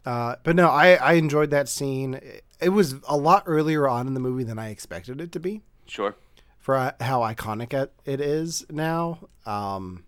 Uh, 0.04 0.36
but 0.42 0.56
no, 0.56 0.68
I, 0.70 0.94
I 0.94 1.12
enjoyed 1.14 1.50
that 1.50 1.68
scene. 1.68 2.14
It, 2.14 2.44
it 2.60 2.68
was 2.70 2.94
a 3.06 3.16
lot 3.16 3.42
earlier 3.46 3.86
on 3.86 4.06
in 4.06 4.14
the 4.14 4.20
movie 4.20 4.42
than 4.44 4.58
I 4.58 4.70
expected 4.70 5.20
it 5.20 5.32
to 5.32 5.40
be 5.40 5.60
Sure. 5.86 6.14
for 6.58 6.76
uh, 6.76 6.92
how 7.00 7.20
iconic 7.20 7.74
it, 7.74 7.92
it 8.06 8.20
is 8.20 8.64
now. 8.70 9.18
Um, 9.44 10.04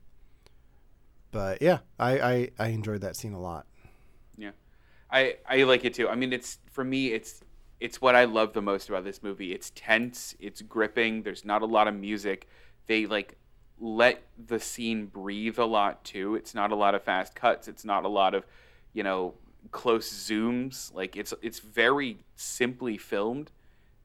but 1.32 1.60
yeah, 1.62 1.78
I, 1.98 2.18
I, 2.20 2.50
I 2.58 2.66
enjoyed 2.68 3.02
that 3.02 3.14
scene 3.16 3.32
a 3.34 3.40
lot. 3.40 3.66
Yeah, 4.38 4.52
I 5.10 5.36
I 5.46 5.62
like 5.64 5.84
it 5.84 5.94
too. 5.94 6.08
I 6.08 6.14
mean, 6.14 6.32
it's 6.32 6.58
for 6.70 6.82
me, 6.84 7.08
it's 7.12 7.42
it's 7.78 8.00
what 8.00 8.14
I 8.14 8.24
love 8.24 8.52
the 8.54 8.62
most 8.62 8.88
about 8.88 9.04
this 9.04 9.22
movie. 9.22 9.52
It's 9.52 9.70
tense, 9.74 10.34
it's 10.40 10.62
gripping. 10.62 11.22
There's 11.22 11.44
not 11.44 11.62
a 11.62 11.66
lot 11.66 11.88
of 11.88 11.94
music. 11.94 12.48
They 12.86 13.06
like 13.06 13.36
let 13.80 14.22
the 14.46 14.60
scene 14.60 15.06
breathe 15.06 15.58
a 15.58 15.64
lot 15.64 16.04
too. 16.04 16.34
It's 16.34 16.54
not 16.54 16.70
a 16.70 16.76
lot 16.76 16.94
of 16.94 17.02
fast 17.02 17.34
cuts. 17.34 17.66
It's 17.66 17.84
not 17.84 18.04
a 18.04 18.08
lot 18.08 18.34
of 18.34 18.44
you 18.92 19.02
know 19.02 19.34
close 19.70 20.10
zooms. 20.10 20.94
Like 20.94 21.16
it's 21.16 21.32
it's 21.42 21.60
very 21.60 22.18
simply 22.36 22.98
filmed, 22.98 23.50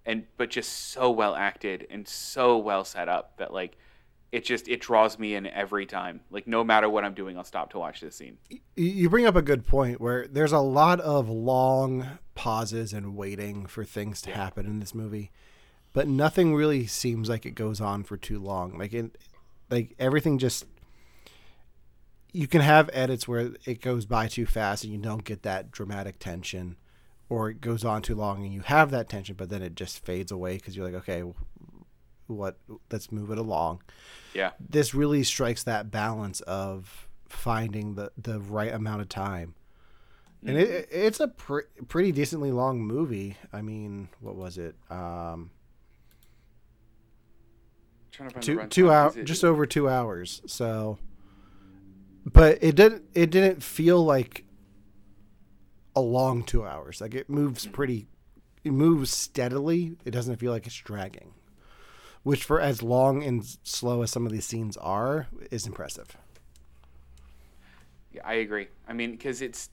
and 0.06 0.26
but 0.38 0.50
just 0.50 0.91
so 0.91 1.12
well 1.12 1.36
acted 1.36 1.88
and 1.89 2.08
so 2.08 2.58
well 2.58 2.86
set 2.86 3.10
up 3.10 3.38
that 3.38 3.54
like. 3.54 3.78
It 4.32 4.43
just 4.43 4.68
it 4.68 4.82
draws 4.82 5.18
me 5.18 5.36
in 5.36 5.47
every 5.47 5.86
time. 5.86 6.20
Like 6.30 6.45
no 6.45 6.62
matter 6.62 6.89
what 6.89 7.06
I'm 7.06 7.14
doing, 7.14 7.38
I'll 7.38 7.45
stop 7.45 7.70
to 7.72 7.80
watch 7.80 8.02
this 8.02 8.18
scene. 8.18 8.38
You 8.76 9.10
bring 9.10 9.26
up 9.26 9.38
a 9.38 9.41
good 9.41 9.66
point 9.66 10.02
where 10.02 10.28
there's 10.28 10.52
a 10.52 10.60
lot 10.60 11.00
of 11.00 11.30
long 11.30 12.06
pauses 12.34 12.91
and 12.91 13.16
waiting 13.16 13.66
for 13.66 13.86
things 13.86 14.22
to 14.24 14.32
happen 14.32 14.66
in 14.66 14.82
this 14.82 14.93
movie, 14.93 15.32
but 15.93 16.10
nothing 16.10 16.54
really 16.54 16.86
seems 16.86 17.30
like 17.30 17.45
it 17.45 17.52
goes 17.52 17.80
on 17.80 18.04
for 18.04 18.18
too 18.18 18.38
long. 18.38 18.78
Like 18.78 18.93
it, 18.93 19.18
like 19.70 19.95
everything 19.99 20.38
just. 20.38 20.66
You 22.32 22.47
can 22.47 22.59
have 22.61 22.89
edits 22.91 23.28
where 23.30 23.51
it 23.66 23.80
goes 23.82 24.05
by 24.05 24.28
too 24.28 24.45
fast 24.45 24.84
and 24.84 24.91
you 24.91 24.99
don't 24.99 25.24
get 25.24 25.43
that 25.43 25.72
dramatic 25.72 26.20
tension, 26.20 26.76
or 27.30 27.49
it 27.49 27.61
goes 27.61 27.86
on 27.86 28.01
too 28.01 28.16
long 28.16 28.43
and 28.43 28.53
you 28.53 28.59
have 28.61 28.91
that 28.91 29.07
tension, 29.07 29.36
but 29.38 29.49
then 29.49 29.61
it 29.61 29.74
just 29.76 30.03
fades 30.03 30.34
away 30.34 30.55
because 30.55 30.76
you're 30.76 30.86
like, 30.86 30.95
okay, 30.95 31.24
what? 32.28 32.57
Let's 32.91 33.09
move 33.09 33.32
it 33.32 33.38
along 33.38 33.84
Yeah. 34.34 34.51
this 34.59 34.93
really 34.93 35.24
strikes 35.24 35.63
that 35.63 35.91
balance 35.91 36.41
of 36.41 37.07
finding 37.30 37.95
the 37.95 38.11
the 38.18 38.39
right 38.41 38.74
amount 38.74 39.01
of 39.01 39.07
time. 39.09 39.55
And 40.45 40.57
it, 40.57 40.89
it's 40.91 41.20
a 41.22 41.30
pre- 41.30 41.63
pretty 41.88 42.11
decently 42.11 42.51
long 42.51 42.80
movie. 42.82 43.36
I 43.53 43.61
mean, 43.63 44.09
what 44.20 44.36
was 44.36 44.57
it? 44.59 44.76
Um, 44.91 45.49
Trying 48.16 48.30
to 48.30 48.34
find 48.34 48.43
two 48.43 48.84
two 48.84 48.91
hours, 48.91 49.16
just 49.24 49.43
over 49.43 49.66
two 49.66 49.89
hours. 49.89 50.41
So, 50.45 50.97
but 52.26 52.59
it 52.61 52.76
didn't 52.76 53.03
it 53.13 53.30
didn't 53.30 53.61
feel 53.61 54.03
like 54.03 54.45
a 55.95 56.01
long 56.01 56.43
two 56.43 56.66
hours. 56.66 57.01
Like 57.01 57.13
it 57.13 57.30
moves 57.30 57.66
pretty, 57.68 58.07
it 58.63 58.72
moves 58.72 59.11
steadily. 59.11 59.97
It 60.05 60.11
doesn't 60.11 60.38
feel 60.38 60.53
like 60.53 60.66
it's 60.66 60.76
dragging, 60.76 61.34
which 62.24 62.45
for 62.45 62.61
as 62.61 62.82
long 62.82 63.22
and 63.22 63.45
slow 63.63 64.01
as 64.01 64.11
some 64.11 64.26
of 64.26 64.32
these 64.32 64.45
scenes 64.45 64.78
are, 64.78 65.28
is 65.51 65.68
impressive. 65.68 66.16
Yeah, 68.13 68.22
I 68.24 68.36
agree. 68.36 68.68
I 68.88 68.93
mean, 68.93 69.11
because 69.11 69.41
it's 69.41 69.70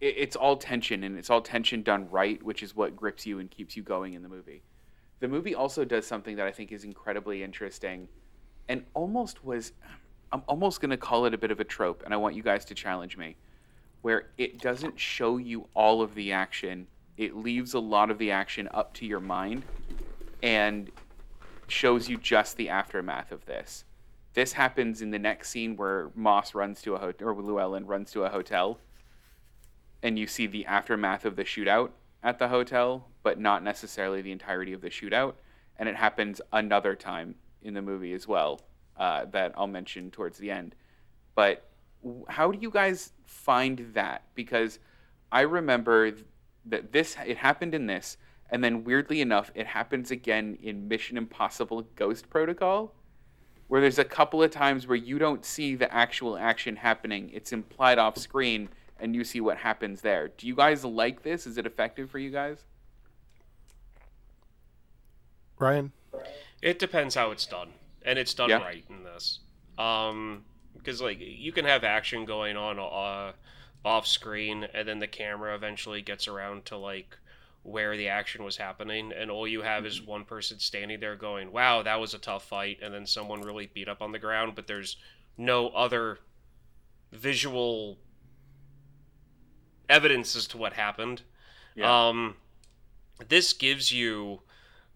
it, 0.00 0.14
it's 0.18 0.34
all 0.34 0.56
tension 0.56 1.04
and 1.04 1.16
it's 1.16 1.30
all 1.30 1.40
tension 1.40 1.82
done 1.82 2.10
right, 2.10 2.42
which 2.42 2.64
is 2.64 2.74
what 2.74 2.96
grips 2.96 3.24
you 3.24 3.38
and 3.38 3.48
keeps 3.48 3.76
you 3.76 3.84
going 3.84 4.14
in 4.14 4.22
the 4.22 4.28
movie. 4.28 4.62
The 5.22 5.28
movie 5.28 5.54
also 5.54 5.84
does 5.84 6.04
something 6.04 6.34
that 6.34 6.48
I 6.48 6.50
think 6.50 6.72
is 6.72 6.82
incredibly 6.82 7.44
interesting, 7.44 8.08
and 8.68 8.84
almost 8.92 9.44
was. 9.44 9.72
I'm 10.32 10.42
almost 10.48 10.80
going 10.80 10.90
to 10.90 10.96
call 10.96 11.26
it 11.26 11.34
a 11.34 11.38
bit 11.38 11.52
of 11.52 11.60
a 11.60 11.64
trope, 11.64 12.02
and 12.04 12.12
I 12.12 12.16
want 12.16 12.34
you 12.34 12.42
guys 12.42 12.64
to 12.64 12.74
challenge 12.74 13.16
me. 13.16 13.36
Where 14.00 14.30
it 14.36 14.58
doesn't 14.58 14.98
show 14.98 15.36
you 15.36 15.68
all 15.74 16.02
of 16.02 16.16
the 16.16 16.32
action, 16.32 16.88
it 17.16 17.36
leaves 17.36 17.74
a 17.74 17.78
lot 17.78 18.10
of 18.10 18.18
the 18.18 18.32
action 18.32 18.68
up 18.74 18.94
to 18.94 19.06
your 19.06 19.20
mind, 19.20 19.62
and 20.42 20.90
shows 21.68 22.08
you 22.08 22.16
just 22.16 22.56
the 22.56 22.68
aftermath 22.68 23.30
of 23.30 23.46
this. 23.46 23.84
This 24.34 24.52
happens 24.54 25.02
in 25.02 25.12
the 25.12 25.20
next 25.20 25.50
scene 25.50 25.76
where 25.76 26.10
Moss 26.16 26.52
runs 26.52 26.82
to 26.82 26.96
a 26.96 26.98
hotel, 26.98 27.28
or 27.28 27.40
Llewellyn 27.40 27.86
runs 27.86 28.10
to 28.10 28.24
a 28.24 28.28
hotel, 28.28 28.80
and 30.02 30.18
you 30.18 30.26
see 30.26 30.48
the 30.48 30.66
aftermath 30.66 31.24
of 31.24 31.36
the 31.36 31.44
shootout 31.44 31.90
at 32.22 32.38
the 32.38 32.48
hotel, 32.48 33.08
but 33.22 33.38
not 33.38 33.62
necessarily 33.62 34.22
the 34.22 34.32
entirety 34.32 34.72
of 34.72 34.80
the 34.80 34.90
shootout. 34.90 35.34
And 35.76 35.88
it 35.88 35.96
happens 35.96 36.40
another 36.52 36.94
time 36.94 37.34
in 37.62 37.74
the 37.74 37.82
movie 37.82 38.12
as 38.12 38.28
well, 38.28 38.60
uh, 38.96 39.26
that 39.26 39.52
I'll 39.56 39.66
mention 39.66 40.10
towards 40.10 40.38
the 40.38 40.50
end. 40.50 40.74
But 41.34 41.68
how 42.28 42.50
do 42.52 42.58
you 42.60 42.70
guys 42.70 43.12
find 43.24 43.90
that? 43.94 44.22
Because 44.34 44.78
I 45.30 45.42
remember 45.42 46.12
that 46.66 46.92
this 46.92 47.16
it 47.26 47.38
happened 47.38 47.74
in 47.74 47.86
this, 47.86 48.16
and 48.50 48.62
then 48.62 48.84
weirdly 48.84 49.20
enough, 49.20 49.50
it 49.54 49.66
happens 49.66 50.10
again 50.10 50.58
in 50.62 50.88
Mission 50.88 51.16
Impossible 51.16 51.86
Ghost 51.96 52.28
Protocol 52.28 52.94
where 53.72 53.80
there's 53.80 53.98
a 53.98 54.04
couple 54.04 54.42
of 54.42 54.50
times 54.50 54.86
where 54.86 54.98
you 54.98 55.18
don't 55.18 55.46
see 55.46 55.74
the 55.74 55.90
actual 55.90 56.36
action 56.36 56.76
happening. 56.76 57.30
It's 57.32 57.52
implied 57.52 57.96
off 57.96 58.18
screen 58.18 58.68
and 59.02 59.16
you 59.16 59.24
see 59.24 59.40
what 59.40 59.58
happens 59.58 60.00
there. 60.00 60.28
Do 60.28 60.46
you 60.46 60.54
guys 60.54 60.84
like 60.84 61.24
this? 61.24 61.44
Is 61.44 61.58
it 61.58 61.66
effective 61.66 62.08
for 62.08 62.20
you 62.20 62.30
guys? 62.30 62.58
Ryan, 65.58 65.92
It 66.62 66.78
depends 66.78 67.16
how 67.16 67.32
it's 67.32 67.44
done, 67.46 67.72
and 68.02 68.18
it's 68.18 68.32
done 68.32 68.50
Yeah. 68.50 68.62
right 68.62 68.84
in 68.88 69.02
this. 69.02 69.40
Um, 69.76 70.44
because 70.76 71.02
like 71.02 71.18
you 71.20 71.50
can 71.52 71.64
have 71.64 71.82
action 71.84 72.24
going 72.24 72.56
on 72.56 72.78
uh, 72.78 73.32
off 73.84 74.06
screen, 74.06 74.64
and 74.72 74.86
then 74.86 75.00
the 75.00 75.08
camera 75.08 75.54
eventually 75.54 76.00
gets 76.00 76.28
around 76.28 76.64
to 76.66 76.76
like 76.76 77.16
where 77.64 77.96
the 77.96 78.08
action 78.08 78.44
was 78.44 78.56
happening, 78.56 79.12
and 79.12 79.30
all 79.30 79.46
you 79.46 79.62
have 79.62 79.84
is 79.84 80.00
one 80.02 80.24
person 80.24 80.58
standing 80.58 81.00
there 81.00 81.16
going, 81.16 81.52
"Wow, 81.52 81.82
that 81.82 82.00
was 82.00 82.14
a 82.14 82.18
tough 82.18 82.44
fight," 82.44 82.78
and 82.82 82.94
then 82.94 83.06
someone 83.06 83.40
really 83.42 83.66
beat 83.66 83.88
up 83.88 84.02
on 84.02 84.12
the 84.12 84.18
ground, 84.18 84.54
but 84.54 84.66
there's 84.66 84.96
no 85.36 85.68
other 85.70 86.18
visual 87.12 87.98
evidence 89.92 90.34
as 90.34 90.46
to 90.48 90.56
what 90.58 90.72
happened. 90.72 91.22
Yeah. 91.74 92.08
Um, 92.08 92.36
this 93.28 93.52
gives 93.52 93.92
you 93.92 94.40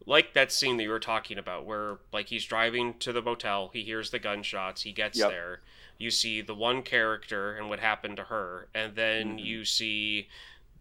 like 0.06 0.34
that 0.34 0.50
scene 0.52 0.76
that 0.78 0.82
you 0.84 0.90
were 0.90 1.00
talking 1.00 1.38
about 1.38 1.64
where 1.66 1.98
like 2.12 2.28
he's 2.28 2.44
driving 2.44 2.94
to 2.98 3.12
the 3.12 3.20
motel 3.22 3.70
he 3.72 3.82
hears 3.82 4.10
the 4.10 4.18
gunshots 4.18 4.82
he 4.82 4.92
gets 4.92 5.18
Yep. 5.18 5.30
there 5.30 5.60
you 5.98 6.10
see 6.10 6.40
the 6.42 6.54
one 6.54 6.82
character 6.82 7.56
and 7.56 7.68
what 7.68 7.80
happened 7.80 8.16
to 8.16 8.24
her 8.24 8.68
and 8.74 8.94
then 8.94 9.38
Mhm. 9.38 9.44
you 9.44 9.64
see 9.64 10.28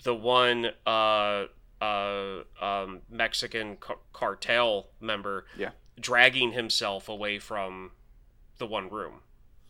the 0.03 0.13
one 0.13 0.71
uh 0.85 1.45
uh 1.81 2.43
um 2.61 3.01
mexican 3.09 3.77
ca- 3.77 3.95
cartel 4.13 4.87
member 4.99 5.45
Yeah. 5.57 5.71
dragging 5.99 6.51
himself 6.51 7.09
away 7.09 7.39
from 7.39 7.91
the 8.59 8.67
one 8.67 8.89
room 8.89 9.21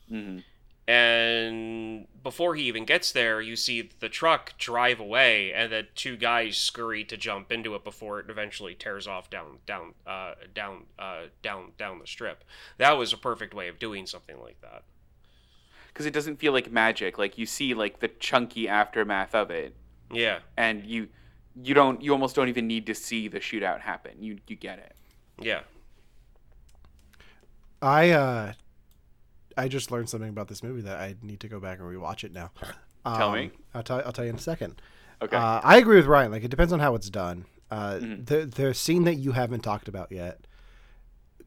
hmm 0.09 0.39
and 0.87 2.07
before 2.23 2.55
he 2.55 2.63
even 2.63 2.85
gets 2.85 3.11
there, 3.11 3.41
you 3.41 3.55
see 3.55 3.89
the 3.99 4.09
truck 4.09 4.53
drive 4.57 4.99
away, 4.99 5.51
and 5.53 5.71
the 5.71 5.83
two 5.95 6.15
guys 6.17 6.57
scurry 6.57 7.03
to 7.05 7.17
jump 7.17 7.51
into 7.51 7.73
it 7.75 7.83
before 7.83 8.19
it 8.19 8.29
eventually 8.29 8.75
tears 8.75 9.07
off 9.07 9.29
down, 9.29 9.57
down, 9.65 9.93
uh, 10.05 10.33
down, 10.53 10.83
uh, 10.99 11.23
down, 11.41 11.71
down 11.77 11.99
the 11.99 12.07
strip. 12.07 12.43
That 12.77 12.93
was 12.97 13.13
a 13.13 13.17
perfect 13.17 13.53
way 13.53 13.67
of 13.67 13.79
doing 13.79 14.05
something 14.05 14.39
like 14.41 14.61
that. 14.61 14.83
Because 15.87 16.05
it 16.05 16.13
doesn't 16.13 16.37
feel 16.39 16.51
like 16.53 16.71
magic. 16.71 17.17
Like 17.17 17.37
you 17.37 17.45
see 17.45 17.73
like 17.73 17.99
the 17.99 18.09
chunky 18.09 18.67
aftermath 18.67 19.33
of 19.33 19.49
it, 19.49 19.75
Yeah, 20.11 20.39
and 20.57 20.85
you 20.85 21.07
you 21.63 21.73
don't 21.73 22.01
you 22.01 22.11
almost 22.11 22.35
don't 22.35 22.49
even 22.49 22.67
need 22.67 22.85
to 22.87 22.93
see 22.95 23.27
the 23.27 23.39
shootout 23.39 23.79
happen. 23.81 24.11
You 24.21 24.39
you 24.47 24.55
get 24.55 24.77
it. 24.79 24.95
yeah. 25.41 25.61
I 27.81 28.09
uh, 28.11 28.53
I 29.57 29.67
just 29.67 29.91
learned 29.91 30.09
something 30.09 30.29
about 30.29 30.47
this 30.47 30.61
movie 30.63 30.81
that 30.81 30.97
I 30.99 31.15
need 31.21 31.39
to 31.41 31.47
go 31.47 31.59
back 31.59 31.79
and 31.79 31.87
rewatch 31.87 32.23
it 32.23 32.33
now. 32.33 32.51
Tell 33.05 33.29
Um, 33.29 33.33
me. 33.35 33.51
I'll 33.73 33.83
tell. 33.83 34.01
I'll 34.05 34.11
tell 34.11 34.25
you 34.25 34.31
in 34.31 34.35
a 34.37 34.39
second. 34.39 34.81
Okay. 35.21 35.37
Uh, 35.37 35.61
I 35.63 35.77
agree 35.77 35.97
with 35.97 36.07
Ryan. 36.07 36.31
Like 36.31 36.43
it 36.43 36.49
depends 36.49 36.73
on 36.73 36.79
how 36.79 36.95
it's 36.95 37.09
done. 37.09 37.45
Uh, 37.71 37.93
Mhm. 38.01 38.25
The 38.25 38.45
the 38.45 38.73
scene 38.73 39.03
that 39.05 39.15
you 39.15 39.31
haven't 39.33 39.61
talked 39.61 39.87
about 39.87 40.11
yet 40.11 40.45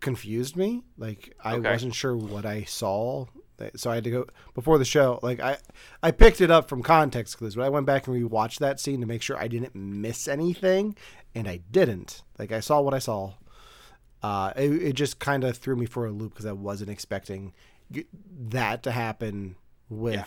confused 0.01 0.57
me. 0.57 0.83
Like 0.97 1.35
I 1.43 1.55
Okay. 1.57 1.71
wasn't 1.71 1.95
sure 1.95 2.17
what 2.17 2.47
I 2.47 2.63
saw, 2.65 3.27
so 3.75 3.91
I 3.91 3.97
had 3.97 4.05
to 4.05 4.11
go 4.11 4.27
before 4.55 4.79
the 4.79 4.85
show. 4.85 5.19
Like 5.23 5.41
I 5.41 5.59
I 6.03 6.11
picked 6.13 6.41
it 6.41 6.51
up 6.51 6.69
from 6.69 6.83
context 6.83 7.39
clues, 7.39 7.57
but 7.57 7.65
I 7.65 7.69
went 7.69 7.87
back 7.87 8.07
and 8.07 8.17
rewatched 8.17 8.59
that 8.61 8.79
scene 8.81 9.01
to 9.01 9.07
make 9.07 9.23
sure 9.23 9.37
I 9.37 9.49
didn't 9.49 9.75
miss 9.75 10.29
anything, 10.29 10.97
and 11.35 11.49
I 11.49 11.59
didn't. 11.71 12.23
Like 12.39 12.53
I 12.53 12.61
saw 12.61 12.81
what 12.81 12.95
I 12.95 12.99
saw. 13.01 13.35
Uh, 14.23 14.53
it, 14.57 14.71
it 14.83 14.93
just 14.95 15.19
kind 15.21 15.45
of 15.45 15.57
threw 15.57 15.77
me 15.77 15.87
for 15.87 16.07
a 16.07 16.11
loop 16.11 16.33
because 16.33 16.47
I 16.47 16.53
wasn't 16.53 16.91
expecting 16.91 17.53
that 18.51 18.83
to 18.85 18.91
happen 18.93 19.57
with. 19.89 20.15
Yeah. 20.15 20.25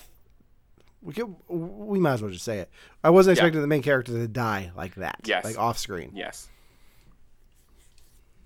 We 1.03 1.13
could, 1.13 1.33
we 1.47 1.99
might 1.99 2.13
as 2.13 2.21
well 2.21 2.29
just 2.31 2.45
say 2.45 2.59
it. 2.59 2.69
I 3.03 3.09
wasn't 3.09 3.35
Yeah. 3.37 3.41
expecting 3.41 3.61
the 3.61 3.67
main 3.67 3.81
character 3.81 4.11
to 4.13 4.27
die 4.27 4.71
like 4.75 4.95
that. 4.95 5.21
Yes. 5.25 5.43
Like 5.43 5.57
off 5.57 5.79
screen. 5.79 6.11
Yes. 6.13 6.47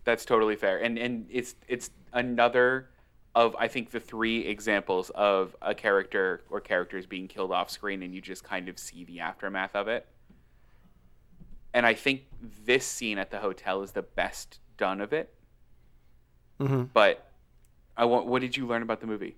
That's 0.05 0.24
totally 0.24 0.55
fair. 0.55 0.78
And 0.78 0.97
and 0.97 1.28
it's 1.30 1.55
it's 1.68 1.89
another 2.13 2.89
of 3.34 3.55
I 3.59 3.68
think 3.68 3.89
the 3.91 3.99
three 3.99 4.45
examples 4.45 5.09
of 5.16 5.55
a 5.61 5.74
character 5.76 6.43
or 6.49 6.61
characters 6.61 7.05
being 7.05 7.28
killed 7.28 7.51
off 7.51 7.70
screen 7.70 8.03
and 8.03 8.13
you 8.13 8.22
just 8.22 8.43
kind 8.43 8.70
of 8.70 8.78
see 8.80 9.03
the 9.03 9.20
aftermath 9.20 9.76
of 9.76 9.88
it. 9.88 10.05
And 11.74 11.86
I 11.86 11.93
think 11.93 12.22
this 12.66 12.86
scene 12.86 13.18
at 13.18 13.32
the 13.32 13.39
hotel 13.39 13.82
is 13.84 13.91
the 13.91 14.03
best 14.03 14.59
done 14.78 15.01
of 15.01 15.11
it. 15.11 15.34
hmm 16.57 16.84
But 16.84 17.30
I 17.97 18.05
want 18.05 18.25
what 18.27 18.41
did 18.41 18.57
you 18.57 18.65
learn 18.67 18.81
about 18.81 18.99
the 19.01 19.07
movie? 19.07 19.37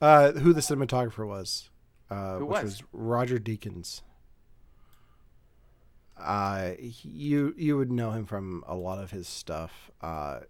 Uh, 0.00 0.32
who 0.32 0.52
the 0.52 0.60
cinematographer 0.60 1.26
was? 1.26 1.70
Uh, 2.10 2.38
Who 2.38 2.46
which 2.46 2.62
was? 2.62 2.82
Roger 2.92 3.38
Deakins. 3.38 4.02
Uh, 6.16 6.70
he- 6.78 7.08
you 7.08 7.54
you 7.56 7.76
would 7.76 7.90
know 7.92 8.10
him 8.12 8.24
from 8.24 8.64
a 8.66 8.74
lot 8.74 8.98
of 9.02 9.10
his 9.10 9.28
stuff. 9.28 9.90
Uh, 10.00 10.40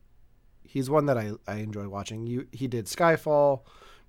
he's 0.63 0.89
one 0.89 1.07
that 1.07 1.19
I, 1.19 1.33
I 1.47 1.57
enjoy 1.57 1.89
watching. 1.89 2.27
You 2.27 2.47
he 2.53 2.69
did 2.69 2.87
Skyfall, 2.87 3.63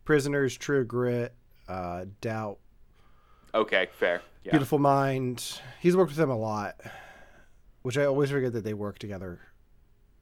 Prisoners, 0.05 0.55
True 0.57 0.85
Grit, 0.85 1.33
uh, 1.67 2.05
Doubt, 2.21 2.59
Okay, 3.55 3.87
fair. 3.97 4.21
Yeah. 4.43 4.51
Beautiful 4.51 4.77
Mind. 4.79 5.59
He's 5.79 5.95
worked 5.97 6.11
with 6.11 6.17
them 6.17 6.29
a 6.29 6.37
lot, 6.37 6.75
which 7.81 7.97
I 7.97 8.05
always 8.05 8.29
forget 8.29 8.53
that 8.53 8.63
they 8.63 8.73
work 8.75 8.99
together 8.99 9.39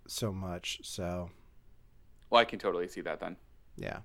so 0.07 0.31
much. 0.31 0.79
So 0.83 1.29
Well, 2.35 2.41
I 2.41 2.45
can 2.45 2.59
totally 2.59 2.89
see 2.89 2.99
that 2.99 3.21
then. 3.21 3.37
yeah, 3.77 3.99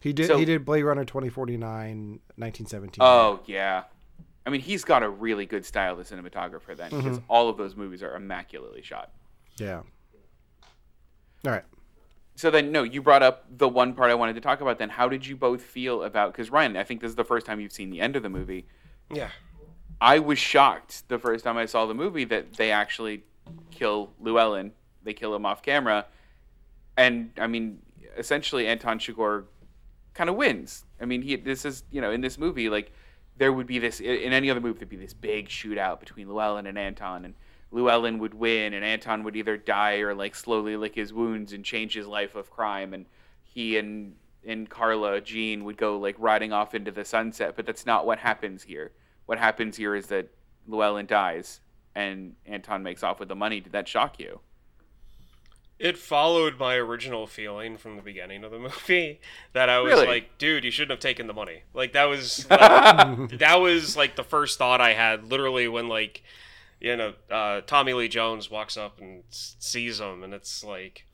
he 0.00 0.12
did 0.12 0.28
So- 0.28 0.38
he 0.38 0.44
did 0.44 0.64
Blade 0.64 0.84
Runner 0.84 1.04
2049, 1.04 2.20
1917. 2.36 2.98
Oh 3.00 3.40
yeah, 3.46 3.82
I 4.46 4.50
mean 4.50 4.60
he's 4.60 4.84
got 4.84 5.02
a 5.02 5.08
really 5.08 5.44
good 5.44 5.64
style 5.64 5.98
as 5.98 6.12
a 6.12 6.14
cinematographer 6.16 6.76
then, 6.76 6.90
Mm-hmm. 6.92 6.98
because 7.02 7.20
all 7.28 7.48
of 7.48 7.56
those 7.56 7.74
movies 7.74 8.04
are 8.04 8.14
immaculately 8.14 8.82
shot. 8.82 9.10
yeah. 9.56 9.82
All 11.44 11.52
right. 11.52 11.64
So 12.36 12.50
then, 12.52 12.70
no, 12.70 12.84
you 12.84 13.02
brought 13.02 13.22
up 13.24 13.46
the 13.58 13.68
one 13.68 13.94
part 13.94 14.10
I 14.12 14.14
wanted 14.14 14.34
to 14.34 14.40
talk 14.40 14.60
about. 14.60 14.78
Then, 14.78 14.90
how 14.90 15.08
did 15.08 15.26
you 15.26 15.36
both 15.36 15.60
feel 15.62 16.04
about? 16.04 16.32
Because 16.32 16.50
Ryan, 16.50 16.76
I 16.76 16.84
think 16.84 17.00
this 17.00 17.08
is 17.10 17.16
the 17.16 17.24
first 17.24 17.46
time 17.46 17.58
you've 17.60 17.72
seen 17.72 17.90
the 17.90 18.00
end 18.00 18.14
of 18.14 18.22
the 18.22 18.28
movie. 18.28 18.66
Yeah. 19.12 19.30
I 20.00 20.20
was 20.20 20.38
shocked 20.38 21.08
the 21.08 21.18
first 21.18 21.42
time 21.44 21.56
I 21.56 21.66
saw 21.66 21.86
the 21.86 21.94
movie 21.94 22.24
that 22.26 22.52
they 22.54 22.70
actually 22.70 23.24
kill 23.72 24.12
Llewellyn. 24.20 24.70
They 25.02 25.14
kill 25.14 25.34
him 25.34 25.44
off 25.46 25.62
camera, 25.62 26.06
and 26.98 27.30
I 27.38 27.46
mean, 27.46 27.78
essentially, 28.18 28.66
Anton 28.66 28.98
Chigurh 28.98 29.44
kind 30.12 30.28
of 30.28 30.36
wins. 30.36 30.84
I 31.00 31.06
mean, 31.06 31.22
he 31.22 31.36
this 31.36 31.64
is 31.64 31.84
you 31.90 32.00
know 32.00 32.10
in 32.10 32.20
this 32.20 32.36
movie 32.36 32.68
like 32.68 32.92
there 33.38 33.52
would 33.52 33.68
be 33.68 33.78
this 33.78 34.00
in 34.00 34.32
any 34.32 34.50
other 34.50 34.60
movie 34.60 34.80
there'd 34.80 34.88
be 34.88 34.96
this 34.96 35.14
big 35.14 35.48
shootout 35.48 36.00
between 36.00 36.28
Llewellyn 36.28 36.66
and 36.66 36.76
Anton 36.76 37.24
and 37.24 37.34
Llewellyn 37.70 38.18
would 38.18 38.34
win 38.34 38.74
and 38.74 38.84
Anton 38.84 39.22
would 39.22 39.36
either 39.36 39.56
die 39.56 39.98
or 39.98 40.12
like 40.12 40.34
slowly 40.34 40.76
lick 40.76 40.96
his 40.96 41.12
wounds 41.12 41.52
and 41.52 41.64
change 41.64 41.94
his 41.94 42.06
life 42.06 42.34
of 42.34 42.50
crime 42.50 42.92
and 42.92 43.06
he 43.44 43.78
and 43.78 44.16
and 44.44 44.68
Carla 44.68 45.20
Jean 45.20 45.64
would 45.64 45.76
go 45.76 45.98
like 45.98 46.16
riding 46.18 46.52
off 46.52 46.74
into 46.74 46.90
the 46.90 47.04
sunset 47.04 47.54
but 47.54 47.64
that's 47.64 47.86
not 47.86 48.04
what 48.04 48.18
happens 48.18 48.64
here. 48.64 48.90
What 49.26 49.38
happens 49.38 49.76
here 49.76 49.94
is 49.94 50.08
that 50.08 50.30
Llewellyn 50.66 51.06
dies 51.06 51.60
and 51.94 52.34
Anton 52.44 52.82
makes 52.82 53.04
off 53.04 53.20
with 53.20 53.28
the 53.28 53.36
money. 53.36 53.60
Did 53.60 53.72
that 53.72 53.86
shock 53.86 54.18
you? 54.18 54.40
It 55.78 55.96
followed 55.96 56.58
my 56.58 56.74
original 56.74 57.26
feeling 57.28 57.76
from 57.76 57.96
the 57.96 58.02
beginning 58.02 58.42
of 58.44 58.50
the 58.50 58.58
movie 58.68 59.20
that 59.52 59.68
I 59.68 59.78
was 59.80 59.92
Really? 59.92 60.06
like, 60.06 60.38
dude, 60.38 60.64
you 60.64 60.70
shouldn't 60.70 60.90
have 60.90 61.00
taken 61.00 61.26
the 61.28 61.32
money. 61.32 61.62
Like 61.72 61.92
that 61.92 62.04
was 62.04 62.46
like, 62.50 63.38
that 63.38 63.56
was 63.60 63.96
like 63.96 64.16
the 64.16 64.24
first 64.24 64.58
thought 64.58 64.80
I 64.80 64.94
had 64.94 65.24
literally 65.30 65.68
when 65.68 65.88
like 65.88 66.22
you 66.80 66.96
know 66.96 67.14
uh, 67.30 67.60
Tommy 67.62 67.92
Lee 67.92 68.08
Jones 68.08 68.50
walks 68.50 68.76
up 68.76 69.00
and 69.00 69.22
sees 69.30 70.00
him 70.00 70.22
and 70.22 70.32
it's 70.34 70.62
like 70.64 71.06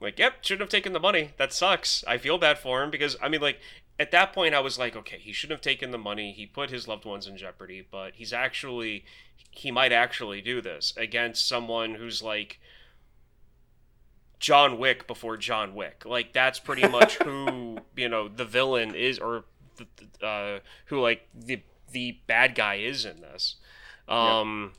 like 0.00 0.18
yep 0.18 0.42
shouldn't 0.44 0.62
have 0.62 0.68
taken 0.68 0.92
the 0.92 1.00
money 1.00 1.30
that 1.38 1.52
sucks 1.52 2.04
I 2.06 2.18
feel 2.18 2.38
bad 2.38 2.58
for 2.58 2.82
him 2.82 2.90
because 2.90 3.16
I 3.22 3.28
mean 3.28 3.40
like 3.40 3.60
at 3.98 4.10
that 4.10 4.32
point 4.32 4.54
I 4.54 4.60
was 4.60 4.78
like 4.78 4.94
okay 4.96 5.18
he 5.18 5.32
shouldn't 5.32 5.56
have 5.58 5.62
taken 5.62 5.90
the 5.90 5.98
money 5.98 6.32
he 6.32 6.44
put 6.46 6.70
his 6.70 6.86
loved 6.88 7.04
ones 7.04 7.26
in 7.26 7.36
jeopardy 7.36 7.86
but 7.88 8.14
he's 8.16 8.32
actually 8.32 9.04
he 9.50 9.70
might 9.70 9.92
actually 9.92 10.42
do 10.42 10.60
this 10.60 10.92
against 10.96 11.48
someone 11.48 11.94
who's 11.94 12.20
like 12.22 12.58
John 14.46 14.78
Wick 14.78 15.08
before 15.08 15.36
John 15.36 15.74
Wick. 15.74 16.04
Like 16.06 16.32
that's 16.32 16.60
pretty 16.60 16.86
much 16.98 17.16
who 17.16 17.78
you 17.96 18.08
know 18.08 18.28
the 18.28 18.44
villain 18.44 18.94
is, 18.94 19.18
or 19.18 19.42
the, 19.74 20.24
uh, 20.24 20.60
who 20.84 21.00
like 21.00 21.26
the 21.34 21.62
the 21.90 22.20
bad 22.28 22.54
guy 22.54 22.76
is 22.76 23.04
in 23.04 23.20
this. 23.22 23.56
Um, 24.06 24.74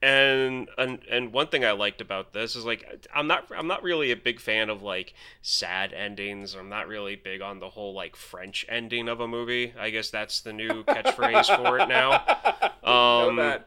and 0.00 0.70
and 0.78 1.00
and 1.10 1.34
one 1.34 1.48
thing 1.48 1.66
I 1.66 1.72
liked 1.72 2.00
about 2.00 2.32
this 2.32 2.56
is 2.56 2.64
like 2.64 3.06
I'm 3.14 3.26
not 3.26 3.48
I'm 3.54 3.66
not 3.66 3.82
really 3.82 4.10
a 4.10 4.16
big 4.16 4.40
fan 4.40 4.70
of 4.70 4.82
like 4.82 5.12
sad 5.42 5.92
endings. 5.92 6.54
I'm 6.54 6.70
not 6.70 6.88
really 6.88 7.16
big 7.16 7.42
on 7.42 7.58
the 7.58 7.68
whole 7.68 7.92
like 7.92 8.16
French 8.16 8.64
ending 8.70 9.06
of 9.06 9.20
a 9.20 9.28
movie. 9.28 9.74
I 9.78 9.90
guess 9.90 10.08
that's 10.08 10.40
the 10.40 10.54
new 10.54 10.82
catchphrase 10.84 11.54
for 11.54 11.78
it 11.78 11.88
now. 11.90 12.24
Um, 12.84 13.36
know 13.36 13.60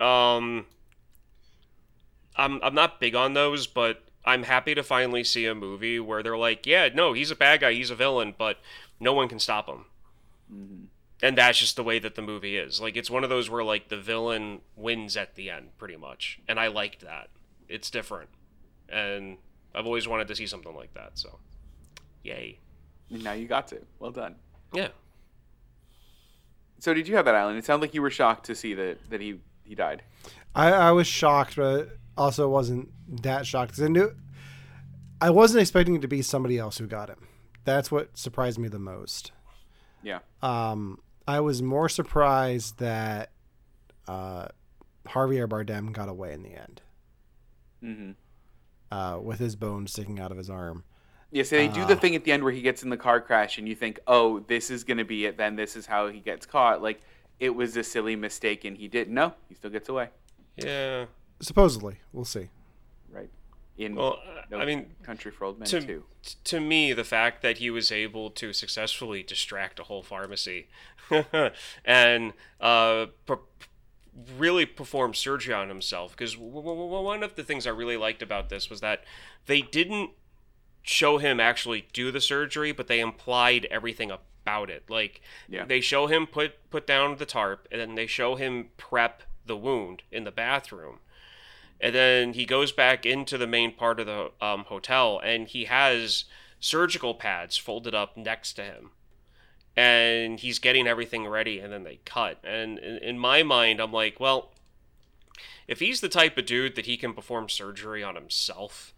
that. 0.00 0.04
um, 0.04 0.66
I'm 2.36 2.60
I'm 2.62 2.74
not 2.74 3.00
big 3.00 3.14
on 3.14 3.34
those, 3.34 3.66
but 3.66 4.02
I'm 4.24 4.44
happy 4.44 4.74
to 4.74 4.82
finally 4.82 5.24
see 5.24 5.46
a 5.46 5.54
movie 5.54 6.00
where 6.00 6.22
they're 6.22 6.36
like, 6.36 6.66
yeah, 6.66 6.88
no, 6.92 7.12
he's 7.12 7.30
a 7.30 7.36
bad 7.36 7.60
guy, 7.60 7.72
he's 7.72 7.90
a 7.90 7.94
villain, 7.94 8.34
but 8.36 8.58
no 8.98 9.12
one 9.12 9.28
can 9.28 9.38
stop 9.38 9.68
him. 9.68 9.84
Mm-hmm. 10.52 10.84
And 11.22 11.38
that's 11.38 11.58
just 11.58 11.76
the 11.76 11.84
way 11.84 11.98
that 11.98 12.16
the 12.16 12.22
movie 12.22 12.56
is. 12.56 12.80
Like 12.80 12.96
it's 12.96 13.10
one 13.10 13.24
of 13.24 13.30
those 13.30 13.48
where 13.48 13.64
like 13.64 13.88
the 13.88 13.96
villain 13.96 14.60
wins 14.76 15.16
at 15.16 15.36
the 15.36 15.50
end, 15.50 15.76
pretty 15.78 15.96
much, 15.96 16.40
and 16.48 16.58
I 16.58 16.68
liked 16.68 17.00
that. 17.00 17.28
It's 17.68 17.90
different, 17.90 18.28
and 18.88 19.38
I've 19.74 19.86
always 19.86 20.06
wanted 20.06 20.28
to 20.28 20.36
see 20.36 20.46
something 20.46 20.74
like 20.74 20.92
that. 20.94 21.12
So, 21.18 21.38
yay! 22.22 22.58
Now 23.10 23.32
you 23.32 23.46
got 23.46 23.68
to. 23.68 23.80
Well 23.98 24.10
done. 24.10 24.34
Yeah. 24.72 24.88
So 26.78 26.92
did 26.92 27.08
you 27.08 27.16
have 27.16 27.24
that, 27.24 27.34
Allen? 27.34 27.56
It 27.56 27.64
sounded 27.64 27.86
like 27.86 27.94
you 27.94 28.02
were 28.02 28.10
shocked 28.10 28.44
to 28.46 28.54
see 28.54 28.74
that 28.74 28.98
that 29.08 29.20
he 29.20 29.40
he 29.64 29.74
died. 29.74 30.02
I, 30.54 30.70
I 30.70 30.90
was 30.92 31.06
shocked, 31.06 31.56
but 31.56 31.96
also 32.16 32.48
wasn't 32.48 32.90
that 33.22 33.46
shocked 33.46 33.72
because 33.72 33.82
I 33.84 33.88
knew 33.88 34.14
I 35.20 35.30
wasn't 35.30 35.62
expecting 35.62 35.94
it 35.96 36.02
to 36.02 36.08
be 36.08 36.22
somebody 36.22 36.58
else 36.58 36.78
who 36.78 36.86
got 36.86 37.08
him. 37.08 37.26
That's 37.64 37.90
what 37.90 38.16
surprised 38.18 38.58
me 38.58 38.68
the 38.68 38.78
most. 38.78 39.32
Yeah. 40.02 40.18
Um, 40.42 41.00
I 41.26 41.40
was 41.40 41.62
more 41.62 41.88
surprised 41.88 42.78
that 42.78 43.30
uh, 44.06 44.48
Javier 45.06 45.48
Bardem 45.48 45.92
got 45.92 46.08
away 46.08 46.32
in 46.34 46.42
the 46.42 46.50
end 46.54 46.82
hmm 47.80 48.10
uh, 48.92 49.18
with 49.20 49.38
his 49.40 49.56
bone 49.56 49.86
sticking 49.86 50.20
out 50.20 50.30
of 50.30 50.36
his 50.38 50.48
arm. 50.50 50.84
Yeah. 51.32 51.42
So 51.42 51.56
they 51.56 51.68
do 51.68 51.84
the 51.84 51.94
Ah. 51.94 51.98
thing 51.98 52.14
at 52.14 52.24
the 52.24 52.32
end 52.32 52.44
where 52.44 52.52
he 52.52 52.60
gets 52.62 52.82
in 52.84 52.90
the 52.90 52.96
car 52.96 53.20
crash, 53.20 53.58
and 53.58 53.66
you 53.68 53.74
think, 53.74 53.98
oh, 54.06 54.40
this 54.40 54.70
is 54.70 54.84
gonna 54.84 55.04
be 55.04 55.24
it. 55.26 55.36
Then 55.36 55.56
this 55.56 55.74
is 55.74 55.86
how 55.86 56.08
he 56.08 56.20
gets 56.20 56.46
caught. 56.46 56.80
Like 56.82 57.00
it 57.40 57.50
was 57.50 57.76
a 57.76 57.82
silly 57.82 58.14
mistake, 58.14 58.64
and 58.64 58.76
he 58.76 58.86
didn't. 58.88 59.14
No, 59.14 59.32
he 59.48 59.54
still 59.54 59.70
gets 59.70 59.88
away. 59.88 60.10
Yeah. 60.56 61.06
Supposedly, 61.44 61.96
we'll 62.12 62.24
see. 62.24 62.48
Right. 63.10 63.30
In 63.76 63.96
Well, 63.96 64.18
No 64.50 64.58
I 64.58 64.64
mean, 64.64 64.86
Country 65.02 65.30
for 65.30 65.44
Old 65.44 65.58
Men 65.58 65.68
to, 65.68 65.80
too. 65.80 66.04
to 66.44 66.60
me, 66.60 66.92
the 66.92 67.04
fact 67.04 67.42
that 67.42 67.58
he 67.58 67.70
was 67.70 67.90
able 67.92 68.30
to 68.30 68.52
successfully 68.52 69.22
distract 69.22 69.78
a 69.78 69.84
whole 69.84 70.02
pharmacy 70.02 70.68
and 71.84 72.32
uh, 72.60 73.06
per- 73.26 73.38
really 74.38 74.64
perform 74.64 75.12
surgery 75.12 75.52
on 75.54 75.68
himself, 75.68 76.12
because 76.12 76.34
w- 76.34 76.52
w- 76.54 76.76
w- 76.76 77.02
one 77.04 77.22
of 77.22 77.34
the 77.34 77.42
things 77.44 77.66
I 77.66 77.70
really 77.70 77.96
liked 77.96 78.22
about 78.22 78.48
this 78.48 78.70
was 78.70 78.80
that 78.80 79.04
they 79.46 79.60
didn't 79.60 80.10
show 80.82 81.18
him 81.18 81.40
actually 81.40 81.88
do 81.92 82.10
the 82.12 82.20
surgery, 82.20 82.70
but 82.72 82.86
they 82.86 83.00
implied 83.00 83.66
everything 83.70 84.10
about 84.10 84.70
it. 84.70 84.84
Like 84.88 85.20
Yeah. 85.48 85.64
they 85.64 85.80
show 85.80 86.06
him 86.06 86.26
put 86.26 86.70
put 86.70 86.86
down 86.86 87.16
the 87.16 87.26
tarp, 87.26 87.66
and 87.72 87.80
then 87.80 87.94
they 87.96 88.06
show 88.06 88.36
him 88.36 88.68
prep 88.76 89.22
the 89.46 89.56
wound 89.56 90.02
in 90.12 90.24
the 90.24 90.30
bathroom 90.30 91.00
and 91.80 91.94
then 91.94 92.32
he 92.32 92.44
goes 92.44 92.72
back 92.72 93.04
into 93.04 93.36
the 93.36 93.46
main 93.46 93.74
part 93.74 94.00
of 94.00 94.06
the 94.06 94.30
um, 94.40 94.64
hotel 94.64 95.20
and 95.22 95.48
he 95.48 95.64
has 95.64 96.24
surgical 96.60 97.14
pads 97.14 97.56
folded 97.56 97.94
up 97.94 98.16
next 98.16 98.54
to 98.54 98.62
him. 98.62 98.90
And 99.76 100.38
he's 100.38 100.60
getting 100.60 100.86
everything 100.86 101.26
ready 101.26 101.58
and 101.58 101.72
then 101.72 101.82
they 101.82 101.98
cut. 102.04 102.38
And 102.44 102.78
in, 102.78 102.98
in 102.98 103.18
my 103.18 103.42
mind 103.42 103.80
i'm 103.80 103.92
like 103.92 104.20
well 104.20 104.52
if 105.66 105.80
he's 105.80 106.00
the 106.00 106.08
type 106.08 106.38
of 106.38 106.46
dude 106.46 106.76
that 106.76 106.86
he 106.86 106.96
can 106.96 107.12
perform 107.12 107.48
surgery 107.48 108.02
on 108.02 108.14
himself 108.14 108.94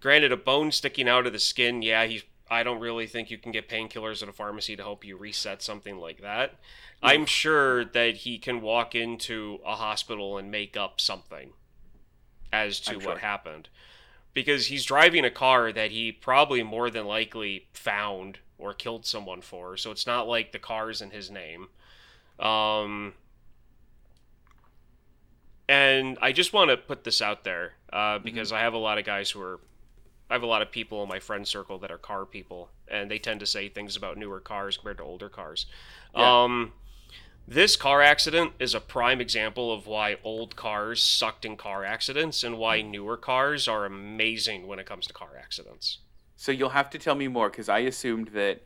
granted 0.00 0.32
a 0.32 0.36
bone 0.36 0.70
sticking 0.70 1.08
out 1.08 1.26
of 1.26 1.32
the 1.32 1.38
skin 1.38 1.80
yeah 1.80 2.04
he's 2.04 2.22
i 2.50 2.62
don't 2.62 2.80
really 2.80 3.06
think 3.06 3.30
you 3.30 3.38
can 3.38 3.52
get 3.52 3.68
painkillers 3.68 4.22
at 4.22 4.28
a 4.28 4.32
pharmacy 4.32 4.76
to 4.76 4.82
help 4.82 5.04
you 5.04 5.16
reset 5.16 5.62
something 5.62 5.96
like 5.96 6.20
that. 6.20 6.54
I'm 7.02 7.26
sure 7.26 7.84
that 7.84 8.16
he 8.16 8.38
can 8.38 8.62
walk 8.62 8.94
into 8.94 9.60
a 9.64 9.74
hospital 9.74 10.38
and 10.38 10.50
make 10.50 10.76
up 10.76 11.00
something 11.00 11.52
as 12.52 12.80
to 12.80 12.92
I'm 12.92 12.96
what 12.96 13.02
sure. 13.04 13.18
happened 13.18 13.68
because 14.32 14.66
he's 14.66 14.84
driving 14.84 15.24
a 15.24 15.30
car 15.30 15.72
that 15.72 15.90
he 15.92 16.10
probably 16.12 16.62
more 16.62 16.90
than 16.90 17.06
likely 17.06 17.66
found 17.72 18.38
or 18.58 18.72
killed 18.74 19.04
someone 19.06 19.40
for 19.40 19.76
so 19.76 19.90
it's 19.90 20.06
not 20.06 20.26
like 20.28 20.52
the 20.52 20.58
car's 20.58 21.00
in 21.02 21.10
his 21.10 21.30
name 21.30 21.68
um 22.40 23.14
and 25.68 26.18
i 26.20 26.32
just 26.32 26.52
want 26.52 26.70
to 26.70 26.76
put 26.76 27.04
this 27.04 27.20
out 27.22 27.44
there 27.44 27.72
uh, 27.92 28.18
because 28.18 28.52
i 28.52 28.60
have 28.60 28.74
a 28.74 28.78
lot 28.78 28.98
of 28.98 29.04
guys 29.04 29.30
who 29.30 29.40
are 29.40 29.60
i 30.30 30.34
have 30.34 30.42
a 30.42 30.46
lot 30.46 30.62
of 30.62 30.70
people 30.70 31.02
in 31.02 31.08
my 31.08 31.18
friend 31.20 31.46
circle 31.46 31.78
that 31.78 31.90
are 31.90 31.98
car 31.98 32.24
people 32.24 32.70
and 32.88 33.10
they 33.10 33.18
tend 33.18 33.40
to 33.40 33.46
say 33.46 33.68
things 33.68 33.96
about 33.96 34.16
newer 34.16 34.40
cars 34.40 34.76
compared 34.76 34.98
to 34.98 35.04
older 35.04 35.28
cars 35.28 35.66
Yeah. 36.16 36.44
um 36.44 36.72
this 37.46 37.76
car 37.76 38.00
accident 38.00 38.52
is 38.58 38.74
a 38.74 38.80
prime 38.80 39.20
example 39.20 39.72
of 39.72 39.86
why 39.86 40.16
old 40.24 40.56
cars 40.56 41.02
sucked 41.02 41.44
in 41.44 41.56
car 41.56 41.84
accidents 41.84 42.42
and 42.42 42.58
why 42.58 42.80
newer 42.80 43.16
cars 43.16 43.68
are 43.68 43.84
amazing 43.84 44.66
when 44.66 44.78
it 44.78 44.86
comes 44.86 45.06
to 45.06 45.12
car 45.12 45.36
accidents. 45.38 45.98
So 46.36 46.52
you'll 46.52 46.70
have 46.70 46.90
to 46.90 46.98
tell 46.98 47.14
me 47.14 47.28
more 47.28 47.50
because 47.50 47.68
I 47.68 47.80
assumed 47.80 48.28
that 48.28 48.62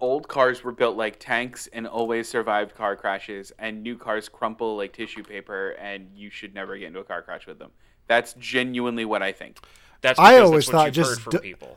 old 0.00 0.28
cars 0.28 0.64
were 0.64 0.72
built 0.72 0.96
like 0.96 1.18
tanks 1.18 1.66
and 1.72 1.86
always 1.86 2.28
survived 2.28 2.74
car 2.74 2.96
crashes, 2.96 3.52
and 3.58 3.82
new 3.82 3.96
cars 3.96 4.28
crumple 4.28 4.76
like 4.76 4.92
tissue 4.92 5.22
paper, 5.22 5.70
and 5.72 6.10
you 6.14 6.30
should 6.30 6.54
never 6.54 6.76
get 6.76 6.86
into 6.86 7.00
a 7.00 7.04
car 7.04 7.22
crash 7.22 7.46
with 7.46 7.58
them. 7.58 7.70
That's 8.06 8.32
genuinely 8.34 9.04
what 9.04 9.22
I 9.22 9.32
think. 9.32 9.58
That's 10.00 10.18
I 10.18 10.38
always 10.38 10.66
that's 10.66 10.72
thought 10.72 10.92
just 10.92 11.10
heard 11.10 11.20
from 11.20 11.30
d- 11.32 11.38
people. 11.38 11.76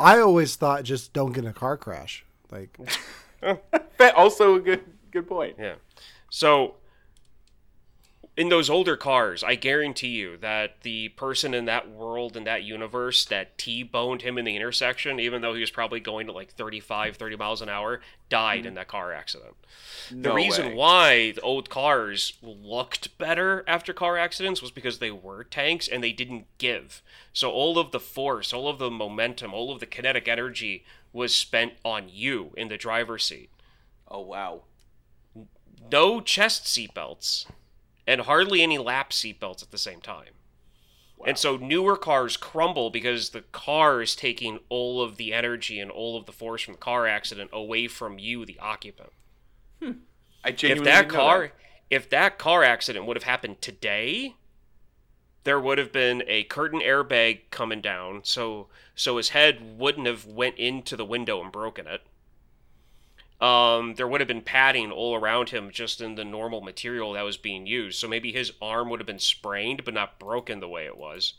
I 0.00 0.18
always 0.18 0.56
thought 0.56 0.84
just 0.84 1.12
don't 1.12 1.32
get 1.32 1.44
in 1.44 1.50
a 1.50 1.54
car 1.54 1.76
crash. 1.76 2.24
Like 2.50 2.78
But 3.40 4.14
also 4.14 4.56
a 4.56 4.60
good 4.60 4.84
good 5.10 5.26
point. 5.26 5.56
Yeah. 5.58 5.74
So 6.30 6.76
in 8.38 8.50
those 8.50 8.70
older 8.70 8.96
cars, 8.96 9.42
I 9.42 9.56
guarantee 9.56 10.10
you 10.10 10.36
that 10.36 10.82
the 10.82 11.08
person 11.10 11.54
in 11.54 11.64
that 11.64 11.90
world 11.90 12.36
in 12.36 12.44
that 12.44 12.62
universe 12.62 13.24
that 13.24 13.58
T-boned 13.58 14.22
him 14.22 14.38
in 14.38 14.44
the 14.44 14.54
intersection, 14.54 15.18
even 15.18 15.42
though 15.42 15.54
he 15.54 15.60
was 15.60 15.72
probably 15.72 15.98
going 15.98 16.28
to 16.28 16.32
like 16.32 16.52
35, 16.52 17.16
30 17.16 17.36
miles 17.36 17.60
an 17.62 17.68
hour, 17.68 18.00
died 18.28 18.60
mm-hmm. 18.60 18.68
in 18.68 18.74
that 18.74 18.86
car 18.86 19.12
accident. 19.12 19.56
No 20.12 20.30
The 20.30 20.34
reason 20.36 20.66
way. 20.68 20.74
why 20.74 21.32
the 21.32 21.40
old 21.40 21.68
cars 21.68 22.34
looked 22.40 23.18
better 23.18 23.64
after 23.66 23.92
car 23.92 24.16
accidents 24.16 24.62
was 24.62 24.70
because 24.70 25.00
they 25.00 25.10
were 25.10 25.42
tanks 25.42 25.88
and 25.88 26.00
they 26.00 26.12
didn't 26.12 26.46
give. 26.58 27.02
So 27.32 27.50
all 27.50 27.76
of 27.76 27.90
the 27.90 27.98
force, 27.98 28.52
all 28.52 28.68
of 28.68 28.78
the 28.78 28.88
momentum, 28.90 29.52
all 29.52 29.72
of 29.72 29.80
the 29.80 29.86
kinetic 29.86 30.28
energy 30.28 30.84
was 31.12 31.34
spent 31.34 31.72
on 31.84 32.08
you 32.08 32.52
in 32.56 32.68
the 32.68 32.76
driver's 32.76 33.24
seat 33.24 33.50
Oh 34.10 34.20
wow. 34.20 34.62
No 35.90 36.20
chest 36.20 36.64
seatbelts 36.64 37.46
and 38.06 38.22
hardly 38.22 38.62
any 38.62 38.78
lap 38.78 39.10
seatbelts 39.10 39.62
at 39.62 39.70
the 39.70 39.78
same 39.78 40.00
time. 40.00 40.34
And 41.26 41.36
so 41.36 41.56
newer 41.56 41.96
cars 41.96 42.36
crumble 42.36 42.90
because 42.90 43.30
the 43.30 43.42
car 43.42 44.00
is 44.00 44.14
taking 44.14 44.60
all 44.68 45.02
of 45.02 45.16
the 45.16 45.32
energy 45.32 45.80
and 45.80 45.90
all 45.90 46.16
of 46.16 46.26
the 46.26 46.32
force 46.32 46.62
from 46.62 46.74
the 46.74 46.78
car 46.78 47.06
accident 47.06 47.50
away 47.52 47.88
from 47.88 48.18
you, 48.18 48.44
the 48.44 48.58
occupant. 48.60 49.10
Hmm. 49.82 49.92
I 50.44 50.50
If 50.50 50.84
that 50.84 51.08
car 51.08 51.40
that. 51.42 51.52
if 51.90 52.08
that 52.10 52.38
car 52.38 52.62
accident 52.62 53.06
would 53.06 53.16
have 53.16 53.24
happened 53.24 53.60
today, 53.60 54.36
there 55.44 55.60
would 55.60 55.78
have 55.78 55.92
been 55.92 56.22
a 56.26 56.44
curtain 56.44 56.80
airbag 56.80 57.50
coming 57.50 57.80
down, 57.80 58.20
so 58.24 58.68
so 58.94 59.16
his 59.16 59.30
head 59.30 59.78
wouldn't 59.78 60.06
have 60.06 60.24
went 60.24 60.56
into 60.56 60.96
the 60.96 61.04
window 61.04 61.42
and 61.42 61.50
broken 61.50 61.86
it. 61.86 62.02
Um, 63.40 63.94
there 63.94 64.08
would 64.08 64.20
have 64.20 64.28
been 64.28 64.42
padding 64.42 64.90
all 64.90 65.14
around 65.14 65.50
him 65.50 65.70
just 65.70 66.00
in 66.00 66.16
the 66.16 66.24
normal 66.24 66.60
material 66.60 67.12
that 67.12 67.22
was 67.22 67.36
being 67.36 67.66
used. 67.66 67.98
So 67.98 68.08
maybe 68.08 68.32
his 68.32 68.52
arm 68.60 68.90
would 68.90 69.00
have 69.00 69.06
been 69.06 69.20
sprained 69.20 69.84
but 69.84 69.94
not 69.94 70.18
broken 70.18 70.60
the 70.60 70.68
way 70.68 70.86
it 70.86 70.96
was. 70.96 71.34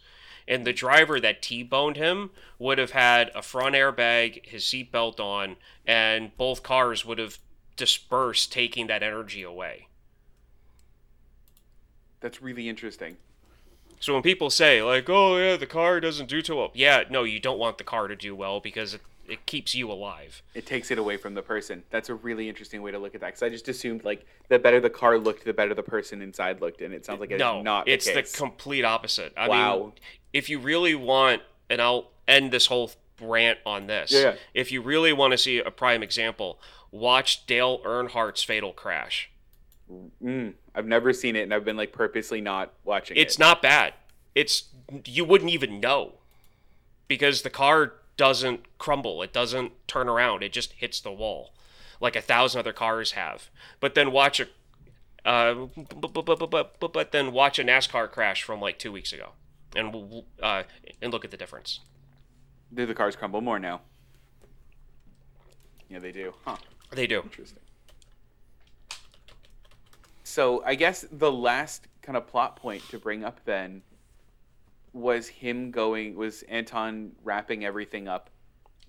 And 0.47 0.65
the 0.65 0.73
driver 0.73 1.19
that 1.19 1.41
T-boned 1.41 1.97
him 1.97 2.31
would 2.57 2.77
have 2.77 2.91
had 2.91 3.31
a 3.35 3.41
front 3.41 3.75
airbag, 3.75 4.45
his 4.45 4.63
seatbelt 4.63 5.19
on, 5.19 5.57
and 5.85 6.35
both 6.37 6.63
cars 6.63 7.05
would 7.05 7.19
have 7.19 7.37
dispersed, 7.75 8.51
taking 8.51 8.87
that 8.87 9.03
energy 9.03 9.43
away. 9.43 9.87
That's 12.21 12.41
really 12.41 12.67
interesting. 12.67 13.17
So 13.99 14.13
when 14.13 14.23
people 14.23 14.49
say 14.49 14.81
like, 14.81 15.09
"Oh 15.09 15.37
yeah, 15.37 15.57
the 15.57 15.65
car 15.65 15.99
doesn't 15.99 16.29
do 16.29 16.41
too 16.41 16.55
well," 16.55 16.71
yeah, 16.73 17.03
no, 17.09 17.23
you 17.23 17.39
don't 17.39 17.59
want 17.59 17.77
the 17.77 17.83
car 17.83 18.07
to 18.07 18.15
do 18.15 18.35
well 18.35 18.59
because 18.59 18.97
it, 19.31 19.45
keeps 19.45 19.75
you 19.75 19.91
alive. 19.91 20.41
It 20.53 20.65
takes 20.65 20.91
it 20.91 20.97
away 20.97 21.17
from 21.17 21.33
the 21.33 21.41
person. 21.41 21.83
That's 21.89 22.09
a 22.09 22.15
really 22.15 22.49
interesting 22.49 22.81
way 22.81 22.91
to 22.91 22.99
look 22.99 23.15
at 23.15 23.21
that. 23.21 23.27
Because 23.27 23.43
I 23.43 23.49
just 23.49 23.67
assumed 23.67 24.03
like 24.03 24.25
the 24.47 24.59
better 24.59 24.79
the 24.79 24.89
car 24.89 25.17
looked, 25.17 25.45
the 25.45 25.53
better 25.53 25.73
the 25.73 25.83
person 25.83 26.21
inside 26.21 26.61
looked, 26.61 26.81
and 26.81 26.93
it 26.93 27.05
sounds 27.05 27.19
like 27.19 27.31
it's 27.31 27.39
no, 27.39 27.61
not. 27.61 27.87
it's 27.87 28.05
the, 28.05 28.21
the, 28.21 28.23
complete 28.37 28.83
opposite. 28.85 29.33
I 29.37 29.41
mean, 29.47 29.49
Wow. 29.49 29.93
if 30.33 30.49
you 30.49 30.59
really 30.59 30.95
want, 30.95 31.41
and 31.69 31.81
I'll 31.81 32.11
end 32.27 32.51
this 32.51 32.67
whole 32.67 32.91
rant 33.21 33.59
on 33.65 33.87
this. 33.87 34.11
Yeah, 34.11 34.19
yeah. 34.19 34.35
If 34.53 34.71
you 34.71 34.81
really 34.81 35.13
want 35.13 35.31
to 35.31 35.37
see 35.37 35.59
a 35.59 35.71
prime 35.71 36.03
example, 36.03 36.59
watch 36.91 37.45
Dale 37.45 37.79
Earnhardt's 37.85 38.43
Fatal 38.43 38.73
Crash. 38.73 39.29
Mm, 40.23 40.53
I've 40.75 40.85
never 40.85 41.13
seen 41.13 41.35
it, 41.35 41.41
and 41.43 41.53
I've 41.53 41.65
been 41.65 41.77
like 41.77 41.91
purposely 41.91 42.41
not 42.41 42.73
watching 42.83 43.17
It's 43.17 43.35
it. 43.35 43.39
not 43.39 43.61
bad. 43.61 43.93
It's 44.35 44.65
you 45.05 45.25
wouldn't 45.25 45.51
even 45.51 45.79
know 45.79 46.13
because 47.07 47.41
the 47.41 47.49
car 47.49 47.93
doesn't 48.19 48.77
crumble. 48.77 49.23
It 49.23 49.31
doesn't 49.33 49.71
turn 49.87 50.09
around. 50.09 50.43
It 50.43 50.51
just 50.51 50.73
hits 50.73 50.99
the 50.99 51.11
wall 51.11 51.53
like 51.99 52.15
a 52.15 52.21
thousand 52.21 52.59
other 52.59 52.73
cars 52.73 53.13
have. 53.13 53.49
But 53.79 53.95
then 53.95 54.11
watch 54.11 54.39
a 54.39 54.47
uh, 55.25 55.67
but, 55.99 56.13
but, 56.13 56.25
but, 56.25 56.49
but, 56.49 56.93
but, 56.93 57.11
then 57.11 57.33
watch 57.33 57.59
a 57.59 57.63
NASCAR 57.63 58.09
crash 58.09 58.41
from 58.41 58.61
like 58.61 58.79
two 58.79 58.91
weeks 58.91 59.11
ago, 59.11 59.31
and 59.75 59.93
we'll- 59.93 60.25
uh, 60.41 60.63
and 61.01 61.11
look 61.11 61.25
at 61.25 61.31
the 61.31 61.37
difference. 61.37 61.81
Do 62.73 62.85
the 62.85 62.95
cars 62.95 63.17
crumble 63.17 63.41
more 63.41 63.59
now? 63.59 63.81
Yeah, 65.89 65.99
they 65.99 66.13
do. 66.13 66.33
Huh. 66.45 66.55
They 66.91 67.05
do. 67.05 67.21
Interesting. 67.21 67.59
So 70.23 70.63
I 70.65 70.75
guess 70.75 71.05
the 71.11 71.31
last 71.31 71.87
kind 72.01 72.15
of 72.15 72.25
plot 72.27 72.55
point 72.55 72.87
to 72.89 72.97
bring 72.97 73.25
up 73.25 73.41
then 73.43 73.81
was 74.93 75.27
him 75.27 75.71
going 75.71 76.15
was 76.15 76.43
Anton 76.43 77.11
wrapping 77.23 77.63
everything 77.65 78.07
up 78.07 78.29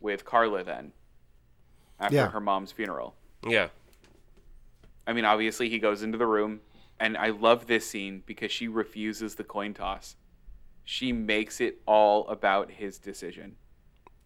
with 0.01 0.25
Carla 0.25 0.65
then 0.65 0.93
after 1.99 2.17
Yeah. 2.17 2.31
her 2.31 2.41
mom's 2.41 2.73
funeral. 2.73 3.15
Yeah. 3.47 3.69
I 5.07 5.13
mean, 5.13 5.25
obviously 5.25 5.69
he 5.69 5.79
goes 5.79 6.03
into 6.03 6.17
the 6.19 6.27
room, 6.27 6.61
and 6.99 7.17
I 7.17 7.29
love 7.31 7.67
this 7.67 7.89
scene 7.89 8.23
because 8.27 8.51
she 8.53 8.69
refuses 8.69 9.35
the 9.35 9.45
coin 9.45 9.75
toss. 9.75 10.17
She 10.85 11.13
makes 11.13 11.61
it 11.61 11.81
all 11.87 12.27
about 12.29 12.71
his 12.71 12.99
decision, 12.99 13.57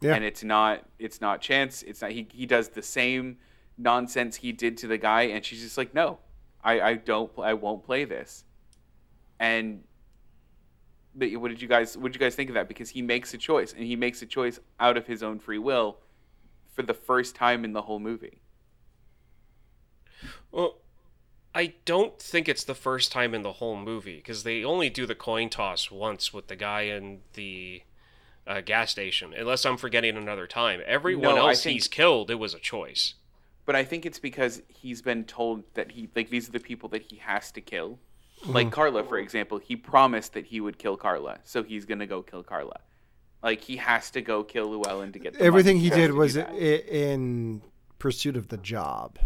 Yeah. 0.00 0.14
and 0.14 0.24
it's 0.24 0.44
not 0.44 0.84
it's 0.98 1.20
not 1.20 1.40
chance. 1.40 1.82
It's 1.82 2.00
not 2.02 2.10
he. 2.12 2.28
He 2.32 2.46
does 2.46 2.68
the 2.70 2.82
same 2.82 3.38
nonsense 3.76 4.36
he 4.36 4.52
did 4.52 4.76
to 4.78 4.86
the 4.86 4.98
guy, 4.98 5.22
and 5.22 5.44
she's 5.44 5.62
just 5.62 5.76
like, 5.78 5.94
no, 5.94 6.18
I 6.62 6.80
I 6.80 6.94
don't 6.94 7.30
I 7.38 7.54
won't 7.54 7.82
play 7.84 8.04
this. 8.04 8.44
And 9.40 9.84
but 11.14 11.30
what 11.36 11.48
did 11.48 11.60
you 11.62 11.68
guys 11.68 11.96
what 11.96 12.12
did 12.12 12.20
you 12.20 12.24
guys 12.24 12.34
think 12.34 12.50
of 12.50 12.54
that? 12.54 12.68
Because 12.68 12.90
he 12.90 13.02
makes 13.02 13.32
a 13.34 13.38
choice, 13.38 13.72
and 13.72 13.84
he 13.84 13.96
makes 13.96 14.22
a 14.22 14.26
choice 14.26 14.58
out 14.80 14.96
of 14.96 15.06
his 15.06 15.22
own 15.22 15.38
free 15.38 15.58
will 15.58 15.98
for 16.72 16.82
the 16.82 16.94
first 16.94 17.34
time 17.36 17.64
in 17.64 17.72
the 17.72 17.82
whole 17.82 18.00
movie. 18.00 18.40
Well, 20.50 20.78
I 21.54 21.74
don't 21.84 22.18
think 22.18 22.48
it's 22.48 22.64
the 22.64 22.74
first 22.74 23.12
time 23.12 23.34
in 23.34 23.42
the 23.42 23.54
whole 23.54 23.76
movie 23.76 24.16
because 24.16 24.42
they 24.42 24.64
only 24.64 24.90
do 24.90 25.06
the 25.06 25.14
coin 25.14 25.50
toss 25.50 25.90
once 25.90 26.32
with 26.32 26.48
the 26.48 26.56
guy 26.56 26.82
in 26.82 27.20
the 27.34 27.82
uh, 28.46 28.60
gas 28.60 28.90
station, 28.90 29.32
unless 29.36 29.64
I'm 29.64 29.76
forgetting 29.76 30.16
another 30.16 30.46
time. 30.46 30.80
Everyone 30.86 31.36
No, 31.36 31.48
else 31.48 31.62
think- 31.62 31.74
he's 31.74 31.88
killed, 31.88 32.30
it 32.30 32.36
was 32.36 32.54
a 32.54 32.58
choice. 32.58 33.14
But 33.66 33.74
I 33.76 33.84
think 33.84 34.04
it's 34.04 34.18
because 34.18 34.60
he's 34.68 35.00
been 35.00 35.24
told 35.24 35.64
that 35.72 35.92
he 35.92 36.10
like 36.14 36.28
these 36.28 36.48
are 36.48 36.52
the 36.52 36.60
people 36.60 36.88
that 36.90 37.02
he 37.02 37.16
has 37.16 37.50
to 37.52 37.60
kill. 37.62 37.98
Like 38.46 38.70
Carla, 38.70 39.02
for 39.04 39.18
example, 39.18 39.58
he 39.58 39.76
promised 39.76 40.34
that 40.34 40.46
he 40.46 40.60
would 40.60 40.78
kill 40.78 40.96
Carla, 40.96 41.38
so 41.44 41.62
he's 41.62 41.84
gonna 41.86 42.06
go 42.06 42.22
kill 42.22 42.42
Carla. 42.42 42.80
Like 43.42 43.60
he 43.62 43.76
has 43.76 44.10
to 44.12 44.20
go 44.22 44.42
kill 44.44 44.68
Llewellyn 44.70 45.12
to 45.12 45.18
get 45.18 45.34
the 45.34 45.40
Everything 45.42 45.76
money. 45.76 45.88
he 45.88 45.94
did 45.94 46.12
was 46.12 46.36
i- 46.36 46.42
in 46.48 47.62
pursuit 47.98 48.36
of 48.36 48.48
the 48.48 48.56
job. 48.56 49.18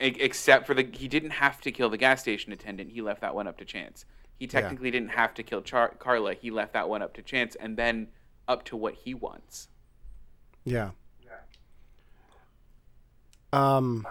Except 0.00 0.66
for 0.66 0.74
the 0.74 0.82
he 0.92 1.06
didn't 1.08 1.30
have 1.30 1.60
to 1.60 1.70
kill 1.70 1.88
the 1.88 1.96
gas 1.96 2.20
station 2.22 2.52
attendant. 2.52 2.90
He 2.90 3.00
left 3.02 3.20
that 3.20 3.34
one 3.34 3.46
up 3.46 3.56
to 3.58 3.64
chance. 3.64 4.04
He 4.38 4.46
technically 4.48 4.90
didn't 4.90 5.10
have 5.10 5.32
to 5.34 5.42
kill 5.42 5.62
Char- 5.62 5.94
Carla. 5.98 6.34
He 6.34 6.50
left 6.50 6.72
that 6.72 6.88
one 6.88 7.02
up 7.02 7.14
to 7.14 7.22
chance, 7.22 7.54
and 7.54 7.76
then 7.76 8.08
up 8.48 8.64
to 8.64 8.76
what 8.76 8.94
he 8.94 9.14
wants. 9.14 9.68
Yeah. 10.64 10.90
Yeah. 11.22 11.30
Um, 13.52 14.06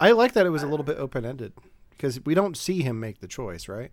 I 0.00 0.12
like 0.12 0.32
that 0.32 0.46
it 0.46 0.50
was 0.50 0.62
a 0.62 0.66
little 0.66 0.84
bit 0.84 0.98
open 0.98 1.24
ended 1.24 1.52
because 1.96 2.24
we 2.24 2.34
don't 2.34 2.56
see 2.56 2.82
him 2.82 3.00
make 3.00 3.20
the 3.20 3.28
choice, 3.28 3.68
right? 3.68 3.92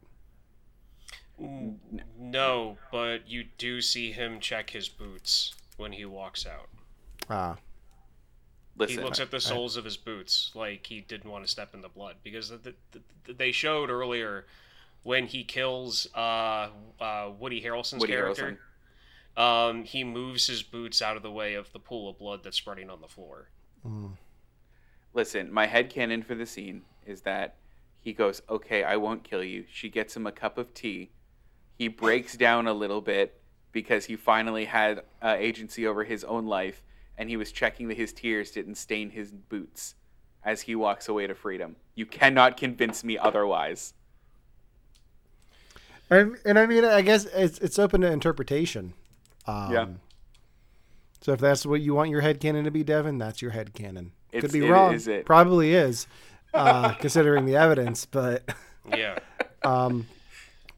No, 2.20 2.78
but 2.92 3.28
you 3.28 3.46
do 3.58 3.82
see 3.82 4.12
him 4.12 4.40
check 4.40 4.70
his 4.70 4.88
boots 4.90 5.56
when 5.78 5.92
he 5.94 6.06
walks 6.06 6.46
out. 6.46 6.70
Ah, 7.30 7.56
He 7.56 8.80
Listen, 8.80 9.04
looks 9.04 9.20
at 9.20 9.32
the 9.32 9.40
soles 9.40 9.76
of 9.78 9.86
his 9.86 9.98
boots 9.98 10.52
like 10.54 10.86
he 10.86 11.02
didn't 11.02 11.30
want 11.30 11.44
to 11.44 11.50
step 11.52 11.74
in 11.74 11.82
the 11.82 11.90
blood 11.90 12.18
because 12.24 12.50
the, 12.50 12.58
the, 12.58 12.74
the, 13.26 13.34
they 13.34 13.52
showed 13.52 13.90
earlier 13.90 14.46
when 15.04 15.28
he 15.28 15.44
kills 15.44 16.08
uh, 16.16 16.70
uh, 17.00 17.32
Woody 17.40 17.62
Harrelson's 17.62 18.02
Woody 18.02 18.14
character. 18.14 18.60
Um, 19.36 19.84
he 19.84 20.04
moves 20.04 20.46
his 20.48 20.62
boots 20.62 21.02
out 21.02 21.18
of 21.18 21.24
the 21.24 21.32
way 21.32 21.56
of 21.56 21.72
the 21.74 21.80
pool 21.80 22.10
of 22.10 22.20
blood 22.20 22.42
that's 22.44 22.58
spreading 22.58 22.90
on 22.90 23.02
the 23.02 23.08
floor. 23.08 23.50
Listen, 25.14 25.52
my 25.52 25.66
head 25.66 25.90
canon 25.90 26.22
for 26.24 26.36
the 26.36 26.46
scene 26.46 26.84
is 27.06 27.22
that 27.22 27.56
he 28.04 28.14
goes, 28.14 28.42
"Okay, 28.50 28.84
I 28.84 28.98
won't 28.98 29.24
kill 29.24 29.44
you." 29.44 29.66
She 29.72 29.90
gets 29.90 30.16
him 30.16 30.28
a 30.28 30.32
cup 30.32 30.58
of 30.58 30.74
tea. 30.74 31.12
He 31.76 31.88
breaks 31.88 32.36
down 32.38 32.68
a 32.68 32.74
little 32.74 33.02
bit 33.02 33.42
because 33.72 34.06
he 34.06 34.16
finally 34.16 34.66
had 34.66 35.04
uh, 35.22 35.36
agency 35.38 35.88
over 35.88 36.04
his 36.04 36.24
own 36.24 36.46
life, 36.46 36.84
and 37.18 37.30
he 37.30 37.38
was 37.38 37.52
checking 37.52 37.88
that 37.88 37.98
his 37.98 38.14
tears 38.14 38.52
didn't 38.52 38.76
stain 38.76 39.10
his 39.10 39.32
boots 39.32 39.96
as 40.44 40.62
he 40.62 40.76
walks 40.76 41.08
away 41.08 41.28
to 41.28 41.34
freedom. 41.34 41.78
You 41.96 42.06
cannot 42.06 42.58
convince 42.58 43.04
me 43.04 43.18
otherwise. 43.18 43.94
and 46.10 46.38
and 46.46 46.60
I 46.60 46.66
mean, 46.66 46.86
I 46.86 47.02
guess 47.02 47.26
it's 47.26 47.58
it's 47.60 47.80
open 47.80 48.02
to 48.02 48.12
interpretation. 48.12 48.94
Um, 49.48 49.72
Yeah. 49.72 49.88
So 51.22 51.32
if 51.32 51.40
that's 51.40 51.66
what 51.66 51.80
you 51.80 51.94
want 51.94 52.10
your 52.10 52.20
head 52.20 52.42
canon 52.42 52.66
to 52.66 52.72
be, 52.72 52.84
Devin, 52.84 53.18
that's 53.18 53.42
your 53.42 53.52
head 53.52 53.74
canon. 53.74 54.12
Could 54.34 54.52
be 54.52 54.62
wrong. 54.62 54.94
it? 54.94 55.26
Probably 55.26 55.74
is, 55.74 56.06
uh, 56.54 56.94
considering 56.96 57.46
the 57.46 57.56
evidence. 57.56 58.06
But 58.06 58.44
Yeah. 58.96 59.20
um, 59.64 60.08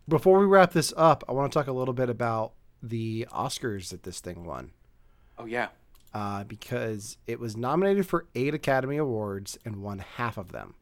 before 0.07 0.39
we 0.39 0.45
wrap 0.45 0.71
this 0.71 0.93
up, 0.95 1.23
I 1.27 1.31
want 1.31 1.51
to 1.51 1.57
talk 1.59 1.67
a 1.67 1.71
little 1.73 1.93
bit 1.93 2.09
about 2.09 2.53
the 2.83 3.27
Oscars 3.31 3.89
that 3.89 4.03
this 4.03 4.19
thing 4.19 4.43
won. 4.45 4.71
Oh 5.37 5.45
yeah, 5.45 5.67
uh, 6.13 6.43
because 6.45 7.17
it 7.27 7.39
was 7.39 7.57
nominated 7.57 8.05
for 8.07 8.25
eight 8.35 8.53
Academy 8.53 8.97
Awards 8.97 9.57
and 9.65 9.81
won 9.83 9.99
half 9.99 10.37
of 10.37 10.51
them. 10.51 10.75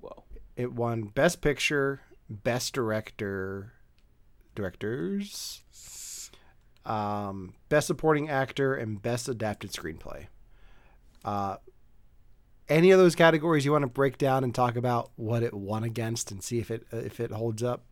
whoa. 0.00 0.22
It 0.56 0.72
won 0.72 1.04
Best 1.04 1.40
Picture, 1.40 2.00
Best 2.28 2.72
Director, 2.74 3.72
Directors, 4.54 5.62
um, 6.84 7.54
Best 7.68 7.86
Supporting 7.86 8.28
Actor, 8.28 8.74
and 8.74 9.00
Best 9.00 9.28
Adapted 9.28 9.72
Screenplay. 9.72 10.26
Uh, 11.24 11.56
any 12.68 12.90
of 12.90 12.98
those 12.98 13.14
categories 13.14 13.64
you 13.64 13.72
want 13.72 13.82
to 13.82 13.88
break 13.88 14.18
down 14.18 14.44
and 14.44 14.54
talk 14.54 14.76
about 14.76 15.10
what 15.16 15.42
it 15.42 15.54
won 15.54 15.84
against 15.84 16.30
and 16.30 16.42
see 16.42 16.58
if 16.58 16.70
it 16.70 16.86
uh, 16.92 16.98
if 16.98 17.20
it 17.20 17.30
holds 17.30 17.62
up? 17.62 17.84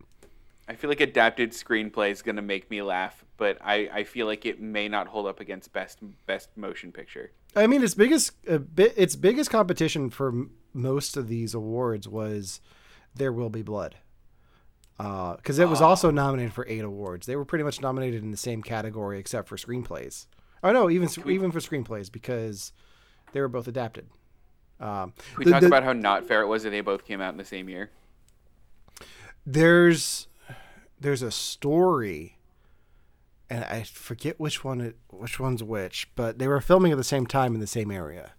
I 0.67 0.75
feel 0.75 0.89
like 0.89 0.99
adapted 0.99 1.51
screenplay 1.51 2.11
is 2.11 2.21
gonna 2.21 2.41
make 2.41 2.69
me 2.69 2.81
laugh, 2.81 3.23
but 3.37 3.57
I, 3.63 3.89
I 3.91 4.03
feel 4.03 4.25
like 4.25 4.45
it 4.45 4.59
may 4.59 4.89
not 4.89 5.07
hold 5.07 5.25
up 5.25 5.39
against 5.39 5.71
best 5.71 5.99
best 6.25 6.49
motion 6.57 6.91
picture. 6.91 7.31
I 7.55 7.67
mean, 7.67 7.83
its 7.83 7.95
biggest 7.95 8.33
uh, 8.49 8.57
bi- 8.57 8.93
its 8.95 9.15
biggest 9.15 9.49
competition 9.49 10.09
for 10.09 10.29
m- 10.29 10.51
most 10.73 11.15
of 11.15 11.27
these 11.27 11.53
awards 11.53 12.07
was 12.07 12.59
"There 13.15 13.31
Will 13.31 13.49
Be 13.49 13.61
Blood." 13.61 13.95
Uh, 14.99 15.35
because 15.35 15.59
it 15.59 15.69
was 15.69 15.79
ah. 15.79 15.89
also 15.89 16.09
nominated 16.09 16.53
for 16.53 16.65
eight 16.67 16.83
awards. 16.83 17.27
They 17.27 17.35
were 17.35 17.45
pretty 17.45 17.63
much 17.63 17.81
nominated 17.81 18.23
in 18.23 18.31
the 18.31 18.37
same 18.37 18.63
category 18.63 19.19
except 19.19 19.47
for 19.47 19.55
screenplays. 19.55 20.25
Oh 20.63 20.71
no, 20.71 20.89
even 20.89 21.07
even 21.27 21.51
for 21.51 21.59
screenplays 21.59 22.11
because 22.11 22.73
they 23.31 23.39
were 23.39 23.47
both 23.47 23.67
adapted. 23.67 24.07
Um, 24.79 25.13
We 25.37 25.45
the- 25.45 25.51
talked 25.51 25.61
the- 25.61 25.67
about 25.67 25.83
how 25.83 25.93
not 25.93 26.25
fair 26.27 26.41
it 26.41 26.47
was 26.47 26.63
that 26.63 26.69
they 26.69 26.81
both 26.81 27.03
came 27.05 27.19
out 27.21 27.31
in 27.33 27.37
the 27.37 27.45
same 27.45 27.67
year. 27.69 27.89
there's 29.45 30.27
there's 30.99 31.21
a 31.21 31.31
story 31.31 32.37
and 33.49 33.63
I 33.63 33.83
forget 33.83 34.39
which 34.39 34.63
one 34.63 34.81
it, 34.81 34.97
which 35.09 35.39
one's 35.39 35.63
which, 35.63 36.09
but 36.15 36.37
they 36.37 36.47
were 36.49 36.59
filming 36.59 36.91
at 36.91 36.97
the 36.97 37.03
same 37.03 37.25
time 37.25 37.53
in 37.53 37.61
the 37.61 37.67
same 37.67 37.91
area. 37.91 38.33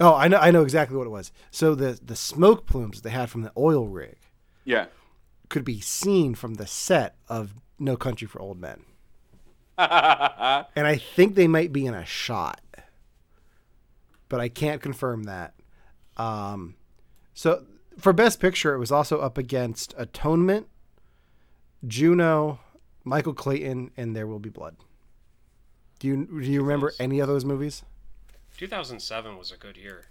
Oh, 0.00 0.14
I 0.14 0.26
know 0.28 0.38
I 0.38 0.50
know 0.50 0.62
exactly 0.62 0.96
what 0.96 1.06
it 1.06 1.10
was. 1.10 1.32
So 1.50 1.74
the 1.74 1.98
the 2.04 2.16
smoke 2.16 2.66
plumes 2.66 3.02
they 3.02 3.10
had 3.10 3.30
from 3.30 3.42
the 3.42 3.52
oil 3.56 3.86
rig 3.88 4.16
Yeah. 4.64 4.86
could 5.48 5.64
be 5.64 5.80
seen 5.80 6.34
from 6.34 6.54
the 6.54 6.66
set 6.66 7.16
of 7.28 7.54
No 7.78 7.96
Country 7.96 8.26
for 8.26 8.40
Old 8.40 8.58
Men. 8.60 8.82
And 9.78 10.86
I 10.86 10.96
think 10.96 11.34
they 11.34 11.46
might 11.48 11.72
be 11.72 11.86
in 11.86 11.94
a 11.94 12.04
shot. 12.04 12.60
But 14.28 14.40
I 14.40 14.48
can't 14.48 14.80
confirm 14.82 15.24
that. 15.24 15.54
Um 16.16 16.76
so 17.34 17.64
for 17.98 18.12
best 18.12 18.40
picture 18.40 18.74
it 18.74 18.78
was 18.78 18.92
also 18.92 19.20
up 19.20 19.38
against 19.38 19.94
Atonement, 19.96 20.66
Juno, 21.86 22.60
Michael 23.04 23.34
Clayton 23.34 23.90
and 23.96 24.16
There 24.16 24.26
Will 24.26 24.38
Be 24.38 24.50
Blood. 24.50 24.76
Do 25.98 26.08
you 26.08 26.26
do 26.26 26.50
you 26.50 26.62
remember 26.62 26.92
any 26.98 27.20
of 27.20 27.28
those 27.28 27.44
movies? 27.44 27.82
2007 28.58 29.36
was 29.36 29.52
a 29.52 29.56
good 29.56 29.76
year. 29.76 30.06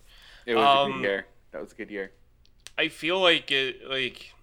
It 0.45 0.55
was 0.55 0.63
a 0.63 0.67
Um, 0.67 0.91
good 0.93 1.01
year. 1.01 1.25
That 1.51 1.61
was 1.61 1.71
a 1.71 1.75
good 1.75 1.89
year. 1.91 2.11
I 2.77 2.87
feel 2.89 3.19
like 3.19 3.51
it 3.51 3.87
like 3.89 4.33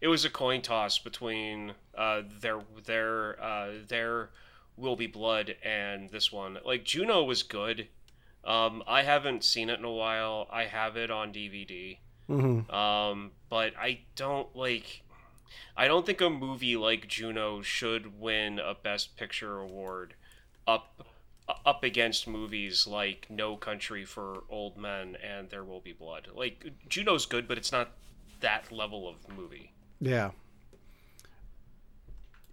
it 0.00 0.08
was 0.08 0.24
a 0.24 0.30
coin 0.30 0.62
toss 0.62 0.98
between 0.98 1.74
uh 1.96 2.22
their 2.40 2.60
their 2.84 3.42
uh 3.42 3.70
their 3.88 4.30
will 4.76 4.96
be 4.96 5.06
blood 5.06 5.56
and 5.62 6.10
this 6.10 6.32
one. 6.32 6.58
Like 6.64 6.84
Juno 6.84 7.22
was 7.24 7.42
good. 7.42 7.88
Um 8.44 8.82
I 8.86 9.02
haven't 9.02 9.44
seen 9.44 9.70
it 9.70 9.78
in 9.78 9.84
a 9.84 9.92
while. 9.92 10.48
I 10.50 10.64
have 10.64 10.96
it 10.96 11.10
on 11.10 11.32
DVD. 11.32 11.98
Mhm. 12.28 12.72
Um 12.72 13.32
but 13.48 13.74
I 13.78 14.00
don't 14.16 14.54
like 14.56 15.02
I 15.76 15.86
don't 15.88 16.04
think 16.04 16.20
a 16.20 16.30
movie 16.30 16.76
like 16.76 17.08
Juno 17.08 17.62
should 17.62 18.20
win 18.20 18.58
a 18.58 18.74
best 18.74 19.16
picture 19.16 19.58
award 19.58 20.14
up 20.66 21.06
up 21.66 21.82
against 21.82 22.26
movies 22.26 22.86
like 22.86 23.26
No 23.28 23.56
Country 23.56 24.04
for 24.04 24.44
Old 24.48 24.76
Men 24.76 25.16
and 25.16 25.50
There 25.50 25.64
Will 25.64 25.80
Be 25.80 25.92
Blood. 25.92 26.28
Like 26.34 26.72
Juno's 26.88 27.26
good, 27.26 27.48
but 27.48 27.58
it's 27.58 27.72
not 27.72 27.90
that 28.40 28.70
level 28.72 29.08
of 29.08 29.16
movie. 29.36 29.72
Yeah. 30.00 30.30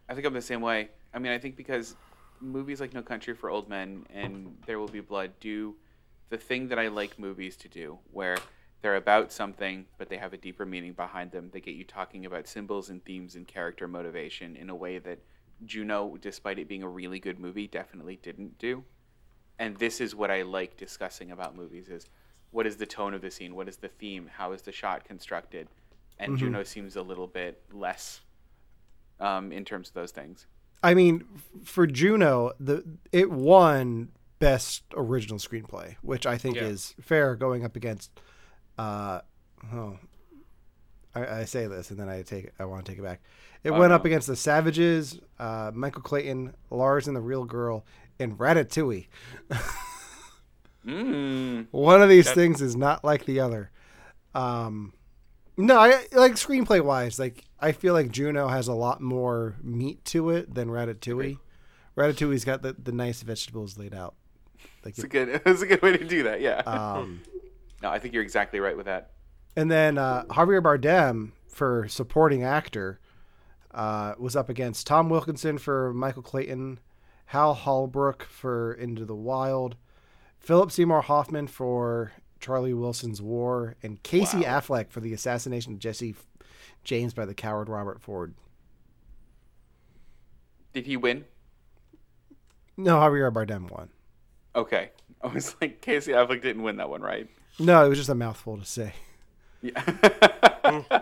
I 0.07 0.15
think 0.15 0.25
I'm 0.25 0.33
the 0.33 0.41
same 0.41 0.61
way. 0.61 0.89
I 1.13 1.19
mean, 1.19 1.31
I 1.31 1.37
think 1.37 1.55
because 1.55 1.95
movies 2.41 2.79
like 2.79 2.93
No 2.93 3.01
Country 3.01 3.33
for 3.33 3.49
Old 3.49 3.69
Men 3.69 4.05
and 4.13 4.57
There 4.65 4.79
Will 4.79 4.87
Be 4.87 4.99
Blood 4.99 5.31
do 5.39 5.75
the 6.29 6.37
thing 6.37 6.67
that 6.69 6.79
I 6.79 6.87
like 6.87 7.19
movies 7.19 7.57
to 7.57 7.67
do, 7.67 7.97
where 8.11 8.37
they're 8.81 8.95
about 8.95 9.31
something, 9.31 9.85
but 9.97 10.09
they 10.09 10.17
have 10.17 10.33
a 10.33 10.37
deeper 10.37 10.65
meaning 10.65 10.93
behind 10.93 11.31
them. 11.31 11.49
They 11.51 11.59
get 11.59 11.75
you 11.75 11.83
talking 11.83 12.25
about 12.25 12.47
symbols 12.47 12.89
and 12.89 13.03
themes 13.03 13.35
and 13.35 13.47
character 13.47 13.87
motivation 13.87 14.55
in 14.55 14.69
a 14.69 14.75
way 14.75 14.99
that 14.99 15.19
Juno, 15.65 16.17
despite 16.21 16.59
it 16.59 16.67
being 16.67 16.83
a 16.83 16.89
really 16.89 17.19
good 17.19 17.39
movie, 17.39 17.67
definitely 17.67 18.17
didn't 18.21 18.57
do. 18.57 18.83
And 19.57 19.75
this 19.77 19.99
is 19.99 20.15
what 20.15 20.31
I 20.31 20.43
like 20.43 20.77
discussing 20.77 21.31
about 21.31 21.55
movies: 21.55 21.89
is 21.89 22.07
what 22.51 22.65
is 22.65 22.77
the 22.77 22.85
tone 22.85 23.13
of 23.13 23.21
the 23.21 23.31
scene, 23.31 23.55
what 23.55 23.67
is 23.67 23.77
the 23.77 23.89
theme, 23.89 24.29
how 24.31 24.53
is 24.53 24.61
the 24.61 24.71
shot 24.71 25.03
constructed, 25.03 25.67
and 26.17 26.37
Juno 26.37 26.63
seems 26.63 26.95
a 26.95 27.01
little 27.01 27.27
bit 27.27 27.61
less 27.73 28.21
um, 29.19 29.51
in 29.51 29.65
terms 29.65 29.89
of 29.89 29.93
those 29.95 30.11
things. 30.11 30.47
I 30.81 30.93
mean, 30.93 31.25
for 31.63 31.85
Juno, 31.87 32.51
the 32.59 32.83
it 33.11 33.29
won 33.31 34.09
best 34.39 34.83
original 34.95 35.37
screenplay, 35.39 35.95
which 36.01 36.25
I 36.25 36.37
think 36.37 36.55
Yeah. 36.55 36.63
is 36.63 36.95
fair 37.01 37.35
going 37.35 37.65
up 37.65 37.75
against. 37.75 38.11
Uh, 38.77 39.19
oh, 39.73 39.97
I, 41.13 41.39
I 41.41 41.45
say 41.45 41.67
this 41.67 41.91
and 41.91 41.99
then 41.99 42.07
I 42.07 42.21
take 42.21 42.51
I 42.59 42.65
want 42.65 42.85
to 42.85 42.91
take 42.91 42.99
it 42.99 43.03
back. 43.03 43.21
It 43.61 43.71
went 43.71 43.91
up 43.91 44.05
against 44.05 44.27
the 44.27 44.37
Savages, 44.37 45.19
uh, 45.37 45.71
Michael 45.73 46.01
Clayton, 46.01 46.53
Lars 46.69 47.07
and 47.07 47.15
the 47.15 47.19
Real 47.21 47.43
Girl, 47.43 47.85
and 48.17 48.37
Ratatouille. 48.37 49.07
Mm. 50.85 51.67
One 51.71 52.01
of 52.01 52.07
these 52.09 52.25
That- 52.25 52.35
things 52.35 52.61
is 52.61 52.75
not 52.77 53.03
like 53.03 53.25
the 53.25 53.39
other. 53.41 53.71
Um, 54.33 54.93
no, 55.59 55.77
I 55.77 56.05
like 56.13 56.33
screenplay 56.33 56.81
wise. 56.83 57.19
Like 57.19 57.45
I 57.59 57.71
feel 57.73 57.93
like 57.93 58.11
Juno 58.11 58.47
has 58.47 58.67
a 58.67 58.73
lot 58.73 59.01
more 59.01 59.55
meat 59.61 60.03
to 60.05 60.29
it 60.29 60.53
than 60.53 60.69
Ratatouille. 60.69 61.37
Ratatouille's 61.97 62.45
got 62.45 62.61
the, 62.61 62.73
the 62.73 62.91
nice 62.93 63.21
vegetables 63.21 63.77
laid 63.77 63.93
out. 63.93 64.15
Like, 64.85 64.95
It's 64.95 65.03
a 65.03 65.07
good. 65.07 65.41
It's 65.45 65.61
a 65.61 65.65
good 65.67 65.81
way 65.81 65.97
to 65.97 66.05
do 66.05 66.23
that. 66.23 66.39
Yeah. 66.41 66.59
um, 66.59 67.21
no, 67.83 67.89
I 67.89 67.99
think 67.99 68.13
you're 68.13 68.23
exactly 68.23 68.59
right 68.59 68.77
with 68.77 68.85
that. 68.85 69.11
and 69.55 69.69
then 69.69 69.97
uh, 69.97 70.23
Javier 70.29 70.61
Bardem 70.61 71.31
for 71.49 71.87
supporting 71.89 72.43
actor 72.43 72.99
uh, 73.73 74.13
was 74.17 74.35
up 74.35 74.47
against 74.49 74.87
Tom 74.87 75.09
Wilkinson 75.09 75.57
for 75.57 75.93
Michael 75.93 76.21
Clayton, 76.23 76.79
Hal 77.25 77.53
Holbrook 77.53 78.23
for 78.23 78.73
Into 78.73 79.03
the 79.05 79.15
Wild, 79.15 79.75
Philip 80.39 80.71
Seymour 80.71 81.01
Hoffman 81.01 81.47
for 81.47 82.13
Charlie 82.39 82.73
Wilson's 82.73 83.21
War, 83.21 83.75
and 83.83 84.01
Casey 84.03 84.39
Wow. 84.39 84.59
Affleck 84.59 84.89
for 84.89 84.99
the 84.99 85.13
assassination 85.13 85.73
of 85.73 85.79
Jesse 85.79 86.15
James 86.83 87.13
by 87.13 87.25
the 87.25 87.33
coward 87.33 87.69
Robert 87.69 88.01
Ford. 88.01 88.33
Did 90.73 90.85
he 90.85 90.97
win? 90.97 91.25
No, 92.77 92.97
Javier 92.97 93.31
Bardem 93.33 93.69
won. 93.69 93.89
Okay. 94.55 94.91
I 95.21 95.27
was 95.27 95.55
like, 95.61 95.81
Casey 95.81 96.11
Affleck 96.13 96.41
didn't 96.41 96.63
win 96.63 96.77
that 96.77 96.89
one, 96.89 97.01
right? 97.01 97.27
No, 97.59 97.85
it 97.85 97.89
was 97.89 97.97
just 97.97 98.09
a 98.09 98.15
mouthful 98.15 98.57
to 98.57 98.65
say. 98.65 98.93
Yeah. 99.61 99.83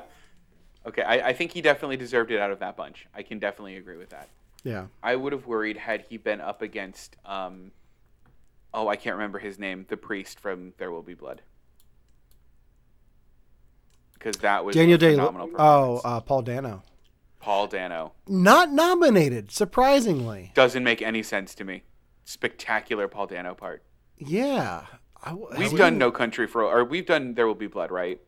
okay. 0.87 1.03
I, 1.03 1.27
I 1.29 1.33
think 1.33 1.51
he 1.51 1.61
definitely 1.61 1.97
deserved 1.97 2.31
it 2.31 2.39
out 2.39 2.49
of 2.49 2.59
that 2.59 2.75
bunch. 2.75 3.05
I 3.13 3.21
can 3.21 3.37
definitely 3.37 3.75
agree 3.75 3.97
with 3.97 4.09
that. 4.09 4.27
Yeah. 4.63 4.87
I 5.03 5.15
would 5.15 5.33
have 5.33 5.45
worried 5.45 5.77
had 5.77 6.01
he 6.09 6.17
been 6.17 6.41
up 6.41 6.63
against. 6.63 7.15
Um, 7.25 7.71
oh, 8.77 8.87
I 8.87 8.95
can't 8.95 9.15
remember 9.15 9.39
his 9.39 9.57
name. 9.57 9.85
The 9.89 9.97
priest 9.97 10.39
from 10.39 10.73
There 10.77 10.91
Will 10.91 11.01
Be 11.01 11.15
Blood. 11.15 11.41
Because 14.13 14.37
that 14.37 14.63
was 14.65 14.75
Daniel 14.75 14.95
a 14.95 14.99
Day. 14.99 15.11
phenomenal 15.15 15.49
Oh, 15.57 16.01
uh, 16.03 16.19
Paul 16.21 16.41
Dano. 16.43 16.83
Paul 17.39 17.67
Dano 17.67 18.13
Not 18.27 18.71
nominated, 18.71 19.51
surprisingly. 19.51 20.51
doesn't 20.55 20.83
make 20.83 21.01
any 21.01 21.23
sense 21.23 21.53
to 21.55 21.63
me. 21.63 21.83
Spectacular 22.25 23.07
Paul 23.07 23.27
Dano 23.27 23.53
part. 23.53 23.83
Yeah. 24.17 24.85
I, 25.23 25.33
We've 25.33 25.73
I- 25.73 25.77
done 25.77 25.97
No 25.97 26.11
Country 26.11 26.47
for, 26.47 26.63
or 26.63 26.83
we've 26.83 27.05
done 27.05 27.33
There 27.35 27.47
Will 27.47 27.55
Be 27.55 27.67
Blood, 27.67 27.91
right? 27.91 28.19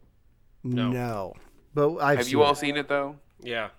No. 0.63 0.89
No. 0.89 1.33
But 1.73 1.97
I've 1.97 2.17
Have 2.19 2.29
you 2.29 2.41
all 2.43 2.53
it. 2.53 2.57
seen 2.57 2.77
it 2.77 2.87
though? 2.87 3.15
Yeah. 3.41 3.69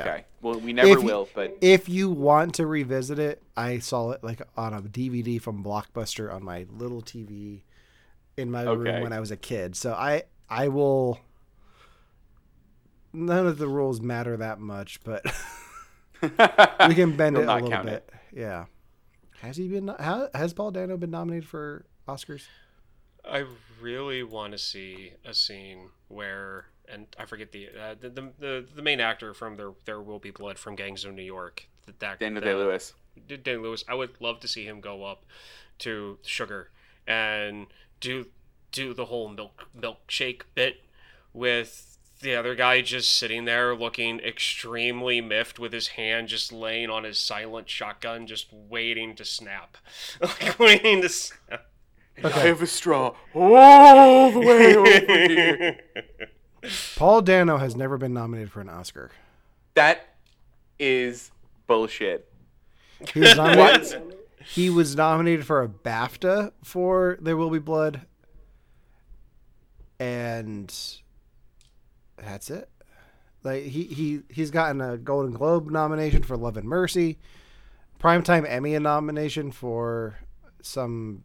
Okay. 0.00 0.24
Well, 0.40 0.58
we 0.60 0.72
never 0.72 0.88
If 0.88 1.00
you- 1.00 1.04
will, 1.06 1.28
but 1.34 1.56
If 1.60 1.88
you 1.88 2.10
want 2.10 2.54
to 2.56 2.66
revisit 2.66 3.18
it, 3.18 3.42
I 3.56 3.78
saw 3.78 4.10
it 4.12 4.22
like 4.24 4.42
on 4.56 4.72
a 4.74 4.80
DVD 4.82 5.40
from 5.40 5.62
Blockbuster 5.62 6.32
on 6.32 6.42
my 6.44 6.66
little 6.70 7.02
TV 7.02 7.62
in 8.36 8.50
my 8.50 8.64
Okay. 8.66 8.90
room 8.90 9.02
when 9.02 9.12
I 9.12 9.20
was 9.20 9.30
a 9.30 9.36
kid. 9.36 9.76
So 9.76 9.92
I 9.92 10.24
I 10.48 10.68
will 10.68 11.20
none 13.12 13.46
of 13.46 13.58
the 13.58 13.68
rules 13.68 14.00
matter 14.00 14.36
that 14.36 14.58
much, 14.58 15.00
but 15.04 15.24
we 16.22 16.94
can 16.94 17.16
bend 17.16 17.36
it 17.36 17.46
a 17.46 17.54
little 17.54 17.70
count 17.70 17.86
bit. 17.86 18.08
Yeah. 18.32 18.66
Has 19.40 19.56
he 19.56 19.68
been 19.68 19.88
how, 19.98 20.28
has 20.34 20.52
Paul 20.52 20.70
Dano 20.70 20.96
been 20.96 21.10
nominated 21.10 21.48
for 21.48 21.84
Oscars? 22.08 22.44
I 23.24 23.44
really 23.80 24.22
want 24.22 24.52
to 24.52 24.58
see 24.58 25.12
a 25.24 25.34
scene 25.34 25.90
where, 26.08 26.66
and 26.88 27.06
I 27.18 27.24
forget 27.24 27.52
the 27.52 27.68
uh, 27.68 27.94
the, 28.00 28.08
the 28.08 28.28
the 28.38 28.64
the 28.74 28.82
main 28.82 29.00
actor 29.00 29.34
from 29.34 29.56
there 29.56 29.72
there 29.84 30.00
will 30.00 30.18
be 30.18 30.30
blood 30.30 30.58
from 30.58 30.76
Gangs 30.76 31.04
of 31.04 31.14
New 31.14 31.22
York. 31.22 31.66
The, 31.86 31.94
that, 31.98 32.20
Daniel 32.20 32.42
Day 32.42 32.54
Lewis. 32.54 32.94
Daniel 33.26 33.62
Lewis. 33.62 33.84
I 33.88 33.94
would 33.94 34.20
love 34.20 34.40
to 34.40 34.48
see 34.48 34.64
him 34.64 34.80
go 34.80 35.04
up 35.04 35.24
to 35.80 36.18
Chigurh 36.24 36.66
and 37.06 37.66
do 38.00 38.26
do 38.70 38.94
the 38.94 39.06
whole 39.06 39.28
milk 39.28 39.68
milkshake 39.78 40.42
bit 40.54 40.82
with 41.32 41.98
the 42.20 42.36
other 42.36 42.54
guy 42.54 42.80
just 42.80 43.16
sitting 43.16 43.44
there 43.44 43.74
looking 43.74 44.20
extremely 44.20 45.20
miffed 45.20 45.58
with 45.58 45.72
his 45.72 45.88
hand 45.88 46.28
just 46.28 46.52
laying 46.52 46.88
on 46.88 47.04
his 47.04 47.18
silent 47.18 47.68
shotgun 47.68 48.26
just 48.26 48.52
waiting 48.52 49.14
to 49.16 49.24
snap 49.24 49.76
like 50.20 50.58
waiting 50.58 51.02
to 51.02 51.08
snap 51.08 51.66
I 52.22 52.28
have 52.28 52.62
a 52.62 52.66
straw 52.66 53.14
all 53.34 54.30
the 54.30 54.40
way 54.40 54.76
over 54.76 55.08
here. 55.28 55.80
Paul 56.96 57.22
Dano 57.22 57.56
has 57.58 57.76
never 57.76 57.98
been 57.98 58.12
nominated 58.14 58.50
for 58.52 58.60
an 58.60 58.68
Oscar. 58.68 59.10
That 59.74 60.06
is 60.78 61.30
bullshit. 61.66 62.30
He 63.12 63.20
was 63.20 63.36
nominated, 63.36 64.04
What? 64.04 64.28
he 64.44 64.70
was 64.70 64.94
nominated 64.96 65.46
for 65.46 65.62
a 65.62 65.68
BAFTA 65.68 66.52
for 66.62 67.18
There 67.20 67.36
Will 67.36 67.50
Be 67.50 67.58
Blood, 67.58 68.02
and 69.98 70.72
that's 72.16 72.50
it. 72.50 72.68
Like 73.44 73.64
he 73.64 73.84
he 73.84 74.20
he's 74.28 74.50
gotten 74.50 74.80
a 74.80 74.96
Golden 74.96 75.32
Globe 75.32 75.68
nomination 75.70 76.22
for 76.22 76.36
Love 76.36 76.56
and 76.56 76.68
Mercy, 76.68 77.18
Primetime 78.00 78.44
Emmy 78.48 78.78
nomination 78.78 79.50
for 79.50 80.16
some 80.60 81.24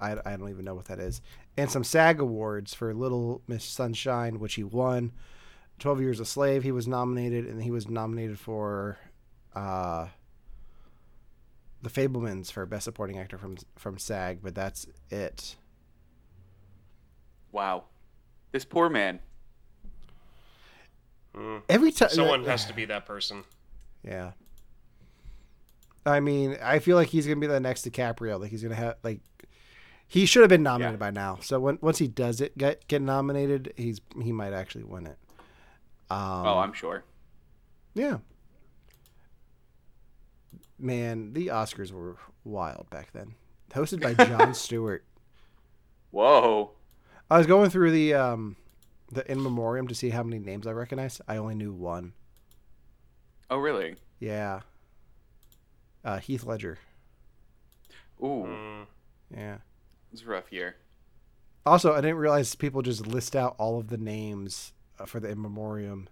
I, 0.00 0.16
I 0.24 0.36
don't 0.36 0.48
even 0.50 0.64
know 0.64 0.74
what 0.74 0.86
that 0.86 0.98
is, 0.98 1.20
and 1.56 1.70
some 1.70 1.84
SAG 1.84 2.20
awards 2.20 2.74
for 2.74 2.92
Little 2.94 3.42
Miss 3.46 3.64
Sunshine, 3.64 4.38
which 4.38 4.54
he 4.54 4.64
won. 4.64 5.12
Twelve 5.78 6.00
Years 6.00 6.20
a 6.20 6.24
Slave, 6.24 6.62
he 6.62 6.72
was 6.72 6.86
nominated, 6.86 7.46
and 7.46 7.62
he 7.62 7.70
was 7.70 7.88
nominated 7.88 8.38
for 8.38 8.98
uh, 9.54 10.08
The 11.82 11.90
Fabelmans 11.90 12.52
for 12.52 12.64
Best 12.66 12.84
Supporting 12.84 13.18
Actor 13.18 13.38
from 13.38 13.56
from 13.76 13.98
SAG, 13.98 14.38
but 14.42 14.54
that's 14.54 14.86
it. 15.10 15.56
Wow. 17.50 17.84
This 18.52 18.64
poor 18.64 18.88
man. 18.88 19.20
Every 21.68 21.92
time 21.92 22.10
Someone 22.10 22.44
has 22.44 22.66
to 22.66 22.74
be 22.74 22.84
that 22.86 23.06
person. 23.06 23.44
Yeah. 24.04 24.32
I 26.04 26.20
mean, 26.20 26.58
I 26.62 26.78
feel 26.78 26.96
like 26.96 27.08
he's 27.08 27.26
gonna 27.26 27.40
be 27.40 27.46
the 27.46 27.60
next 27.60 27.86
DiCaprio. 27.88 28.38
Like 28.40 28.50
he's 28.50 28.62
gonna 28.62 28.74
have 28.74 28.96
like 29.02 29.20
he 30.12 30.26
should 30.26 30.42
have 30.42 30.50
been 30.50 30.62
nominated 30.62 31.00
Yeah. 31.00 31.06
by 31.06 31.10
now. 31.10 31.38
So 31.40 31.58
when 31.58 31.78
once 31.80 31.96
he 31.96 32.06
does 32.06 32.42
it 32.42 32.58
get 32.58 32.86
get 32.86 33.00
nominated, 33.00 33.72
he's 33.78 34.00
he 34.22 34.30
might 34.30 34.52
actually 34.52 34.84
win 34.84 35.06
it. 35.06 35.16
Um, 36.10 36.46
oh, 36.46 36.58
I'm 36.58 36.74
sure. 36.74 37.02
yeah. 37.94 38.18
Man, 40.78 41.32
the 41.32 41.46
Oscars 41.48 41.92
were 41.92 42.16
wild 42.44 42.90
back 42.90 43.12
then. 43.12 43.34
Hosted 43.72 44.02
by 44.02 44.14
Jon 44.26 44.52
Stewart. 44.54 45.04
Whoa. 46.10 46.72
I 47.30 47.38
was 47.38 47.46
going 47.46 47.70
through 47.70 47.92
the 47.92 48.14
um 48.14 48.56
the 49.10 49.30
in 49.30 49.42
memoriam 49.42 49.86
to 49.88 49.94
see 49.94 50.10
how 50.10 50.22
many 50.22 50.38
names 50.38 50.66
I 50.66 50.72
recognized. 50.72 51.20
I 51.28 51.36
only 51.36 51.54
knew 51.54 51.72
one. 51.72 52.12
Oh, 53.48 53.58
really? 53.58 53.96
Yeah. 54.18 54.60
Uh, 56.04 56.18
Heath 56.18 56.44
Ledger. 56.44 56.78
Ooh, 58.22 58.46
Mm. 58.46 58.86
Yeah. 59.34 59.56
It's 60.12 60.22
a 60.22 60.26
rough 60.26 60.52
year. 60.52 60.76
Also, 61.64 61.92
I 61.92 62.00
didn't 62.00 62.16
realize 62.16 62.54
people 62.54 62.82
just 62.82 63.06
list 63.06 63.36
out 63.36 63.54
all 63.58 63.78
of 63.78 63.88
the 63.88 63.96
names 63.98 64.72
uh, 64.98 65.06
for 65.06 65.20
the 65.20 65.28
in 65.28 65.40
memoriam 65.40 66.08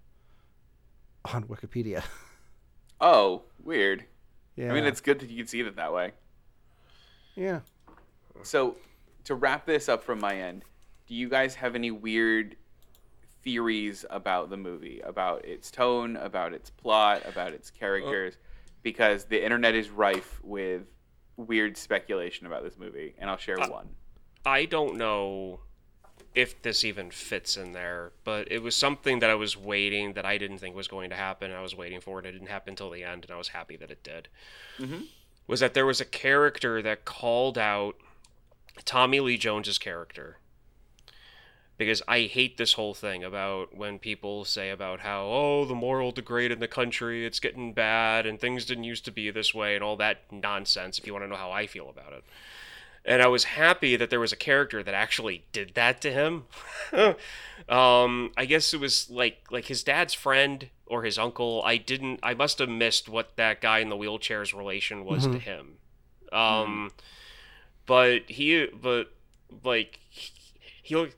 on 1.32 1.44
Wikipedia. 1.44 2.03
Oh, 3.03 3.44
weird. 3.64 4.05
yeah. 4.57 4.70
I 4.70 4.74
mean, 4.74 4.84
it's 4.84 5.01
good 5.01 5.20
that 5.20 5.30
you 5.30 5.38
can 5.38 5.46
see 5.46 5.61
it 5.61 5.76
that 5.76 5.90
way. 5.90 6.12
yeah. 7.34 7.61
So, 8.42 8.76
to 9.24 9.34
wrap 9.34 9.64
this 9.64 9.88
up 9.88 10.05
from 10.05 10.20
my 10.20 10.34
end, 10.36 10.66
do 11.07 11.14
you 11.14 11.30
guys 11.30 11.55
have 11.55 11.74
any 11.74 11.90
weird 11.90 12.57
theories 13.42 14.05
about 14.11 14.51
the 14.51 14.59
movie, 14.59 15.01
about 15.01 15.46
its 15.46 15.70
tone, 15.70 16.16
about 16.16 16.53
its 16.53 16.68
plot, 16.68 17.22
about 17.24 17.53
its 17.55 17.70
characters? 17.70 18.36
Because 18.82 19.24
the 19.24 19.42
internet 19.42 19.74
is 19.74 19.88
rife 19.88 20.38
with 20.42 20.82
weird 21.47 21.76
speculation 21.76 22.47
about 22.47 22.62
this 22.62 22.76
movie, 22.78 23.14
and 23.18 23.30
I'll 23.30 23.36
share 23.36 23.59
one. 23.59 23.88
I 24.45 24.64
don't 24.64 24.97
know 24.97 25.61
if 26.34 26.62
this 26.62 26.84
even 26.84 27.11
fits 27.11 27.57
in 27.57 27.72
there, 27.72 28.12
but 28.24 28.51
it 28.51 28.62
was 28.62 28.76
something 28.76 29.18
that 29.18 29.30
I 29.30 29.34
was 29.34 29.57
waiting 29.57 30.12
that 30.12 30.24
I 30.24 30.38
didn't 30.38 30.59
think 30.59 30.76
was 30.76 30.88
going 30.88 31.11
to 31.11 31.16
happen. 31.16 31.51
I 31.51 31.61
was 31.61 31.74
waiting 31.74 32.01
for 32.01 32.20
it. 32.20 32.26
It 32.26 32.32
didn't 32.32 32.49
happen 32.49 32.72
until 32.72 32.91
the 32.91 33.03
end, 33.03 33.24
and 33.24 33.32
I 33.32 33.36
was 33.36 33.49
happy 33.49 33.76
that 33.76 33.91
it 33.91 34.03
did. 34.03 34.28
Mhm. 34.78 35.09
Was 35.47 35.61
that 35.61 35.74
there 35.74 35.86
was 35.86 36.01
a 36.01 36.05
character 36.05 36.80
that 36.82 37.05
called 37.05 37.59
out 37.59 37.97
Tommy 38.84 39.18
Lee 39.20 39.36
Jones's 39.36 39.78
character 39.78 40.38
because 41.80 42.02
I 42.06 42.24
hate 42.24 42.58
this 42.58 42.74
whole 42.74 42.92
thing 42.92 43.24
about 43.24 43.74
when 43.74 43.98
people 43.98 44.44
say 44.44 44.68
about 44.68 45.00
how 45.00 45.22
oh 45.22 45.64
the 45.64 45.74
moral 45.74 46.12
degrade 46.12 46.52
in 46.52 46.60
the 46.60 46.68
country 46.68 47.24
it's 47.24 47.40
getting 47.40 47.72
bad 47.72 48.26
and 48.26 48.38
things 48.38 48.66
didn't 48.66 48.84
used 48.84 49.06
to 49.06 49.10
be 49.10 49.30
this 49.30 49.54
way 49.54 49.74
and 49.74 49.82
all 49.82 49.96
that 49.96 50.30
nonsense 50.30 50.98
if 50.98 51.06
you 51.06 51.14
want 51.14 51.24
to 51.24 51.28
know 51.28 51.36
how 51.36 51.50
I 51.50 51.66
feel 51.66 51.88
about 51.88 52.12
it. 52.12 52.22
And 53.02 53.22
I 53.22 53.28
was 53.28 53.44
happy 53.44 53.96
that 53.96 54.10
there 54.10 54.20
was 54.20 54.30
a 54.30 54.36
character 54.36 54.82
that 54.82 54.92
actually 54.92 55.44
did 55.52 55.72
that 55.72 56.02
to 56.02 56.12
him. 56.12 56.44
um, 57.66 58.30
I 58.36 58.44
guess 58.44 58.74
it 58.74 58.78
was 58.78 59.08
like 59.08 59.46
like 59.50 59.64
his 59.64 59.82
dad's 59.82 60.12
friend 60.12 60.68
or 60.84 61.04
his 61.04 61.18
uncle. 61.18 61.62
I 61.64 61.78
didn't. 61.78 62.20
I 62.22 62.34
must 62.34 62.58
have 62.58 62.68
missed 62.68 63.08
what 63.08 63.36
that 63.36 63.62
guy 63.62 63.78
in 63.78 63.88
the 63.88 63.96
wheelchair's 63.96 64.52
relation 64.52 65.06
was 65.06 65.26
to 65.26 65.38
him. 65.38 65.78
Um, 66.30 66.90
but 67.86 68.28
he, 68.28 68.66
but 68.66 69.10
like 69.64 69.98
he, 70.10 70.30
he 70.82 70.94
looked, 70.94 71.16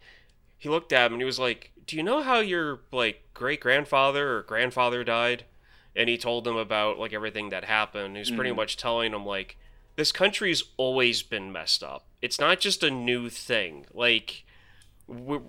he 0.62 0.68
looked 0.68 0.92
at 0.92 1.06
him 1.06 1.14
and 1.14 1.20
he 1.20 1.26
was 1.26 1.40
like, 1.40 1.72
"Do 1.88 1.96
you 1.96 2.04
know 2.04 2.22
how 2.22 2.38
your 2.38 2.82
like 2.92 3.24
great 3.34 3.58
grandfather 3.58 4.36
or 4.36 4.42
grandfather 4.44 5.02
died?" 5.02 5.44
And 5.96 6.08
he 6.08 6.16
told 6.16 6.46
him 6.46 6.54
about 6.54 7.00
like 7.00 7.12
everything 7.12 7.48
that 7.48 7.64
happened. 7.64 8.14
He 8.14 8.20
was 8.20 8.30
pretty 8.30 8.50
mm-hmm. 8.50 8.58
much 8.58 8.76
telling 8.76 9.12
him 9.12 9.26
like, 9.26 9.58
"This 9.96 10.12
country's 10.12 10.62
always 10.76 11.24
been 11.24 11.50
messed 11.50 11.82
up. 11.82 12.06
It's 12.20 12.38
not 12.38 12.60
just 12.60 12.84
a 12.84 12.90
new 12.92 13.28
thing. 13.28 13.86
Like." 13.92 14.44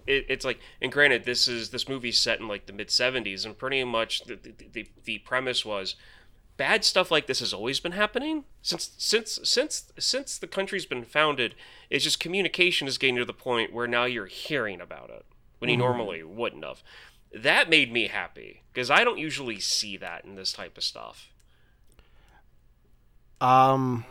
it, 0.08 0.26
it's 0.28 0.44
like 0.44 0.60
and 0.82 0.92
granted 0.92 1.24
this 1.24 1.48
is 1.48 1.70
this 1.70 1.88
movie's 1.88 2.18
set 2.18 2.40
in 2.40 2.48
like 2.48 2.66
the 2.66 2.74
mid 2.74 2.88
70s 2.90 3.46
and 3.46 3.58
pretty 3.58 3.84
much 3.84 4.24
the, 4.24 4.36
the, 4.36 4.52
the, 4.74 4.88
the 5.06 5.20
premise 5.20 5.64
was 5.64 5.96
bad 6.58 6.84
stuff 6.84 7.10
like 7.10 7.28
this 7.28 7.40
has 7.40 7.54
always 7.54 7.80
been 7.80 7.94
happening 7.94 8.44
since 8.62 8.92
since 8.98 9.40
since 9.44 9.92
since 9.98 10.38
the 10.38 10.48
country's 10.48 10.86
been 10.86 11.04
founded 11.04 11.56
it's 11.90 12.04
just 12.04 12.20
communication 12.20 12.88
is 12.88 12.98
getting 12.98 13.16
to 13.16 13.26
the 13.26 13.34
point 13.34 13.74
where 13.74 13.88
now 13.88 14.06
you're 14.06 14.28
hearing 14.28 14.80
about 14.80 15.10
it 15.10 15.26
when 15.60 15.70
you 15.70 15.78
normally 15.78 16.22
wouldn't 16.24 16.64
have 16.64 16.84
that 17.34 17.70
made 17.70 17.92
me 17.92 18.08
happy 18.08 18.62
because 18.72 18.92
i 18.92 19.04
don't 19.04 19.18
usually 19.18 19.60
see 19.60 19.98
that 19.98 20.24
in 20.26 20.36
this 20.36 20.54
type 20.54 20.78
of 20.78 20.84
stuff 20.84 21.30
Um, 23.42 24.06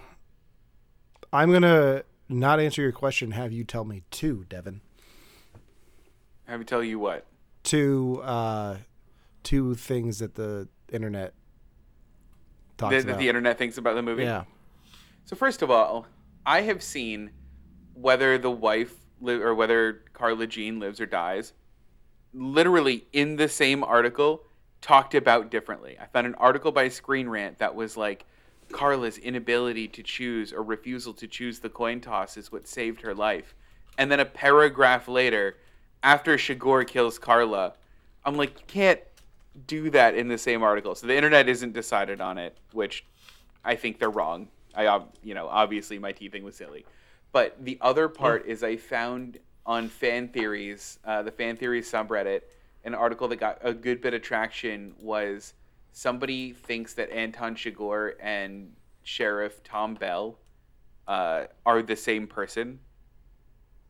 I'm 1.33 1.51
gonna 1.53 2.03
not 2.29 2.61
answer 2.61 2.83
your 2.83 2.93
question. 2.93 3.31
Have 3.31 3.53
you 3.53 3.65
tell 3.65 3.85
me 3.85 4.03
two, 4.11 4.45
Devin? 4.49 4.81
Have 6.47 6.61
me 6.61 6.67
tell 6.67 6.83
you 6.85 6.99
what? 6.99 7.25
Two, 7.63 8.21
uh, 8.23 8.79
two 9.43 9.75
things 9.75 10.19
that 10.19 10.35
the 10.35 10.69
internet 10.93 11.33
talks 12.83 12.95
That, 13.05 13.11
about. 13.11 13.19
the 13.21 13.29
internet 13.29 13.59
thinks 13.59 13.79
about 13.79 13.95
the 13.95 14.03
movie? 14.03 14.25
yeah. 14.25 14.45
So 15.25 15.37
first 15.37 15.63
of 15.63 15.71
all, 15.71 16.07
I 16.45 16.63
have 16.63 16.83
seen 16.83 17.31
whether 17.95 18.39
the 18.39 18.51
wife 18.51 18.95
li- 19.21 19.35
or 19.41 19.55
whether 19.55 20.03
Carla 20.13 20.47
Jean 20.47 20.81
lives 20.81 21.01
or 21.01 21.07
dies, 21.07 21.53
literally 22.35 23.07
in 23.13 23.37
the 23.37 23.49
same 23.49 23.85
article, 23.85 24.43
talked 24.81 25.15
about 25.15 25.51
differently. 25.51 25.97
I 26.01 26.07
found 26.07 26.27
an 26.27 26.35
article 26.37 26.73
by 26.73 26.89
Screen 26.89 27.29
Rant 27.29 27.59
that 27.59 27.75
was 27.75 27.97
like 27.97 28.25
Carla's 28.73 29.19
inability 29.19 29.87
to 29.89 30.03
choose 30.03 30.53
or 30.53 30.63
refusal 30.63 31.13
to 31.15 31.27
choose 31.29 31.61
the 31.61 31.69
coin 31.69 32.01
toss 32.01 32.37
is 32.37 32.51
what 32.51 32.67
saved 32.67 33.03
her 33.03 33.15
life. 33.15 33.55
And 33.99 34.11
then 34.11 34.19
a 34.21 34.25
paragraph 34.25 35.07
later, 35.07 35.59
after 36.03 36.37
Chigurh 36.37 36.87
kills 36.87 37.19
Carla, 37.19 37.75
I'm 38.25 38.35
like, 38.35 38.59
you 38.61 38.65
can't 38.67 39.01
do 39.67 39.91
that 39.91 40.15
in 40.15 40.29
the 40.29 40.39
same 40.39 40.63
article. 40.63 40.95
So 40.95 41.07
the 41.07 41.17
internet 41.17 41.49
isn't 41.49 41.73
decided 41.73 42.21
on 42.21 42.39
it, 42.39 42.57
which 42.73 43.05
I 43.65 43.75
think 43.75 43.99
they're 43.99 44.11
wrong. 44.11 44.49
I, 44.75 45.03
you 45.23 45.35
know, 45.35 45.49
obviously 45.49 45.99
my 45.99 46.13
teething 46.13 46.43
was 46.43 46.57
silly, 46.57 46.87
but 47.33 47.63
the 47.63 47.79
other 47.81 48.09
part 48.09 48.47
is 48.47 48.63
I 48.65 48.77
found 48.77 49.39
on 49.67 49.89
fan 49.89 50.29
theories, 50.29 50.99
uh, 51.05 51.23
the 51.23 51.31
fan 51.31 51.57
theories 51.57 51.91
subreddit, 51.91 52.41
an 52.85 52.95
article 52.95 53.29
that 53.29 53.37
got 53.37 53.59
a 53.63 53.75
good 53.75 54.01
bit 54.01 54.15
of 54.15 54.23
traction 54.23 54.95
was 54.99 55.55
somebody 55.93 56.53
thinks 56.53 56.95
that 56.95 57.11
Anton 57.11 57.55
Chigurh 57.55 58.15
and 58.21 58.73
Sheriff 59.03 59.63
Tom 59.63 59.95
Bell 59.95 60.39
uh, 61.07 61.45
are 61.67 61.83
the 61.83 61.97
same 61.97 62.27
person, 62.27 62.81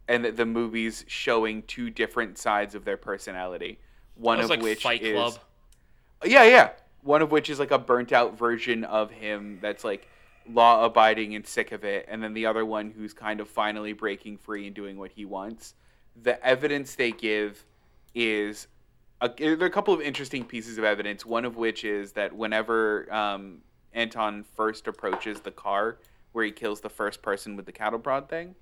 and 0.09 0.25
that 0.25 0.37
the 0.37 0.45
movie's 0.45 1.05
showing 1.07 1.63
two 1.63 1.91
different 1.91 2.39
sides 2.39 2.75
of 2.75 2.85
their 2.85 2.97
personality. 2.97 3.79
One 4.17 4.41
of 4.41 4.51
like 4.51 4.61
which 4.61 4.83
fight 4.83 5.03
is 5.03 5.15
club 5.15 5.39
yeah, 6.25 6.45
yeah. 6.45 6.71
One 7.03 7.23
of 7.23 7.31
which 7.31 7.51
is 7.51 7.59
like 7.59 7.71
a 7.71 7.79
burnt 7.79 8.13
out 8.13 8.39
version 8.39 8.85
of 8.85 9.11
him 9.11 9.59
that's 9.61 9.85
like 9.85 10.09
law 10.49 10.85
abiding 10.85 11.35
and 11.35 11.47
sick 11.47 11.73
of 11.73 11.85
it, 11.85 12.07
and 12.09 12.23
then 12.23 12.35
the 12.35 12.47
other 12.47 12.65
one 12.65 12.91
who's 12.91 13.13
kind 13.13 13.41
of 13.41 13.49
finally 13.49 13.93
breaking 13.93 14.39
free 14.39 14.67
and 14.67 14.75
doing 14.75 14.99
what 14.99 15.13
he 15.13 15.25
wants. 15.25 15.75
The 16.23 16.45
evidence 16.45 16.95
they 16.95 17.13
give 17.13 17.65
is 18.15 18.69
a, 19.21 19.31
there 19.37 19.61
are 19.61 19.67
a 19.67 19.71
couple 19.71 19.95
of 19.95 20.01
interesting 20.01 20.45
pieces 20.45 20.79
of 20.79 20.85
evidence. 20.85 21.25
One 21.25 21.45
of 21.45 21.57
which 21.57 21.85
is 21.85 22.13
that 22.13 22.35
whenever 22.35 23.13
um, 23.13 23.59
Anton 23.93 24.45
first 24.45 24.89
approaches 24.89 25.41
the 25.41 25.51
car 25.51 25.99
where 26.33 26.45
he 26.45 26.51
kills 26.51 26.81
the 26.81 26.91
first 26.91 27.23
person 27.23 27.57
with 27.57 27.67
the 27.67 27.73
cattle 27.73 27.99
prod 27.99 28.29
thing, 28.29 28.55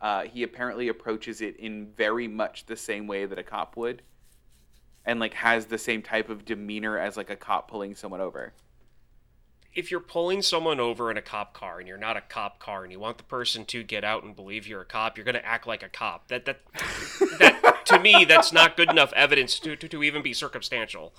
uh, 0.00 0.22
he 0.22 0.42
apparently 0.42 0.88
approaches 0.88 1.40
it 1.40 1.56
in 1.56 1.86
very 1.96 2.28
much 2.28 2.66
the 2.66 2.76
same 2.76 3.06
way 3.06 3.26
that 3.26 3.38
a 3.38 3.42
cop 3.42 3.76
would 3.76 4.02
and 5.06 5.20
like 5.20 5.34
has 5.34 5.66
the 5.66 5.78
same 5.78 6.02
type 6.02 6.28
of 6.28 6.44
demeanor 6.44 6.98
as 6.98 7.16
like 7.16 7.30
a 7.30 7.36
cop 7.36 7.70
pulling 7.70 7.94
someone 7.94 8.20
over. 8.20 8.52
if 9.74 9.90
you're 9.90 10.00
pulling 10.00 10.40
someone 10.42 10.80
over 10.80 11.10
in 11.10 11.16
a 11.18 11.22
cop 11.22 11.52
car 11.52 11.78
and 11.78 11.86
you're 11.86 11.98
not 11.98 12.16
a 12.16 12.22
cop 12.22 12.58
car 12.58 12.82
and 12.82 12.90
you 12.90 12.98
want 12.98 13.18
the 13.18 13.24
person 13.24 13.64
to 13.66 13.82
get 13.82 14.02
out 14.04 14.24
and 14.24 14.34
believe 14.34 14.66
you're 14.66 14.80
a 14.80 14.86
cop, 14.86 15.16
you're 15.16 15.24
gonna 15.24 15.40
act 15.44 15.66
like 15.66 15.82
a 15.82 15.88
cop. 15.88 16.28
That 16.28 16.44
that 16.46 16.60
that 17.38 17.84
to 17.86 17.98
me, 17.98 18.24
that's 18.24 18.52
not 18.52 18.76
good 18.76 18.90
enough 18.90 19.12
evidence 19.12 19.60
to, 19.60 19.76
to, 19.76 19.88
to 19.88 20.02
even 20.02 20.22
be 20.22 20.32
circumstantial 20.32 21.12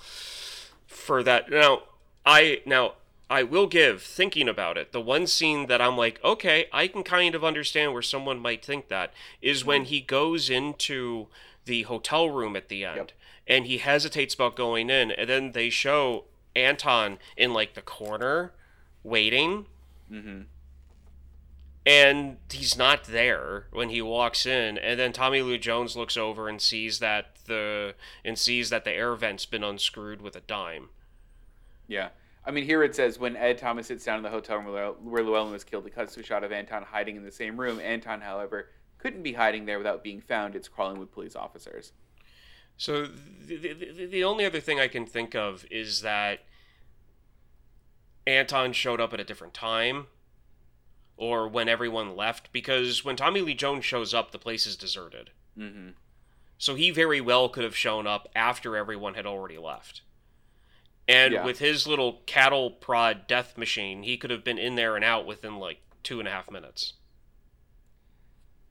for 0.86 1.22
that. 1.22 1.50
Now, 1.50 1.82
I 2.26 2.60
now 2.66 2.94
I 3.30 3.42
will 3.42 3.66
give 3.66 4.02
thinking 4.02 4.48
about 4.48 4.76
it. 4.76 4.92
The 4.92 5.00
one 5.00 5.26
scene 5.26 5.66
that 5.66 5.80
I'm 5.80 5.96
like, 5.96 6.18
okay, 6.24 6.66
I 6.72 6.88
can 6.88 7.02
kind 7.04 7.34
of 7.34 7.44
understand 7.44 7.92
where 7.92 8.02
someone 8.02 8.38
might 8.38 8.64
think 8.64 8.88
that 8.88 9.12
is 9.40 9.64
when 9.64 9.84
he 9.84 10.00
goes 10.00 10.50
into 10.50 11.28
the 11.64 11.82
hotel 11.82 12.28
room 12.30 12.56
at 12.56 12.68
the 12.68 12.84
end 12.84 12.96
Yep. 12.96 13.12
And 13.48 13.66
he 13.66 13.78
hesitates 13.78 14.34
about 14.34 14.54
going 14.54 14.90
in, 14.90 15.10
and 15.10 15.28
then 15.28 15.52
they 15.52 15.70
show 15.70 16.24
Anton 16.54 17.18
in 17.36 17.52
like 17.52 17.74
the 17.74 17.82
corner 17.82 18.52
waiting 19.02 19.66
mm-hmm. 20.12 20.42
and 21.86 22.36
he's 22.50 22.76
not 22.76 23.04
there 23.04 23.66
when 23.72 23.88
he 23.90 24.02
walks 24.02 24.44
in 24.44 24.76
and 24.76 24.98
then 24.98 25.12
tommy 25.12 25.40
lee 25.40 25.56
jones 25.56 25.96
looks 25.96 26.16
over 26.16 26.48
and 26.48 26.60
sees 26.60 26.98
that 26.98 27.36
the 27.46 27.94
and 28.24 28.36
sees 28.36 28.70
that 28.70 28.84
the 28.84 28.90
air 28.90 29.14
vent's 29.14 29.46
been 29.46 29.62
unscrewed 29.62 30.20
with 30.20 30.34
a 30.34 30.40
dime 30.40 30.88
Yeah. 31.88 32.10
I 32.44 32.50
mean, 32.50 32.64
here 32.64 32.82
it 32.82 32.94
says 32.94 33.18
when 33.18 33.36
Ed 33.36 33.58
Thomas 33.58 33.88
sits 33.88 34.04
down 34.04 34.18
in 34.18 34.22
the 34.22 34.30
hotel 34.30 34.58
room 34.58 34.72
where 34.72 34.88
where 34.88 35.22
Llewellyn 35.24 35.52
was 35.52 35.64
killed, 35.64 35.86
it 35.86 35.94
cuts 35.94 36.14
to 36.14 36.20
a 36.20 36.22
shot 36.22 36.44
of 36.44 36.52
Anton 36.52 36.82
hiding 36.82 37.16
in 37.16 37.24
the 37.24 37.32
same 37.32 37.58
room. 37.58 37.80
Anton, 37.80 38.20
however, 38.20 38.68
couldn't 38.98 39.22
be 39.22 39.32
hiding 39.32 39.66
there 39.66 39.78
without 39.78 40.04
being 40.04 40.20
found. 40.20 40.54
It's 40.54 40.68
crawling 40.68 40.98
with 40.98 41.12
police 41.12 41.34
officers. 41.34 41.92
So 42.78 43.04
the, 43.06 43.56
the, 43.56 44.06
the- 44.06 44.24
only 44.24 44.46
other 44.46 44.60
thing 44.60 44.80
i 44.80 44.88
can 44.88 45.04
think 45.04 45.34
of 45.34 45.66
is 45.70 46.00
that 46.00 46.40
anton 48.26 48.72
showed 48.72 49.00
up 49.00 49.12
at 49.12 49.20
a 49.20 49.24
different 49.24 49.54
time 49.54 50.06
or 51.16 51.48
when 51.48 51.68
everyone 51.68 52.14
left 52.16 52.52
because 52.52 53.04
when 53.04 53.16
tommy 53.16 53.40
lee 53.40 53.54
jones 53.54 53.84
shows 53.84 54.12
up 54.14 54.30
the 54.30 54.38
place 54.38 54.66
is 54.66 54.76
deserted 54.76 55.30
hmm 55.56 55.90
So 56.58 56.74
he 56.74 56.90
very 56.90 57.20
well 57.20 57.48
could 57.48 57.64
have 57.64 57.76
shown 57.76 58.06
up 58.06 58.28
after 58.34 58.76
everyone 58.76 59.14
had 59.14 59.26
already 59.26 59.58
left. 59.58 60.02
And 61.06 61.32
Yeah. 61.34 61.44
with 61.44 61.60
his 61.60 61.86
little 61.86 62.22
cattle 62.26 62.70
prod 62.72 63.28
death 63.28 63.56
machine, 63.56 64.02
he 64.02 64.16
could 64.16 64.30
have 64.30 64.42
been 64.42 64.58
in 64.58 64.74
there 64.74 64.96
and 64.96 65.04
out 65.04 65.24
within 65.24 65.56
like 65.60 65.78
two 66.02 66.18
and 66.18 66.26
a 66.26 66.32
half 66.32 66.50
minutes. 66.50 66.94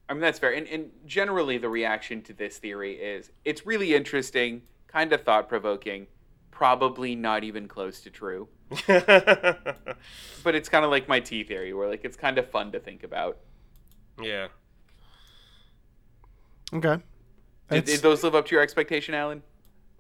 I 0.10 0.14
mean, 0.14 0.22
that's 0.22 0.40
fair. 0.40 0.54
And, 0.54 0.68
and 0.68 0.90
generally, 1.06 1.58
the 1.58 1.70
reaction 1.70 2.22
to 2.24 2.34
this 2.34 2.58
theory 2.58 2.94
is 2.94 3.32
it's 3.44 3.66
really 3.66 3.94
interesting, 3.94 4.62
kind 4.88 5.12
of 5.12 5.24
thought 5.24 5.50
provoking, 5.50 6.08
probably 6.52 7.16
not 7.16 7.44
even 7.44 7.68
close 7.68 8.02
to 8.02 8.10
true. 8.10 8.48
But 8.88 10.56
it's 10.56 10.70
kind 10.70 10.86
of 10.86 10.92
like 10.92 11.08
my 11.10 11.20
T 11.20 11.44
theory, 11.44 11.74
where 11.74 11.90
like 11.90 12.06
it's 12.06 12.16
kind 12.18 12.38
of 12.38 12.50
fun 12.50 12.72
to 12.72 12.80
think 12.80 13.04
about. 13.04 13.38
yeah. 14.22 14.48
Okay. 16.74 17.02
Did, 17.70 17.86
did 17.86 18.00
those 18.02 18.24
live 18.24 18.36
up 18.36 18.46
to 18.48 18.56
your 18.56 18.62
expectation, 18.62 19.14
Allen? 19.14 19.42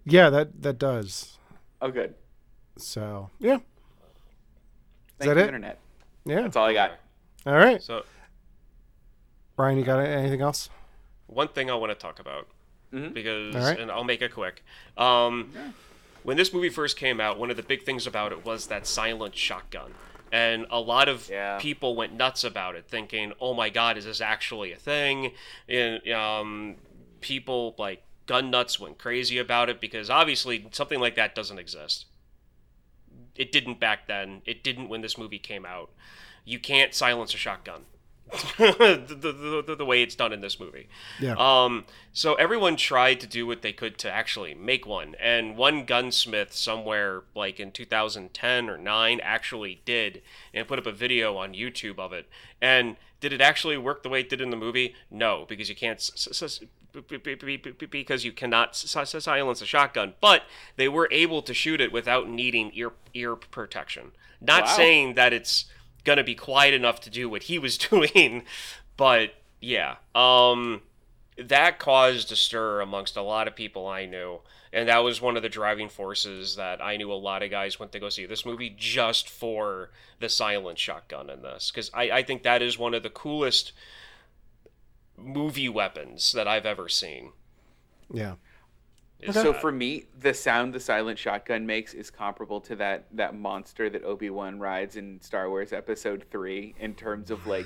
yeah, 0.06 0.30
that 0.30 0.62
that 0.62 0.78
does. 0.80 1.38
Oh, 1.82 1.92
good. 1.92 2.14
So 2.78 3.30
yeah, 3.40 3.58
Thank 5.20 5.30
that 5.30 5.38
you, 5.38 5.44
it? 5.44 5.46
Internet. 5.48 5.80
yeah. 6.26 6.42
That's 6.44 6.56
all 6.56 6.66
I 6.66 6.74
got. 6.74 6.92
All 7.46 7.54
right, 7.56 7.82
So 7.82 8.04
Ryan, 9.58 9.78
you 9.80 9.84
got 9.84 10.00
anything 10.00 10.42
else? 10.42 10.70
one 11.30 11.50
thing 11.50 11.70
I 11.70 11.76
want 11.76 11.92
to 11.92 11.96
talk 11.96 12.20
about 12.20 12.48
Mhm. 12.94 13.14
because, 13.14 13.54
All 13.54 13.62
right. 13.62 13.78
and 13.78 13.92
I'll 13.92 14.06
make 14.06 14.22
it 14.22 14.34
quick. 14.34 14.64
Um, 14.98 15.52
When 16.24 16.36
this 16.38 16.52
movie 16.54 16.70
first 16.70 16.98
came 16.98 17.22
out, 17.22 17.38
one 17.38 17.50
of 17.52 17.56
the 17.58 17.64
big 17.64 17.84
things 17.84 18.06
about 18.08 18.32
it 18.34 18.44
was 18.46 18.68
that 18.68 18.86
silent 18.88 19.36
shotgun. 19.36 19.94
And 20.32 20.66
a 20.70 20.80
lot 20.80 21.08
of 21.08 21.30
Yeah. 21.30 21.58
people 21.60 21.96
went 21.96 22.12
nuts 22.14 22.44
about 22.44 22.76
it, 22.76 22.86
thinking, 22.90 23.32
"Oh 23.40 23.54
my 23.54 23.70
God, 23.70 23.98
is 23.98 24.04
this 24.06 24.20
actually 24.20 24.74
a 24.74 24.76
thing?" 24.78 25.34
And 25.70 26.06
um, 26.12 26.76
people 27.22 27.76
like 27.78 28.04
gun 28.26 28.50
nuts 28.50 28.78
went 28.80 28.98
crazy 28.98 29.38
about 29.38 29.70
it 29.70 29.80
because 29.80 30.10
obviously 30.10 30.68
something 30.72 31.00
like 31.00 31.16
that 31.16 31.34
doesn't 31.34 31.60
exist. 31.60 32.06
It 33.36 33.52
didn't 33.54 33.80
back 33.80 34.08
then. 34.08 34.42
It 34.46 34.64
didn't 34.64 34.90
when 34.90 35.00
this 35.02 35.18
movie 35.18 35.40
came 35.40 35.66
out. 35.66 35.92
You 36.44 36.60
can't 36.60 36.94
silence 36.94 37.34
a 37.34 37.38
shotgun. 37.38 37.86
The, 38.58 39.06
the, 39.08 39.62
the, 39.66 39.76
the 39.76 39.86
way 39.86 40.02
it's 40.04 40.16
done 40.16 40.34
in 40.34 40.42
this 40.42 40.60
movie. 40.60 40.88
Yeah. 41.20 41.36
Um, 41.38 41.86
so 42.14 42.36
everyone 42.36 42.76
tried 42.76 43.20
to 43.22 43.28
do 43.28 43.48
what 43.48 43.62
they 43.62 43.74
could 43.74 43.98
to 44.00 44.12
actually 44.12 44.54
make 44.54 44.86
one, 44.86 45.16
and 45.20 45.56
one 45.56 45.86
gunsmith 45.86 46.54
somewhere 46.54 47.24
like 47.36 47.60
in 47.60 47.72
2010 47.72 48.70
or 48.70 48.78
9 48.78 49.20
actually 49.24 49.82
did 49.86 50.22
and 50.54 50.68
put 50.68 50.80
up 50.80 50.86
a 50.86 50.92
video 50.92 51.38
on 51.38 51.54
YouTube 51.54 52.00
of 52.00 52.12
it. 52.14 52.28
And 52.62 52.98
did 53.20 53.34
it 53.34 53.42
actually 53.42 53.78
work 53.78 54.04
the 54.04 54.10
way 54.10 54.20
it 54.22 54.30
did 54.30 54.42
in 54.42 54.50
the 54.50 54.58
movie? 54.58 54.96
No, 55.10 55.46
because 55.48 55.70
you 55.70 55.76
can't 55.76 55.98
s- 55.98 56.28
s- 56.44 56.60
because 57.90 58.26
you 58.26 58.32
cannot 58.32 58.70
s- 58.70 58.96
s- 58.96 59.24
silence 59.24 59.62
a 59.62 59.66
shotgun. 59.66 60.14
But 60.22 60.44
they 60.76 60.88
were 60.88 61.08
able 61.12 61.42
to 61.44 61.54
shoot 61.54 61.80
it 61.82 61.92
without 61.92 62.28
needing 62.30 62.72
ear 62.74 62.92
ear 63.14 63.36
protection. 63.36 64.12
Not 64.42 64.64
Wow. 64.64 64.76
saying 64.76 65.14
that 65.16 65.34
it's 65.34 65.66
gonna 66.08 66.24
be 66.24 66.34
quiet 66.34 66.74
enough 66.74 67.00
to 67.02 67.10
do 67.12 67.30
what 67.30 67.44
he 67.44 67.60
was 67.60 67.78
doing, 67.90 68.44
but 68.96 69.34
yeah. 69.62 69.98
Um, 70.16 70.82
that 71.38 71.78
caused 71.78 72.32
a 72.32 72.36
stir 72.36 72.82
amongst 72.82 73.16
a 73.16 73.22
lot 73.22 73.48
of 73.48 73.56
people 73.56 73.88
I 73.88 74.06
knew, 74.06 74.40
and 74.74 74.90
that 74.90 75.04
was 75.04 75.22
one 75.22 75.38
of 75.38 75.44
the 75.44 75.50
driving 75.50 75.90
forces 75.90 76.56
that 76.56 76.84
I 76.84 76.98
knew 76.98 77.12
a 77.12 77.14
lot 77.14 77.44
of 77.44 77.52
guys 77.52 77.80
went 77.80 77.92
to 77.92 78.00
go 78.00 78.10
see 78.10 78.26
this 78.26 78.46
movie 78.46 78.74
just 78.76 79.30
for 79.30 79.92
the 80.20 80.30
silent 80.30 80.80
shotgun 80.80 81.30
in 81.30 81.44
this, 81.44 81.70
because 81.70 81.92
I, 81.94 82.10
I 82.10 82.24
think 82.24 82.42
that 82.44 82.64
is 82.64 82.80
one 82.80 82.96
of 82.96 83.04
the 83.04 83.10
coolest 83.12 83.74
movie 85.16 85.70
weapons 85.70 86.32
that 86.32 86.48
I've 86.48 86.66
ever 86.66 86.90
seen. 86.90 87.34
Yeah. 88.12 88.36
Is 89.22 89.34
So 89.36 89.54
for 89.54 89.72
me, 89.72 90.06
the 90.20 90.34
sound 90.34 90.74
the 90.74 90.80
silent 90.80 91.18
shotgun 91.18 91.66
makes 91.66 91.94
is 91.94 92.10
comparable 92.12 92.62
to 92.62 92.76
that 92.78 93.06
that 93.14 93.36
monster 93.36 93.90
that 93.90 94.04
Obi 94.04 94.30
Wan 94.30 94.60
rides 94.60 94.96
in 94.96 95.20
Star 95.22 95.50
Wars 95.50 95.74
Episode 95.74 96.26
Three 96.32 96.76
in 96.80 96.94
terms 96.96 97.32
of 97.32 97.46
like 97.48 97.66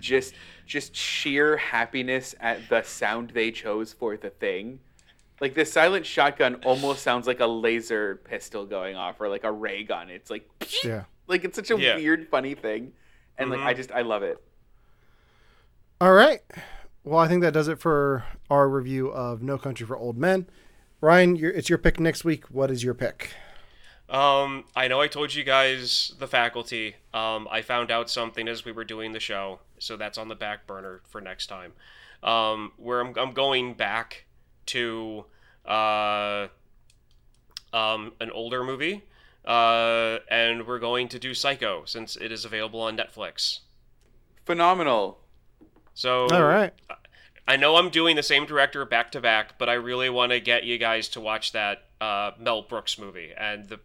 just 0.00 0.34
just 0.66 0.94
sheer 0.96 1.56
happiness 1.56 2.34
at 2.40 2.68
the 2.68 2.82
sound 2.82 3.30
they 3.30 3.50
chose 3.50 3.92
for 3.92 4.16
the 4.16 4.30
thing. 4.30 4.78
Like 5.40 5.54
the 5.54 5.66
silent 5.66 6.06
shotgun 6.06 6.56
almost 6.64 7.02
sounds 7.02 7.26
like 7.26 7.40
a 7.40 7.46
laser 7.46 8.16
pistol 8.24 8.64
going 8.64 8.96
off 8.96 9.20
or 9.20 9.28
like 9.28 9.44
a 9.44 9.52
ray 9.52 9.82
gun. 9.84 10.08
It's 10.08 10.30
like 10.30 10.48
Yeah. 10.82 11.04
like 11.26 11.44
it's 11.44 11.56
such 11.56 11.70
a 11.70 11.78
Yeah. 11.78 11.96
weird, 11.96 12.28
funny 12.28 12.54
thing, 12.54 12.92
and 13.36 13.50
like 13.50 13.60
I 13.60 13.74
Mhm. 13.74 13.76
just 13.76 13.92
I 13.92 14.00
love 14.00 14.22
it. 14.22 14.42
All 16.00 16.12
right. 16.12 16.40
Well, 17.04 17.18
I 17.18 17.28
think 17.28 17.42
that 17.42 17.52
does 17.52 17.68
it 17.68 17.78
for 17.78 18.24
our 18.50 18.68
review 18.68 19.08
of 19.08 19.42
No 19.42 19.58
Country 19.58 19.86
for 19.86 19.96
Old 19.96 20.16
Men. 20.18 20.46
Ryan, 21.00 21.36
your, 21.36 21.50
it's 21.50 21.68
your 21.68 21.78
pick 21.78 22.00
next 22.00 22.24
week. 22.24 22.46
What 22.46 22.70
is 22.70 22.82
your 22.82 22.94
pick? 22.94 23.30
Um, 24.08 24.64
I 24.76 24.88
know 24.88 25.00
I 25.00 25.08
told 25.08 25.34
you 25.34 25.42
guys 25.42 26.14
the 26.18 26.28
faculty. 26.28 26.96
Um, 27.12 27.48
I 27.50 27.62
found 27.62 27.90
out 27.90 28.08
something 28.08 28.46
as 28.48 28.64
we 28.64 28.72
were 28.72 28.84
doing 28.84 29.12
the 29.12 29.20
show, 29.20 29.60
so 29.78 29.96
that's 29.96 30.16
on 30.16 30.28
the 30.28 30.36
back 30.36 30.66
burner 30.66 31.00
for 31.08 31.20
next 31.20 31.46
time. 31.46 31.72
Um, 32.22 32.72
where 32.76 33.00
I'm, 33.00 33.14
I'm 33.16 33.32
going 33.32 33.74
back 33.74 34.24
to 34.66 35.24
uh, 35.64 36.48
um, 37.72 38.12
an 38.20 38.30
older 38.30 38.62
movie, 38.62 39.04
uh, 39.44 40.18
and 40.30 40.66
we're 40.66 40.78
going 40.78 41.08
to 41.08 41.18
do 41.18 41.34
Psycho 41.34 41.82
since 41.84 42.16
it 42.16 42.30
is 42.30 42.44
available 42.44 42.80
on 42.80 42.96
Netflix. 42.96 43.60
Phenomenal. 44.44 45.18
So 45.94 46.28
All 46.28 46.44
right. 46.44 46.72
I 47.48 47.56
know 47.56 47.76
I'm 47.76 47.90
doing 47.90 48.16
the 48.16 48.22
same 48.22 48.44
director 48.44 48.84
back 48.84 49.12
to 49.12 49.20
back, 49.20 49.58
but 49.58 49.68
I 49.68 49.74
really 49.74 50.10
want 50.10 50.32
to 50.32 50.40
get 50.40 50.64
you 50.64 50.78
guys 50.78 51.08
to 51.10 51.20
watch 51.20 51.52
that 51.52 51.84
uh, 52.00 52.32
Mel 52.38 52.62
Brooks 52.62 52.98
movie, 52.98 53.30
and 53.36 53.68
the 53.68 53.80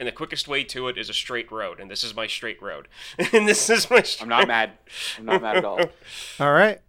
and 0.00 0.06
the 0.06 0.12
quickest 0.12 0.46
way 0.46 0.62
to 0.64 0.88
it 0.88 0.96
is 0.96 1.10
a 1.10 1.14
straight 1.14 1.50
road, 1.50 1.80
and 1.80 1.90
this 1.90 2.04
is 2.04 2.14
my 2.14 2.26
straight 2.26 2.62
road, 2.62 2.88
and 3.32 3.48
this 3.48 3.68
is 3.68 3.90
my. 3.90 4.02
Straight... 4.02 4.22
I'm 4.22 4.28
not 4.28 4.48
mad. 4.48 4.72
I'm 5.18 5.24
not 5.26 5.42
mad 5.42 5.56
at 5.58 5.64
all. 5.64 5.80
All 6.40 6.52
right. 6.52 6.80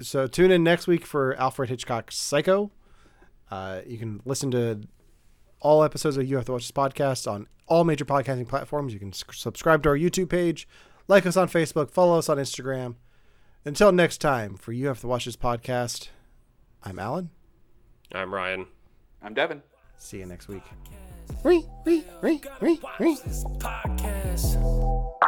So 0.00 0.26
tune 0.26 0.50
in 0.50 0.64
next 0.64 0.86
week 0.86 1.06
for 1.06 1.36
Alfred 1.36 1.70
Hitchcock's 1.70 2.16
Psycho. 2.16 2.72
Uh, 3.50 3.80
you 3.86 3.96
can 3.96 4.20
listen 4.24 4.50
to 4.50 4.80
all 5.60 5.84
episodes 5.84 6.16
of 6.16 6.28
You 6.28 6.36
Have 6.36 6.44
to 6.46 6.52
Watch 6.52 6.62
This 6.62 6.72
podcast 6.72 7.30
on 7.30 7.46
all 7.66 7.84
major 7.84 8.04
podcasting 8.04 8.48
platforms. 8.48 8.92
You 8.92 8.98
can 8.98 9.10
s- 9.10 9.24
subscribe 9.32 9.82
to 9.84 9.90
our 9.90 9.96
YouTube 9.96 10.28
page, 10.28 10.66
like 11.06 11.24
us 11.26 11.36
on 11.36 11.48
Facebook, 11.48 11.90
follow 11.90 12.18
us 12.18 12.28
on 12.28 12.38
Instagram. 12.38 12.96
Until 13.66 13.92
next 13.92 14.18
time, 14.18 14.56
for 14.56 14.72
You 14.72 14.88
Have 14.88 15.00
to 15.00 15.06
Watch 15.06 15.24
This 15.24 15.36
podcast, 15.36 16.08
I'm 16.82 16.98
Allen. 16.98 17.30
I'm 18.12 18.32
Ryan. 18.32 18.66
I'm 19.22 19.32
Devin. 19.32 19.62
See 19.96 20.18
you 20.18 20.26
next 20.26 20.48
week. 20.48 20.62
Re, 21.42 21.64
re, 21.86 22.04
re, 22.20 22.42
re, 22.60 22.78
re. 22.98 23.16
Podcast. 23.58 25.23